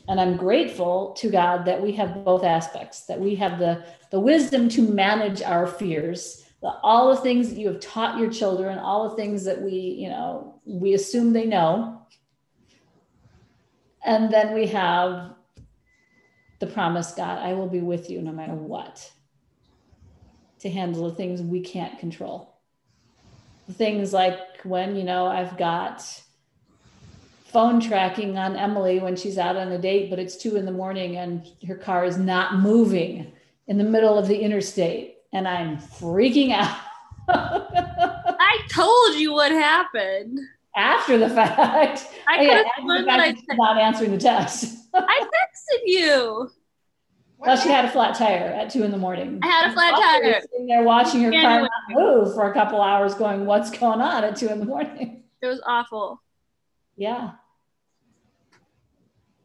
and 0.09 0.21
I'm 0.21 0.37
grateful 0.37 1.13
to 1.19 1.31
God 1.31 1.65
that 1.67 1.81
we 1.81 1.93
have 1.93 2.25
both 2.25 2.45
aspects, 2.45 3.07
that 3.07 3.21
we 3.21 3.37
have 3.37 3.59
the, 3.59 3.85
the 4.11 4.19
wisdom 4.19 4.69
to 4.71 4.83
manage 4.83 5.43
our 5.43 5.67
fears, 5.67 6.45
the, 6.63 6.69
all 6.83 7.15
the 7.15 7.21
things 7.21 7.49
that 7.49 7.59
you 7.59 7.69
have 7.69 7.81
taught 7.81 8.19
your 8.19 8.31
children, 8.31 8.79
all 8.79 9.09
the 9.09 9.17
things 9.17 9.45
that 9.45 9.61
we, 9.61 9.73
you 9.73 10.09
know, 10.09 10.61
we 10.65 10.95
assume 10.95 11.33
they 11.33 11.47
know. 11.47 12.03
And 14.05 14.33
then 14.33 14.55
we 14.55 14.67
have 14.69 15.35
the 16.59 16.67
promise, 16.67 17.13
God, 17.13 17.39
I 17.39 17.55
will 17.55 17.69
be 17.69 17.81
with 17.81 18.11
you 18.11 18.21
no 18.21 18.33
matter 18.33 18.55
what, 18.55 19.11
to 20.61 20.71
handle 20.71 21.09
the 21.09 21.15
things 21.15 21.41
we 21.41 21.61
can't 21.61 21.99
control. 21.99 22.55
Things 23.73 24.13
like 24.13 24.39
when, 24.65 24.97
you 24.97 25.05
know, 25.05 25.27
I've 25.27 25.57
got 25.57 26.03
phone 27.45 27.81
tracking 27.81 28.39
on 28.39 28.57
Emily 28.57 29.01
when 29.01 29.17
she's 29.17 29.39
out 29.39 29.57
on 29.57 29.73
a 29.73 29.79
date, 29.79 30.11
but 30.11 30.19
it's 30.19 30.37
two 30.37 30.57
in 30.57 30.67
the 30.67 30.73
morning 30.73 31.17
and 31.17 31.47
her 31.67 31.75
car 31.75 32.05
is 32.05 32.17
not 32.17 32.57
moving 32.57 33.33
in 33.67 33.79
the 33.79 33.85
middle 33.85 34.19
of 34.19 34.29
the 34.29 34.39
interstate. 34.39 35.10
And 35.33 35.47
I'm 35.47 35.79
freaking 35.79 36.53
out. 36.53 36.77
I 37.29 38.59
told 38.71 39.17
you 39.17 39.33
what 39.33 39.53
happened. 39.53 40.39
After 40.77 41.19
the 41.19 41.29
fact, 41.29 42.07
I 42.29 42.37
Oh, 42.37 42.39
could 42.39 42.57
have 42.57 42.67
after 42.67 42.83
the 42.83 42.83
sworn 42.83 43.05
that 43.07 43.21
I, 43.21 43.27
that 43.33 43.37
she's 43.37 43.47
not 43.59 43.79
answering 43.79 44.11
the 44.13 44.19
text. 44.19 44.79
I 44.95 45.21
texted 45.21 45.81
you. 45.85 46.51
Well, 47.39 47.57
she 47.57 47.69
had 47.71 47.85
a 47.87 47.91
flat 47.91 48.17
tire 48.17 48.49
at 48.49 48.71
two 48.71 48.83
in 48.83 48.91
the 48.91 48.99
morning. 48.99 49.41
I 49.43 49.47
had 49.47 49.71
a 49.71 49.73
flat 49.73 49.95
She 49.95 50.01
was 50.01 50.01
tire. 50.35 50.41
Sitting 50.43 50.67
there 50.67 50.83
watching 50.83 51.23
her 51.23 51.33
Yeah, 51.33 51.43
car 51.43 51.61
not 51.63 51.71
move 51.89 52.35
for 52.35 52.51
a 52.51 52.53
couple 52.53 52.83
hours, 52.83 53.15
going, 53.15 53.47
"What's 53.47 53.71
going 53.71 54.01
on?" 54.01 54.25
at 54.25 54.37
two 54.37 54.49
in 54.49 54.59
the 54.61 54.67
morning. 54.67 55.23
It 55.41 55.47
was 55.47 55.61
awful. 55.65 56.21
Yeah. 56.97 57.31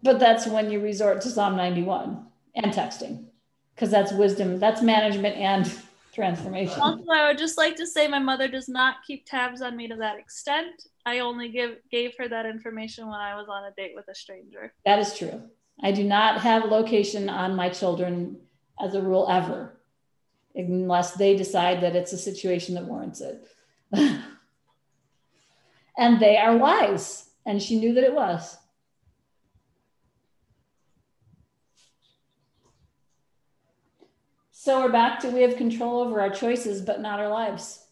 But 0.04 0.20
that's 0.20 0.46
when 0.46 0.70
you 0.70 0.82
resort 0.82 1.22
to 1.22 1.30
Psalm 1.30 1.56
91 1.56 2.26
and 2.54 2.66
texting. 2.74 3.28
Because 3.76 3.92
that's 3.92 4.14
wisdom, 4.14 4.60
that's 4.60 4.82
management 4.82 5.36
and 5.36 5.72
transformation. 6.14 6.80
Also, 6.80 7.04
I 7.12 7.28
would 7.28 7.38
just 7.38 7.58
like 7.58 7.76
to 7.76 7.86
say 7.86 8.08
my 8.08 8.20
mother 8.20 8.48
does 8.48 8.70
not 8.70 9.04
keep 9.06 9.26
tabs 9.26 9.62
on 9.62 9.76
me 9.76 9.88
to 9.90 9.96
that 9.98 10.18
extent. 10.18 10.88
I 11.06 11.20
only 11.20 11.50
give 11.50 11.76
gave 11.92 12.14
her 12.18 12.28
that 12.30 12.46
information 12.46 13.06
when 13.08 13.20
I 13.20 13.36
was 13.36 13.48
on 13.50 13.66
a 13.66 13.72
date 13.76 13.92
with 13.96 14.08
a 14.08 14.16
stranger. 14.16 14.74
That 14.86 15.00
is 15.00 15.16
true. 15.18 15.44
I 15.84 15.92
do 15.92 16.06
not 16.06 16.40
have 16.42 16.66
location 16.66 17.30
on 17.30 17.56
my 17.56 17.70
children 17.70 18.38
as 18.80 18.96
a 18.96 19.02
rule 19.02 19.28
ever, 19.30 19.78
unless 20.56 21.14
they 21.14 21.36
decide 21.36 21.82
that 21.82 21.96
it's 21.96 22.14
a 22.14 22.18
situation 22.18 22.76
that 22.76 22.86
warrants 22.86 23.20
it. 23.22 23.46
and 25.98 26.20
they 26.20 26.38
are 26.38 26.56
wise, 26.58 27.30
and 27.46 27.62
she 27.62 27.78
knew 27.78 27.94
that 27.94 28.06
it 28.06 28.16
was. 28.16 28.58
So 34.66 34.82
we're 34.82 34.92
back 34.92 35.20
to 35.20 35.30
we 35.30 35.44
have 35.44 35.58
control 35.58 36.00
over 36.00 36.20
our 36.20 36.32
choices, 36.32 36.82
but 36.82 37.00
not 37.00 37.20
our 37.20 37.30
lives. 37.30 37.86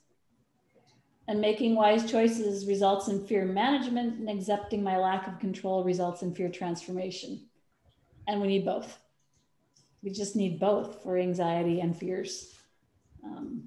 And 1.27 1.39
making 1.39 1.75
wise 1.75 2.09
choices 2.09 2.65
results 2.65 3.09
in 3.09 3.27
fear 3.27 3.45
management, 3.45 4.17
and 4.17 4.27
accepting 4.27 4.81
my 4.81 4.97
lack 4.97 5.27
of 5.27 5.37
control 5.37 5.83
results 5.83 6.23
in 6.23 6.33
fear 6.33 6.49
transformation. 6.49 7.41
And 8.27 8.41
we 8.41 8.47
need 8.47 8.65
both. 8.65 8.97
We 10.01 10.09
just 10.09 10.35
need 10.35 10.59
both 10.59 11.03
for 11.03 11.15
anxiety 11.15 11.79
and 11.79 11.95
fears. 11.95 12.55
Um, 13.23 13.65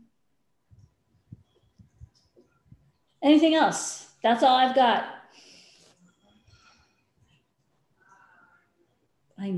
anything 3.23 3.55
else? 3.55 4.11
That's 4.21 4.43
all 4.43 4.57
I've 4.57 4.75
got. 4.75 5.16